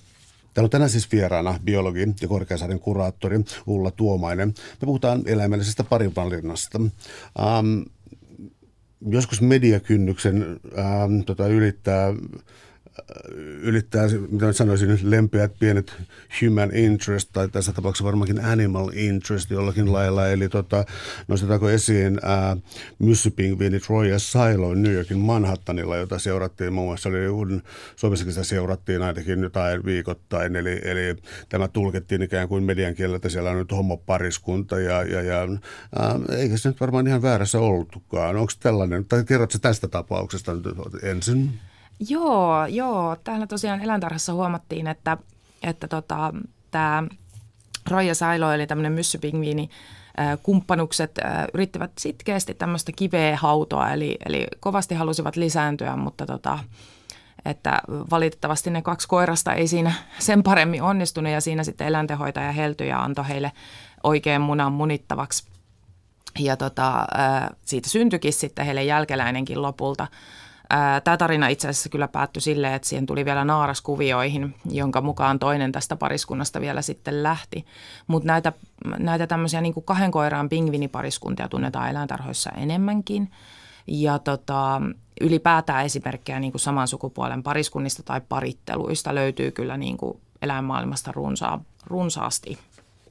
Täällä 0.53 0.65
on 0.65 0.69
tänään 0.69 0.89
siis 0.89 1.11
vieraana 1.11 1.59
biologi 1.63 2.07
ja 2.21 2.27
korkeasaaren 2.27 2.79
kuraattori 2.79 3.37
Ulla 3.67 3.91
Tuomainen. 3.91 4.47
Me 4.81 4.85
puhutaan 4.85 5.21
eläimellisestä 5.25 5.83
parinvalinnasta. 5.83 6.79
Ähm, 7.39 7.81
joskus 9.07 9.41
mediakynnyksen 9.41 10.59
ähm, 10.77 11.21
tota, 11.25 11.47
ylittää 11.47 12.13
ylittää, 13.61 14.07
mitä 14.29 14.45
mä 14.45 14.53
sanoisin, 14.53 14.99
lempeät 15.03 15.51
pienet 15.59 15.95
human 16.41 16.75
interest, 16.75 17.29
tai 17.33 17.49
tässä 17.49 17.73
tapauksessa 17.73 18.05
varmaankin 18.05 18.45
animal 18.45 18.91
interest 18.93 19.49
jollakin 19.49 19.93
lailla. 19.93 20.27
Eli 20.27 20.49
tota, 20.49 20.85
nostetaanko 21.27 21.69
esiin 21.69 22.19
ää, 22.23 22.57
myssypingviinit 22.99 23.89
Royal 23.89 24.19
Silo 24.19 24.73
New 24.73 24.93
Yorkin 24.93 25.17
Manhattanilla, 25.17 25.97
jota 25.97 26.19
seurattiin 26.19 26.73
muun 26.73 26.87
muassa, 26.87 27.09
oli 27.09 27.61
Suomessakin 27.95 28.33
sitä 28.33 28.43
seurattiin 28.43 29.01
ainakin 29.01 29.43
jotain 29.43 29.85
viikoittain, 29.85 30.55
eli, 30.55 30.81
eli 30.83 31.15
tämä 31.49 31.67
tulkettiin 31.67 32.21
ikään 32.21 32.47
kuin 32.47 32.63
median 32.63 32.95
kielellä, 32.95 33.15
että 33.15 33.29
siellä 33.29 33.49
on 33.49 33.57
nyt 33.57 33.71
homopariskunta, 33.71 34.79
ja, 34.79 35.03
ja, 35.03 35.21
ja 35.21 35.47
ää, 35.95 36.19
eikä 36.37 36.57
se 36.57 36.69
nyt 36.69 36.81
varmaan 36.81 37.07
ihan 37.07 37.21
väärässä 37.21 37.59
oltukaan. 37.59 38.35
Onko 38.35 38.53
tällainen, 38.59 39.05
tai 39.05 39.23
kerrotko 39.23 39.57
tästä 39.61 39.87
tapauksesta 39.87 40.53
nyt 40.53 40.65
ensin? 41.03 41.59
Joo, 42.09 42.65
joo. 42.65 43.15
Täällä 43.23 43.47
tosiaan 43.47 43.81
eläintarhassa 43.81 44.33
huomattiin, 44.33 44.87
että, 44.87 45.17
että 45.63 45.87
tota, 45.87 46.33
tämä 46.71 47.03
Roija 47.89 48.15
Sailo, 48.15 48.51
eli 48.51 48.67
tämmöinen 48.67 48.93
myssypingviini, 48.93 49.69
kumppanukset 50.43 51.19
yrittivät 51.53 51.91
sitkeästi 51.97 52.53
tämmöistä 52.53 52.91
kiveä 52.95 53.37
hautoa, 53.37 53.91
eli, 53.91 54.17
eli 54.25 54.47
kovasti 54.59 54.95
halusivat 54.95 55.35
lisääntyä, 55.35 55.95
mutta 55.95 56.25
tota, 56.25 56.59
että 57.45 57.81
valitettavasti 58.11 58.69
ne 58.69 58.81
kaksi 58.81 59.07
koirasta 59.07 59.53
ei 59.53 59.67
siinä 59.67 59.93
sen 60.19 60.43
paremmin 60.43 60.81
onnistunut 60.81 61.31
ja 61.31 61.41
siinä 61.41 61.63
sitten 61.63 61.87
eläintenhoitaja 61.87 62.51
heltyi 62.51 62.87
ja 62.87 63.03
antoi 63.03 63.27
heille 63.27 63.51
oikein 64.03 64.41
munan 64.41 64.71
munittavaksi. 64.71 65.47
Ja 66.39 66.57
tota, 66.57 67.05
siitä 67.65 67.89
syntyikin 67.89 68.33
sitten 68.33 68.65
heille 68.65 68.83
jälkeläinenkin 68.83 69.61
lopulta. 69.61 70.07
Tämä 71.03 71.17
tarina 71.17 71.47
itse 71.47 71.67
asiassa 71.67 71.89
kyllä 71.89 72.07
päättyi 72.07 72.41
silleen, 72.41 72.73
että 72.73 72.87
siihen 72.87 73.05
tuli 73.05 73.25
vielä 73.25 73.45
naaraskuvioihin, 73.45 74.55
jonka 74.69 75.01
mukaan 75.01 75.39
toinen 75.39 75.71
tästä 75.71 75.95
pariskunnasta 75.95 76.61
vielä 76.61 76.81
sitten 76.81 77.23
lähti. 77.23 77.65
Mutta 78.07 78.27
näitä, 78.27 78.53
näitä 78.99 79.27
tämmöisiä 79.27 79.61
niin 79.61 79.73
kuin 79.73 79.83
kahden 79.83 80.11
koiraan 80.11 80.49
pingvinipariskuntia 80.49 81.47
tunnetaan 81.47 81.89
eläintarhoissa 81.89 82.49
enemmänkin. 82.51 83.31
Ja 83.87 84.19
tota, 84.19 84.81
ylipäätään 85.21 85.85
esimerkkejä 85.85 86.39
niin 86.39 86.51
kuin 86.51 86.61
saman 86.61 86.87
sukupuolen 86.87 87.43
pariskunnista 87.43 88.03
tai 88.03 88.21
paritteluista 88.29 89.15
löytyy 89.15 89.51
kyllä 89.51 89.77
niin 89.77 89.97
kuin 89.97 90.19
eläinmaailmasta 90.41 91.11
runsaa, 91.11 91.63
runsaasti. 91.87 92.57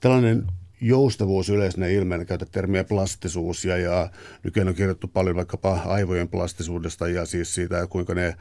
Tällainen 0.00 0.46
joustavuus 0.82 1.48
yleisenä 1.48 1.86
ilmeenä, 1.86 2.24
käytä 2.24 2.46
termiä 2.46 2.84
plastisuus 2.84 3.64
ja, 3.64 3.76
ja 3.76 4.10
nykyään 4.42 4.68
on 4.68 4.74
kirjoittu 4.74 5.08
paljon 5.08 5.36
vaikkapa 5.36 5.82
aivojen 5.86 6.28
plastisuudesta 6.28 7.08
ja 7.08 7.26
siis 7.26 7.54
siitä, 7.54 7.86
kuinka 7.86 8.14
ne 8.14 8.34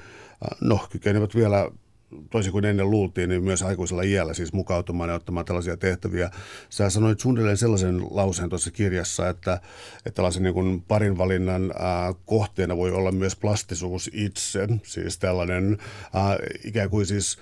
no, 0.62 0.88
kykenevät 0.92 1.36
vielä 1.36 1.72
toisin 2.30 2.52
kuin 2.52 2.66
ennen 2.66 2.92
luultiin, 2.92 3.30
niin 3.30 3.44
myös 3.44 3.64
aikuisella 3.64 4.02
iällä 4.02 4.34
siis 4.34 4.54
mukautumaan 4.54 5.10
ja 5.10 5.16
ottamaan 5.16 5.46
tällaisia 5.46 5.78
tehtäviä. 5.78 6.32
Sä 6.70 6.90
sanoit 6.90 7.20
suunnilleen 7.20 7.58
sellaisen 7.58 8.02
lauseen 8.12 8.50
tuossa 8.50 8.72
kirjassa, 8.72 9.30
että, 9.30 9.54
että 10.06 10.16
tällaisen 10.16 10.44
niin 10.44 10.82
parin 10.88 11.18
valinnan 11.18 11.72
äh, 11.72 12.16
kohteena 12.26 12.78
voi 12.78 12.92
olla 12.92 13.12
myös 13.12 13.36
plastisuus 13.36 14.10
itse, 14.14 14.68
siis 14.84 15.18
tällainen 15.18 15.78
äh, 16.16 16.38
ikään 16.66 16.90
kuin 16.90 17.06
siis– 17.06 17.38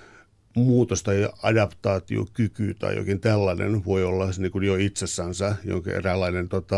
muutos 0.54 1.02
tai 1.02 1.28
adaptaatiokyky 1.42 2.74
tai 2.74 2.96
jokin 2.96 3.20
tällainen 3.20 3.84
voi 3.84 4.04
olla 4.04 4.26
niin 4.38 4.52
kuin 4.52 4.64
jo 4.64 4.76
itsessänsä 4.76 5.56
jonkin 5.64 5.92
eräänlainen, 5.92 6.48
tota, 6.48 6.76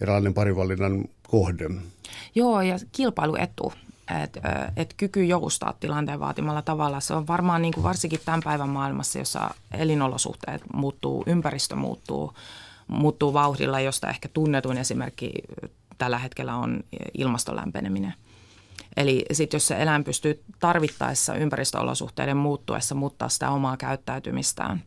eräänlainen 0.00 0.34
parivalinnan 0.34 1.04
kohde. 1.28 1.70
Joo, 2.34 2.60
ja 2.60 2.76
kilpailuetu. 2.92 3.72
Et, 4.24 4.38
et 4.76 4.94
kyky 4.96 5.24
joustaa 5.24 5.74
tilanteen 5.80 6.20
vaatimalla 6.20 6.62
tavalla. 6.62 7.00
Se 7.00 7.14
on 7.14 7.26
varmaan 7.26 7.62
niin 7.62 7.74
kuin 7.74 7.84
varsinkin 7.84 8.20
tämän 8.24 8.40
päivän 8.44 8.68
maailmassa, 8.68 9.18
jossa 9.18 9.50
elinolosuhteet 9.74 10.62
muuttuu, 10.72 11.24
ympäristö 11.26 11.76
muuttuu, 11.76 12.32
muuttuu 12.86 13.32
vauhdilla, 13.32 13.80
josta 13.80 14.08
ehkä 14.10 14.28
tunnetuin 14.28 14.78
esimerkki 14.78 15.32
tällä 15.98 16.18
hetkellä 16.18 16.56
on 16.56 16.80
ilmaston 17.14 17.56
lämpeneminen– 17.56 18.14
Eli 18.96 19.24
sitten 19.32 19.56
jos 19.56 19.68
se 19.68 19.82
eläin 19.82 20.04
pystyy 20.04 20.42
tarvittaessa 20.60 21.34
ympäristöolosuhteiden 21.34 22.36
muuttuessa 22.36 22.94
muuttaa 22.94 23.28
sitä 23.28 23.50
omaa 23.50 23.76
käyttäytymistään 23.76 24.82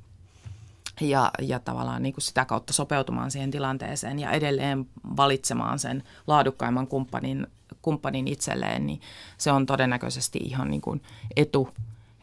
ja, 1.02 1.32
ja 1.42 1.60
tavallaan 1.60 2.04
niin 2.04 2.14
kuin 2.14 2.24
sitä 2.24 2.46
kautta 2.46 2.74
sopeutumaan 2.74 3.32
siihen 3.32 3.52
tilanteeseen 3.52 4.20
ja 4.20 4.32
edelleen 4.32 4.86
valitsemaan 5.18 5.80
sen 5.80 6.04
laadukkaimman 6.28 6.88
kumppanin, 6.88 7.48
kumppanin 7.82 8.28
itselleen, 8.28 8.88
niin 8.88 9.02
se 9.38 9.52
on 9.52 9.66
todennäköisesti 9.66 10.40
ihan 10.40 10.70
niin 10.70 10.82
kuin 10.82 11.02
etu, 11.36 11.70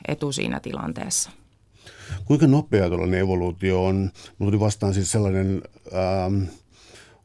etu 0.09 0.33
siinä 0.33 0.61
tilanteessa. 0.61 1.31
Kuinka 2.25 2.47
nopea 2.47 2.89
tuollainen 2.89 3.21
evoluutio 3.21 3.85
on? 3.85 4.11
Mulla 4.39 4.51
tuli 4.51 4.61
vastaan 4.61 4.95
siis 4.95 5.13
sellainen... 5.13 5.63
Ähm, 5.95 6.43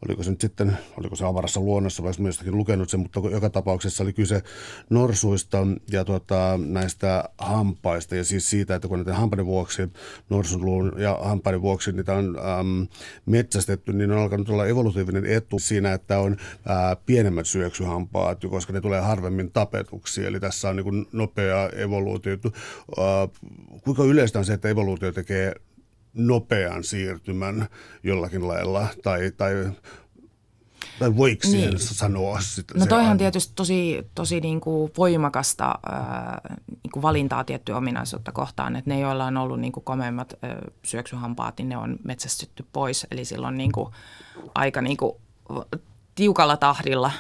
oliko 0.07 0.23
se 0.23 0.29
nyt 0.29 0.41
sitten, 0.41 0.77
oliko 0.97 1.15
se 1.15 1.25
avarassa 1.25 1.59
luonnossa 1.59 2.03
vai 2.03 2.13
myöskin 2.19 2.57
lukenut 2.57 2.89
sen, 2.89 2.99
mutta 2.99 3.21
joka 3.31 3.49
tapauksessa 3.49 4.03
oli 4.03 4.13
kyse 4.13 4.41
norsuista 4.89 5.67
ja 5.91 6.05
tuota, 6.05 6.59
näistä 6.65 7.23
hampaista 7.37 8.15
ja 8.15 8.23
siis 8.23 8.49
siitä, 8.49 8.75
että 8.75 8.87
kun 8.87 8.99
näiden 8.99 9.15
hampaiden 9.15 9.45
vuoksi, 9.45 9.81
norsunluun 10.29 10.91
ja 10.97 11.19
hampaiden 11.23 11.61
vuoksi 11.61 11.91
niitä 11.91 12.13
on 12.13 12.37
äm, 12.59 12.87
metsästetty, 13.25 13.93
niin 13.93 14.11
on 14.11 14.17
alkanut 14.17 14.49
olla 14.49 14.67
evolutiivinen 14.67 15.25
etu 15.25 15.59
siinä, 15.59 15.93
että 15.93 16.19
on 16.19 16.37
ää, 16.65 16.95
pienemmät 16.95 17.47
syöksyhampaat, 17.47 18.41
koska 18.49 18.73
ne 18.73 18.81
tulee 18.81 19.01
harvemmin 19.01 19.51
tapetuksi. 19.51 20.25
Eli 20.25 20.39
tässä 20.39 20.69
on 20.69 20.75
niin 20.75 21.07
nopea 21.11 21.69
evoluutio. 21.69 22.37
Kuinka 23.83 24.03
yleistä 24.03 24.39
on 24.39 24.45
se, 24.45 24.53
että 24.53 24.69
evoluutio 24.69 25.11
tekee 25.11 25.55
nopean 26.14 26.84
siirtymän 26.84 27.68
jollakin 28.03 28.47
lailla, 28.47 28.88
tai, 29.03 29.32
tai 29.38 29.72
tai 30.99 31.16
voiko 31.18 31.47
niin. 31.47 31.80
sanoa 31.80 32.41
sitä? 32.41 32.74
No 32.78 32.86
toihan 32.86 33.11
on 33.11 33.18
tietysti 33.18 33.53
tosi, 33.55 34.07
tosi 34.16 34.39
niin 34.39 34.61
kuin 34.61 34.91
voimakasta 34.97 35.80
äh, 35.93 36.57
niin 36.84 36.91
kuin 36.91 37.03
valintaa 37.03 37.43
tiettyä 37.43 37.78
ominaisuutta 37.78 38.32
kohtaan, 38.32 38.76
että 38.76 38.89
ne, 38.89 38.99
joilla 38.99 39.26
on 39.26 39.38
ollut 39.38 39.59
niin 39.59 39.72
kuin 39.72 39.84
komeimmat 39.84 40.34
äh, 40.34 40.49
syöksyhampaat, 40.84 41.57
niin 41.57 41.70
ne 41.70 41.78
on 41.78 41.97
metsästetty 42.03 42.66
pois. 42.74 43.07
Eli 43.11 43.26
silloin 43.26 43.57
niin 43.57 43.72
kuin 43.72 43.93
aika 44.55 44.82
niin 44.82 44.97
kuin 44.97 45.14
tiukalla 46.16 46.57
tahdilla 46.57 47.11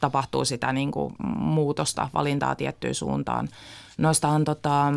tapahtuu 0.00 0.44
sitä 0.44 0.72
niin 0.72 0.90
kuin 0.90 1.14
muutosta, 1.38 2.08
valintaa 2.14 2.54
tiettyyn 2.54 2.94
suuntaan. 2.94 3.48
Noistahan 3.98 4.44
tota, 4.44 4.92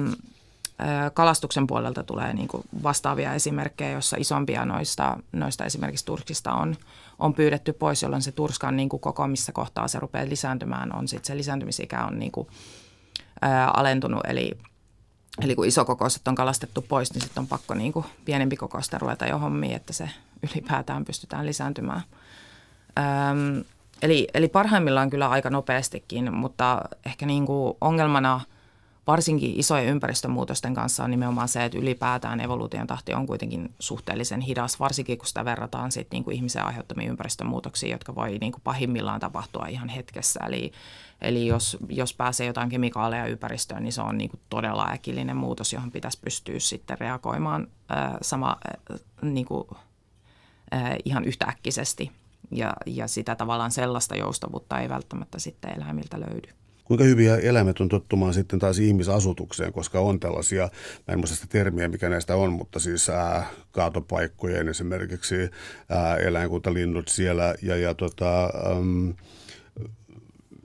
kalastuksen 1.13 1.67
puolelta 1.67 2.03
tulee 2.03 2.33
niin 2.33 2.47
kuin 2.47 2.63
vastaavia 2.83 3.33
esimerkkejä, 3.33 3.91
joissa 3.91 4.17
isompia 4.19 4.65
noista, 4.65 5.17
noista 5.31 5.65
esimerkiksi 5.65 6.05
turkista 6.05 6.53
on, 6.53 6.75
on 7.19 7.33
pyydetty 7.33 7.73
pois, 7.73 8.01
jolloin 8.01 8.21
se 8.21 8.31
turskan 8.31 8.75
niin 8.75 8.89
kuin 8.89 8.99
koko, 8.99 9.27
missä 9.27 9.51
kohtaa 9.51 9.87
se 9.87 9.99
rupeaa 9.99 10.29
lisääntymään, 10.29 10.95
on 10.95 11.07
sitten 11.07 11.27
se 11.27 11.37
lisääntymisikä 11.37 12.05
on 12.05 12.19
niin 12.19 12.31
kuin, 12.31 12.47
ää, 13.41 13.71
alentunut. 13.71 14.21
Eli, 14.27 14.51
eli 15.41 15.55
kun 15.55 15.65
isokokoiset 15.65 16.27
on 16.27 16.35
kalastettu 16.35 16.81
pois, 16.81 17.13
niin 17.13 17.21
sitten 17.21 17.41
on 17.41 17.47
pakko 17.47 17.73
niin 17.73 17.93
kuin 17.93 18.05
pienempi 18.25 18.55
kokoista 18.55 18.97
ruveta 18.97 19.25
jo 19.25 19.37
hommiin, 19.37 19.75
että 19.75 19.93
se 19.93 20.09
ylipäätään 20.51 21.05
pystytään 21.05 21.45
lisääntymään. 21.45 22.01
Öm, 22.99 23.63
eli, 24.01 24.27
eli 24.33 24.47
parhaimmillaan 24.47 25.09
kyllä 25.09 25.29
aika 25.29 25.49
nopeastikin, 25.49 26.33
mutta 26.33 26.81
ehkä 27.05 27.25
niin 27.25 27.45
kuin 27.45 27.77
ongelmana– 27.81 28.41
varsinkin 29.07 29.59
isojen 29.59 29.87
ympäristömuutosten 29.87 30.73
kanssa 30.73 31.03
on 31.03 31.11
nimenomaan 31.11 31.47
se, 31.47 31.65
että 31.65 31.77
ylipäätään 31.77 32.41
evoluution 32.41 32.87
tahti 32.87 33.13
on 33.13 33.27
kuitenkin 33.27 33.73
suhteellisen 33.79 34.41
hidas, 34.41 34.79
varsinkin 34.79 35.17
kun 35.17 35.27
sitä 35.27 35.45
verrataan 35.45 35.91
sit 35.91 36.07
niin 36.11 36.23
kuin 36.23 36.35
ihmisen 36.35 36.65
aiheuttamiin 36.65 37.09
ympäristömuutoksiin, 37.09 37.91
jotka 37.91 38.15
voi 38.15 38.37
niin 38.37 38.51
kuin 38.51 38.61
pahimmillaan 38.63 39.19
tapahtua 39.19 39.65
ihan 39.67 39.89
hetkessä. 39.89 40.39
Eli, 40.47 40.71
eli 41.21 41.47
jos, 41.47 41.77
jos 41.89 42.13
pääsee 42.13 42.47
jotain 42.47 42.69
kemikaaleja 42.69 43.25
ympäristöön, 43.25 43.83
niin 43.83 43.93
se 43.93 44.01
on 44.01 44.17
niin 44.17 44.29
kuin 44.29 44.41
todella 44.49 44.87
äkillinen 44.91 45.37
muutos, 45.37 45.73
johon 45.73 45.91
pitäisi 45.91 46.19
pystyä 46.21 46.59
sitten 46.59 46.99
reagoimaan 46.99 47.67
ää, 47.89 48.17
sama 48.21 48.57
ää, 48.67 48.97
niin 49.21 49.45
kuin, 49.45 49.67
ää, 50.71 50.95
ihan 51.05 51.25
yhtäkkisesti. 51.25 52.11
Ja, 52.51 52.73
ja 52.85 53.07
sitä 53.07 53.35
tavallaan 53.35 53.71
sellaista 53.71 54.15
joustavuutta 54.15 54.79
ei 54.79 54.89
välttämättä 54.89 55.39
sitten 55.39 55.77
eläimiltä 55.77 56.19
löydy 56.19 56.60
kuinka 56.91 57.03
hyviä 57.03 57.37
eläimet 57.37 57.79
on 57.79 57.89
tottumaan 57.89 58.33
sitten 58.33 58.59
taas 58.59 58.79
ihmisasutukseen, 58.79 59.73
koska 59.73 59.99
on 59.99 60.19
tällaisia, 60.19 60.69
mä 61.07 61.13
en 61.13 61.19
muista 61.19 61.35
sitä 61.35 61.47
termiä, 61.49 61.87
mikä 61.87 62.09
näistä 62.09 62.35
on, 62.35 62.53
mutta 62.53 62.79
siis 62.79 63.09
ää, 63.09 63.45
kaatopaikkojen 63.71 64.69
esimerkiksi 64.69 65.35
ää, 65.89 66.17
eläinkuntalinnut 66.17 67.07
siellä 67.07 67.55
ja, 67.61 67.75
ja 67.75 67.93
tota, 67.93 68.45
äm, 68.45 69.13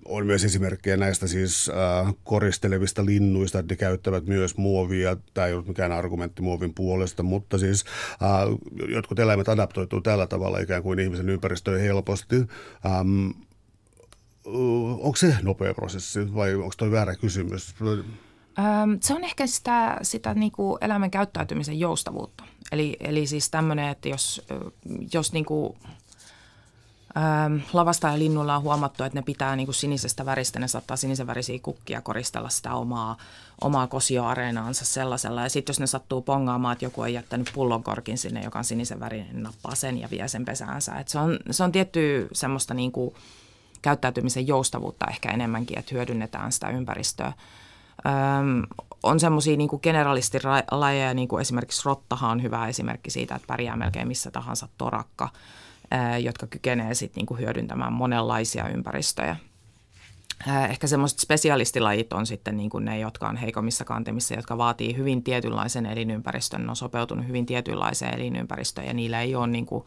on 0.04 0.26
myös 0.26 0.44
esimerkkejä 0.44 0.96
näistä 0.96 1.26
siis 1.26 1.70
äh, 1.70 2.14
koristelevista 2.24 3.04
linnuista, 3.04 3.58
että 3.58 3.72
ne 3.72 3.76
käyttävät 3.76 4.26
myös 4.26 4.56
muovia. 4.56 5.16
Tämä 5.34 5.46
ei 5.46 5.54
ole 5.54 5.64
mikään 5.66 5.92
argumentti 5.92 6.42
muovin 6.42 6.74
puolesta, 6.74 7.22
mutta 7.22 7.58
siis 7.58 7.84
äh, 8.10 8.88
jotkut 8.88 9.18
eläimet 9.18 9.48
adaptoituu 9.48 10.00
tällä 10.00 10.26
tavalla 10.26 10.58
ikään 10.58 10.82
kuin 10.82 10.98
ihmisen 10.98 11.30
ympäristöön 11.30 11.80
helposti. 11.80 12.36
Ähm, 12.86 13.30
onko 15.00 15.16
se 15.16 15.36
nopea 15.42 15.74
prosessi 15.74 16.34
vai 16.34 16.54
onko 16.54 16.74
tuo 16.76 16.90
väärä 16.90 17.14
kysymys? 17.14 17.74
Se 19.00 19.14
on 19.14 19.24
ehkä 19.24 19.46
sitä, 19.46 19.98
sitä 20.02 20.34
niin 20.34 20.52
kuin 20.52 20.78
elämän 20.80 21.10
käyttäytymisen 21.10 21.80
joustavuutta. 21.80 22.44
Eli, 22.72 22.96
eli 23.00 23.26
siis 23.26 23.50
tämmöinen, 23.50 23.88
että 23.88 24.08
jos, 24.08 24.42
jos 25.12 25.32
niin 25.32 25.44
kuin, 25.44 25.74
ähm, 27.16 27.56
lavasta 27.72 28.08
ja 28.08 28.18
linnulla 28.18 28.56
on 28.56 28.62
huomattu, 28.62 29.04
että 29.04 29.18
ne 29.18 29.22
pitää 29.22 29.56
niin 29.56 29.66
kuin 29.66 29.74
sinisestä 29.74 30.26
väristä, 30.26 30.58
ne 30.58 30.68
saattaa 30.68 30.96
sinisen 30.96 31.26
värisiä 31.26 31.58
kukkia 31.62 32.00
koristella 32.00 32.48
sitä 32.48 32.74
omaa, 32.74 33.16
omaa 33.60 33.86
kosioareenaansa 33.86 34.84
sellaisella. 34.84 35.42
Ja 35.42 35.48
sitten 35.48 35.72
jos 35.72 35.80
ne 35.80 35.86
sattuu 35.86 36.22
pongaamaan, 36.22 36.72
että 36.72 36.84
joku 36.84 37.00
on 37.00 37.12
jättänyt 37.12 37.50
pullonkorkin 37.54 38.18
sinne, 38.18 38.42
joka 38.42 38.58
on 38.58 38.64
sinisen 38.64 39.00
värinen, 39.00 39.42
nappaa 39.42 39.74
sen 39.74 40.00
ja 40.00 40.10
vie 40.10 40.28
sen 40.28 40.44
pesäänsä. 40.44 40.94
Et 40.94 41.08
se, 41.08 41.18
on, 41.18 41.38
se 41.50 41.64
on 41.64 41.72
tietty 41.72 42.28
semmoista 42.32 42.74
niin 42.74 42.92
kuin, 42.92 43.14
käyttäytymisen 43.86 44.46
joustavuutta 44.46 45.06
ehkä 45.06 45.30
enemmänkin, 45.30 45.78
että 45.78 45.94
hyödynnetään 45.94 46.52
sitä 46.52 46.68
ympäristöä. 46.68 47.32
Öm, 48.06 48.62
on 49.02 49.20
semmoisia 49.20 49.56
niin 49.56 49.68
generalistilajeja, 49.82 51.14
niin 51.14 51.28
kuin 51.28 51.40
esimerkiksi 51.40 51.82
rottahan 51.84 52.30
on 52.30 52.42
hyvä 52.42 52.68
esimerkki 52.68 53.10
siitä, 53.10 53.34
että 53.34 53.46
pärjää 53.46 53.76
melkein 53.76 54.08
missä 54.08 54.30
tahansa 54.30 54.68
torakka, 54.78 55.28
jotka 56.22 56.46
kykenee 56.46 56.94
sit 56.94 57.16
niin 57.16 57.38
hyödyntämään 57.38 57.92
monenlaisia 57.92 58.68
ympäristöjä. 58.68 59.36
Ää, 60.46 60.66
ehkä 60.66 60.86
semmoiset 60.86 61.18
spesialistilajit 61.18 62.12
on 62.12 62.26
sitten 62.26 62.56
niin 62.56 62.70
kuin 62.70 62.84
ne, 62.84 62.98
jotka 62.98 63.28
on 63.28 63.36
heikommissa 63.36 63.84
kantemissa, 63.84 64.34
jotka 64.34 64.58
vaatii 64.58 64.96
hyvin 64.96 65.22
tietynlaisen 65.22 65.86
elinympäristön, 65.86 66.62
ne 66.62 66.70
on 66.70 66.76
sopeutunut 66.76 67.26
hyvin 67.26 67.46
tietynlaiseen 67.46 68.14
elinympäristöön 68.14 68.86
ja 68.86 68.94
niillä 68.94 69.20
ei 69.20 69.34
ole 69.34 69.46
niin 69.46 69.66
kuin 69.66 69.84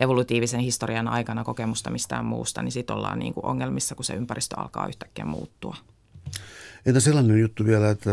evolutiivisen 0.00 0.60
historian 0.60 1.08
aikana 1.08 1.44
kokemusta 1.44 1.90
mistään 1.90 2.24
muusta, 2.24 2.62
niin 2.62 2.72
sitten 2.72 2.96
ollaan 2.96 3.18
niin 3.18 3.34
kuin 3.34 3.46
ongelmissa, 3.46 3.94
kun 3.94 4.04
se 4.04 4.14
ympäristö 4.14 4.60
alkaa 4.60 4.88
yhtäkkiä 4.88 5.24
muuttua. 5.24 5.76
Entä 6.86 7.00
sellainen 7.00 7.40
juttu 7.40 7.64
vielä, 7.64 7.90
että 7.90 8.10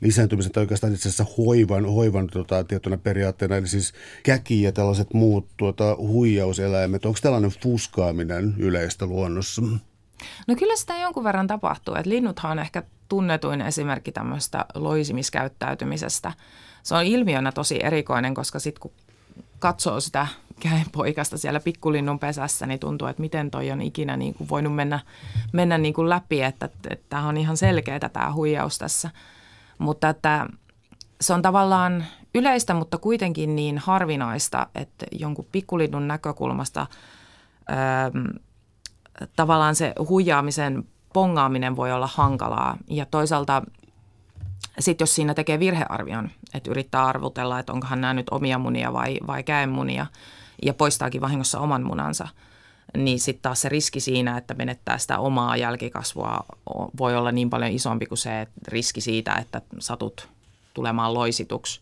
lisääntymisen 0.00 0.52
tai 0.52 0.60
oikeastaan 0.60 0.92
itse 0.92 1.08
asiassa 1.08 1.34
hoivan, 1.38 1.84
hoivan 1.84 2.26
tota, 2.26 2.64
tiettynä 2.64 2.96
periaatteena, 2.96 3.56
eli 3.56 3.68
siis 3.68 3.92
käki 4.22 4.62
ja 4.62 4.72
tällaiset 4.72 5.14
muut 5.14 5.48
tuota, 5.56 5.96
huijauseläimet, 5.96 7.04
onko 7.04 7.18
tällainen 7.22 7.52
fuskaaminen 7.62 8.54
yleistä 8.58 9.06
luonnossa? 9.06 9.62
No 10.46 10.54
kyllä 10.56 10.76
sitä 10.76 10.96
jonkun 10.96 11.24
verran 11.24 11.46
tapahtuu, 11.46 11.94
että 11.94 12.10
linnuthan 12.10 12.52
on 12.52 12.58
ehkä 12.58 12.82
tunnetuin 13.08 13.60
esimerkki 13.60 14.12
tämmöistä 14.12 14.64
loisimiskäyttäytymisestä. 14.74 16.32
Se 16.82 16.94
on 16.94 17.04
ilmiönä 17.04 17.52
tosi 17.52 17.84
erikoinen, 17.84 18.34
koska 18.34 18.58
sitten 18.58 18.80
kun 18.80 18.92
katsoo 19.58 20.00
sitä 20.00 20.26
käenpoikasta 20.60 21.38
siellä 21.38 21.60
pikkulinnun 21.60 22.18
pesässä, 22.18 22.66
niin 22.66 22.80
tuntuu, 22.80 23.08
että 23.08 23.20
miten 23.20 23.50
toi 23.50 23.70
on 23.70 23.82
ikinä 23.82 24.16
niin 24.16 24.34
kuin 24.34 24.48
voinut 24.48 24.74
mennä, 24.74 25.00
mennä 25.52 25.78
niin 25.78 25.94
kuin 25.94 26.08
läpi, 26.08 26.42
että, 26.42 26.68
tämä 27.08 27.28
on 27.28 27.36
ihan 27.36 27.56
selkeää 27.56 28.08
tämä 28.08 28.32
huijaus 28.32 28.78
tässä. 28.78 29.10
Mutta 29.78 30.08
että 30.08 30.46
se 31.20 31.34
on 31.34 31.42
tavallaan 31.42 32.04
yleistä, 32.34 32.74
mutta 32.74 32.98
kuitenkin 32.98 33.56
niin 33.56 33.78
harvinaista, 33.78 34.66
että 34.74 35.06
jonkun 35.12 35.46
pikkulinnun 35.52 36.08
näkökulmasta 36.08 36.86
ähm, 37.70 38.36
tavallaan 39.36 39.74
se 39.74 39.92
huijaamisen 40.08 40.84
pongaaminen 41.12 41.76
voi 41.76 41.92
olla 41.92 42.08
hankalaa. 42.14 42.76
Ja 42.90 43.06
toisaalta 43.06 43.62
sitten 44.78 45.02
jos 45.02 45.14
siinä 45.14 45.34
tekee 45.34 45.58
virhearvion, 45.58 46.30
että 46.54 46.70
yrittää 46.70 47.06
arvutella, 47.06 47.58
että 47.58 47.72
onkohan 47.72 48.00
nämä 48.00 48.14
nyt 48.14 48.28
omia 48.30 48.58
munia 48.58 48.92
vai, 48.92 49.18
vai 49.26 49.42
käenmunia 49.42 50.06
ja 50.62 50.74
poistaakin 50.74 51.20
vahingossa 51.20 51.58
oman 51.58 51.82
munansa, 51.82 52.28
niin 52.96 53.20
sitten 53.20 53.42
taas 53.42 53.60
se 53.60 53.68
riski 53.68 54.00
siinä, 54.00 54.36
että 54.36 54.54
menettää 54.54 54.98
sitä 54.98 55.18
omaa 55.18 55.56
jälkikasvua 55.56 56.44
voi 56.98 57.16
olla 57.16 57.32
niin 57.32 57.50
paljon 57.50 57.70
isompi 57.70 58.06
kuin 58.06 58.18
se 58.18 58.46
riski 58.68 59.00
siitä, 59.00 59.34
että 59.34 59.62
satut 59.78 60.28
tulemaan 60.74 61.14
loisituksi, 61.14 61.80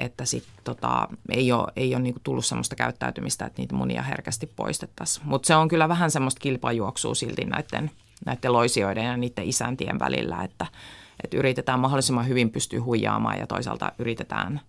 että 0.00 0.24
sitten 0.24 0.52
tota, 0.64 1.08
ei 1.30 1.52
ole, 1.52 1.72
ei 1.76 1.94
ole 1.94 2.02
niinku 2.02 2.20
tullut 2.22 2.46
sellaista 2.46 2.76
käyttäytymistä, 2.76 3.46
että 3.46 3.62
niitä 3.62 3.74
munia 3.74 4.02
herkästi 4.02 4.46
poistettaisiin. 4.46 5.26
Mutta 5.26 5.46
se 5.46 5.54
on 5.54 5.68
kyllä 5.68 5.88
vähän 5.88 6.10
semmoista 6.10 6.40
kilpajuoksua 6.40 7.14
silti 7.14 7.44
näiden, 7.44 7.90
näiden 8.26 8.52
loisioiden 8.52 9.04
ja 9.04 9.16
niiden 9.16 9.48
isäntien 9.48 9.98
välillä, 9.98 10.42
että– 10.42 10.66
että 11.24 11.36
yritetään 11.36 11.80
mahdollisimman 11.80 12.28
hyvin 12.28 12.50
pystyä 12.50 12.82
huijaamaan 12.82 13.38
ja 13.38 13.46
toisaalta 13.46 13.92
yritetään 13.98 14.60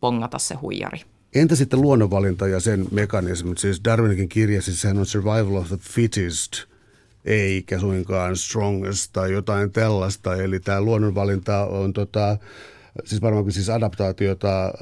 pongata 0.00 0.38
se 0.38 0.54
huijari. 0.54 1.00
Entä 1.34 1.56
sitten 1.56 1.80
luonnonvalinta 1.80 2.48
ja 2.48 2.60
sen 2.60 2.86
mekanismit? 2.90 3.58
Siis 3.58 3.80
Darwinikin 3.84 4.28
kirja, 4.28 4.62
siis 4.62 4.80
sehän 4.80 4.98
on 4.98 5.06
survival 5.06 5.56
of 5.56 5.68
the 5.68 5.76
fittest, 5.76 6.52
eikä 7.24 7.78
suinkaan 7.78 8.36
strongest 8.36 9.10
tai 9.12 9.32
jotain 9.32 9.72
tällaista. 9.72 10.36
Eli 10.36 10.60
tämä 10.60 10.80
luonnonvalinta 10.80 11.66
on 11.66 11.92
tota, 11.92 12.38
siis 13.04 13.22
varmaankin 13.22 13.52
siis 13.52 13.70
adaptaatiota 13.70 14.64
äh, 14.64 14.72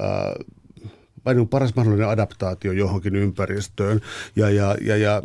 vai 1.25 1.35
niin 1.35 1.47
paras 1.47 1.75
mahdollinen 1.75 2.09
adaptaatio 2.09 2.71
johonkin 2.71 3.15
ympäristöön. 3.15 4.01
Ja, 4.35 4.49
ja, 4.49 4.75
ja, 4.81 4.97
ja 4.97 5.21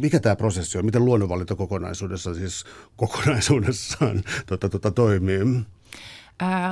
mikä 0.00 0.20
tämä 0.20 0.36
prosessi 0.36 0.78
on? 0.78 0.84
Miten 0.84 1.04
luonnonvalinta 1.04 1.54
kokonaisuudessa, 1.54 2.34
siis 2.34 2.64
kokonaisuudessaan 2.96 4.22
tota, 4.46 4.68
tota, 4.68 4.90
toimii? 4.90 5.38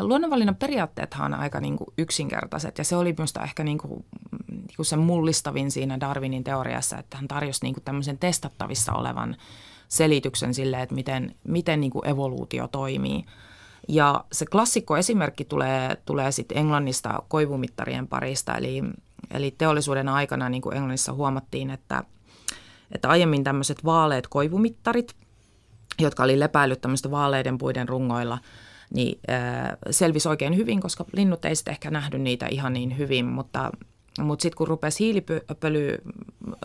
luonnonvalinnan 0.00 0.56
periaatteethan 0.56 1.34
on 1.34 1.40
aika 1.40 1.60
niin 1.60 1.76
kuin 1.76 1.88
yksinkertaiset 1.98 2.78
ja 2.78 2.84
se 2.84 2.96
oli 2.96 3.14
minusta 3.18 3.42
ehkä 3.42 3.64
niin 3.64 3.78
kuin, 3.78 4.04
niin 4.50 4.76
kuin 4.76 4.86
se 4.86 4.96
mullistavin 4.96 5.70
siinä 5.70 6.00
Darwinin 6.00 6.44
teoriassa, 6.44 6.98
että 6.98 7.16
hän 7.16 7.28
tarjosi 7.28 7.60
niin 7.62 7.74
kuin 7.74 7.84
tämmöisen 7.84 8.18
testattavissa 8.18 8.92
olevan 8.92 9.36
selityksen 9.88 10.54
sille, 10.54 10.82
että 10.82 10.94
miten, 10.94 11.34
miten 11.44 11.80
niin 11.80 11.90
kuin 11.90 12.08
evoluutio 12.08 12.68
toimii. 12.68 13.24
Ja 13.88 14.24
se 14.32 14.46
klassikko 14.46 14.96
esimerkki 14.96 15.44
tulee, 15.44 15.96
tulee 16.04 16.32
sitten 16.32 16.58
Englannista 16.58 17.22
koivumittarien 17.28 18.08
parista, 18.08 18.56
eli, 18.56 18.82
eli 19.30 19.54
teollisuuden 19.58 20.08
aikana 20.08 20.48
niin 20.48 20.62
kuin 20.62 20.76
Englannissa 20.76 21.12
huomattiin, 21.12 21.70
että, 21.70 22.02
että 22.92 23.08
aiemmin 23.08 23.44
tämmöiset 23.44 23.84
vaaleet 23.84 24.26
koivumittarit, 24.26 25.14
jotka 25.98 26.22
oli 26.22 26.40
lepäillyt 26.40 26.80
tämmöistä 26.80 27.10
vaaleiden 27.10 27.58
puiden 27.58 27.88
rungoilla, 27.88 28.38
niin 28.94 29.20
äh, 29.30 29.76
selvisi 29.90 30.28
oikein 30.28 30.56
hyvin, 30.56 30.80
koska 30.80 31.04
linnut 31.12 31.44
ei 31.44 31.56
sitten 31.56 31.72
ehkä 31.72 31.90
nähnyt 31.90 32.20
niitä 32.20 32.46
ihan 32.46 32.72
niin 32.72 32.98
hyvin, 32.98 33.26
mutta 33.26 33.70
mutta 34.20 34.42
sitten 34.42 34.56
kun 34.56 34.68
rupesi 34.68 35.04
hiilipöly 35.04 35.98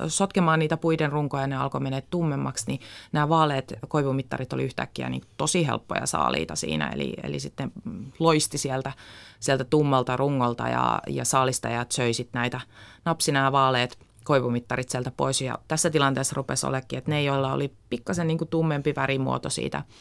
sotkemaan 0.08 0.60
niitä 0.60 0.78
puiden 0.78 1.12
runkoja 1.12 1.44
ja 1.44 1.48
ne 1.48 1.56
alkoi 1.56 1.82
mennä 1.82 2.02
tummemmaksi, 2.10 2.64
niin 2.68 2.80
nämä 3.12 3.30
vaaleat 3.30 3.74
koivumittarit 3.88 4.54
oli 4.54 4.64
yhtäkkiä 4.64 5.10
niin 5.10 5.24
tosi 5.38 5.68
helppoja 5.68 6.06
saaliita 6.06 6.56
siinä. 6.56 6.90
Eli, 6.90 7.14
eli 7.24 7.40
sitten 7.40 7.72
loisti 8.20 8.58
sieltä, 8.58 8.92
sieltä 9.40 9.64
tummalta 9.64 10.18
rungolta 10.18 10.70
ja, 10.70 11.00
ja 11.08 11.26
saalistajat 11.26 11.92
söi 11.92 12.14
sitten 12.14 12.40
näitä, 12.40 12.62
napsi 13.06 13.32
nämä 13.32 13.52
vaaleat 13.52 13.98
koivumittarit 14.24 14.90
sieltä 14.90 15.12
pois. 15.18 15.42
Ja 15.42 15.60
tässä 15.68 15.90
tilanteessa 15.90 16.34
rupesi 16.36 16.66
olekin, 16.66 17.00
että 17.00 17.12
ne, 17.12 17.24
joilla 17.24 17.54
oli 17.54 17.74
pikkasen 17.90 18.28
niin 18.28 18.38
tummempi 18.50 18.96
värimuoto 18.96 19.50
siitä– 19.50 19.84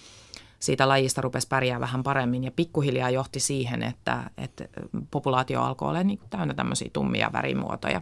siitä 0.61 0.88
lajista 0.88 1.20
rupesi 1.20 1.48
pärjää 1.48 1.80
vähän 1.80 2.02
paremmin 2.02 2.44
ja 2.44 2.50
pikkuhiljaa 2.50 3.11
johti 3.11 3.40
siihen, 3.40 3.82
että, 3.82 4.30
että 4.38 4.64
populaatio 5.11 5.62
alkoi 5.62 5.88
olla 5.88 6.02
niin 6.02 6.20
täynnä 6.30 6.54
tämmöisiä 6.54 6.90
tummia 6.92 7.30
värimuotoja. 7.32 8.00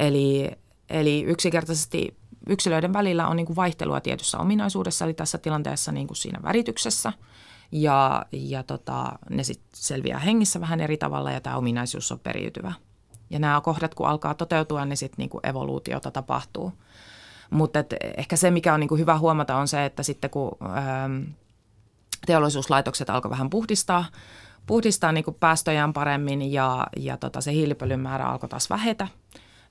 Eli, 0.00 0.50
eli 0.90 1.22
yksinkertaisesti 1.22 2.16
yksilöiden 2.48 2.92
välillä 2.92 3.28
on 3.28 3.36
niin 3.36 3.46
kuin 3.46 3.56
vaihtelua 3.56 4.00
tietyssä 4.00 4.38
ominaisuudessa, 4.38 5.04
eli 5.04 5.14
tässä 5.14 5.38
tilanteessa 5.38 5.92
niin 5.92 6.06
kuin 6.06 6.16
siinä 6.16 6.38
värityksessä, 6.42 7.12
ja, 7.72 8.26
ja 8.32 8.62
tota, 8.62 9.18
ne 9.30 9.42
sitten 9.42 9.68
selviää 9.74 10.18
hengissä 10.18 10.60
vähän 10.60 10.80
eri 10.80 10.96
tavalla, 10.96 11.32
ja 11.32 11.40
tämä 11.40 11.56
ominaisuus 11.56 12.12
on 12.12 12.18
periytyvä. 12.18 12.72
Ja 13.30 13.38
nämä 13.38 13.60
kohdat, 13.60 13.94
kun 13.94 14.08
alkaa 14.08 14.34
toteutua, 14.34 14.84
niin 14.84 14.96
sitten 14.96 15.16
niin 15.18 15.40
evoluutiota 15.50 16.10
tapahtuu– 16.10 16.72
mutta 17.50 17.78
ehkä 18.16 18.36
se, 18.36 18.50
mikä 18.50 18.74
on 18.74 18.80
niin 18.80 18.88
kuin 18.88 18.98
hyvä 18.98 19.18
huomata, 19.18 19.56
on 19.56 19.68
se, 19.68 19.84
että 19.84 20.02
sitten 20.02 20.30
kun 20.30 20.50
ähm, 20.62 21.22
teollisuuslaitokset 22.26 23.10
alkoi 23.10 23.30
vähän 23.30 23.50
puhdistaa, 23.50 24.04
puhdistaa 24.66 25.12
niin 25.12 25.24
kuin 25.24 25.36
päästöjään 25.40 25.92
paremmin 25.92 26.52
ja, 26.52 26.86
ja 26.96 27.16
tota, 27.16 27.40
se 27.40 27.52
hiilipölyn 27.52 28.00
määrä 28.00 28.24
alkoi 28.24 28.48
taas 28.48 28.70
vähetä, 28.70 29.08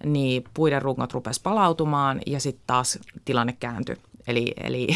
niin 0.05 0.43
puiden 0.53 0.81
rungot 0.81 1.13
rupesi 1.13 1.41
palautumaan 1.41 2.21
ja 2.25 2.39
sitten 2.39 2.63
taas 2.67 2.99
tilanne 3.25 3.53
kääntyi. 3.59 3.95
Eli, 4.27 4.53
eli, 4.63 4.87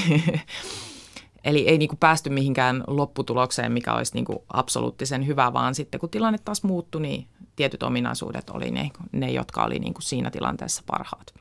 eli 1.44 1.68
ei 1.68 1.78
niin 1.78 1.90
kuin 1.90 2.00
päästy 2.00 2.30
mihinkään 2.30 2.84
lopputulokseen, 2.88 3.72
mikä 3.72 3.94
olisi 3.94 4.14
niin 4.14 4.26
kuin 4.26 4.40
absoluuttisen 4.54 5.28
hyvä, 5.28 5.54
vaan 5.54 5.76
sitten 5.76 6.00
kun 6.00 6.10
tilanne 6.10 6.40
taas 6.46 6.64
muuttui, 6.64 7.02
niin 7.02 7.28
tietyt 7.56 7.84
ominaisuudet 7.84 8.50
oli 8.50 8.72
ne, 8.72 8.92
ne 9.12 9.32
jotka 9.32 9.64
oli 9.64 9.80
niin 9.80 9.94
kuin 9.94 10.04
siinä 10.04 10.32
tilanteessa 10.32 10.84
parhaat. 10.88 11.34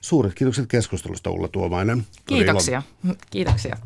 Suuret 0.00 0.34
kiitokset 0.34 0.66
keskustelusta 0.66 1.30
Ulla 1.30 1.48
Tuomainen. 1.48 2.06
Kiitoksia. 2.26 2.82
Kiitoksia. 3.30 3.76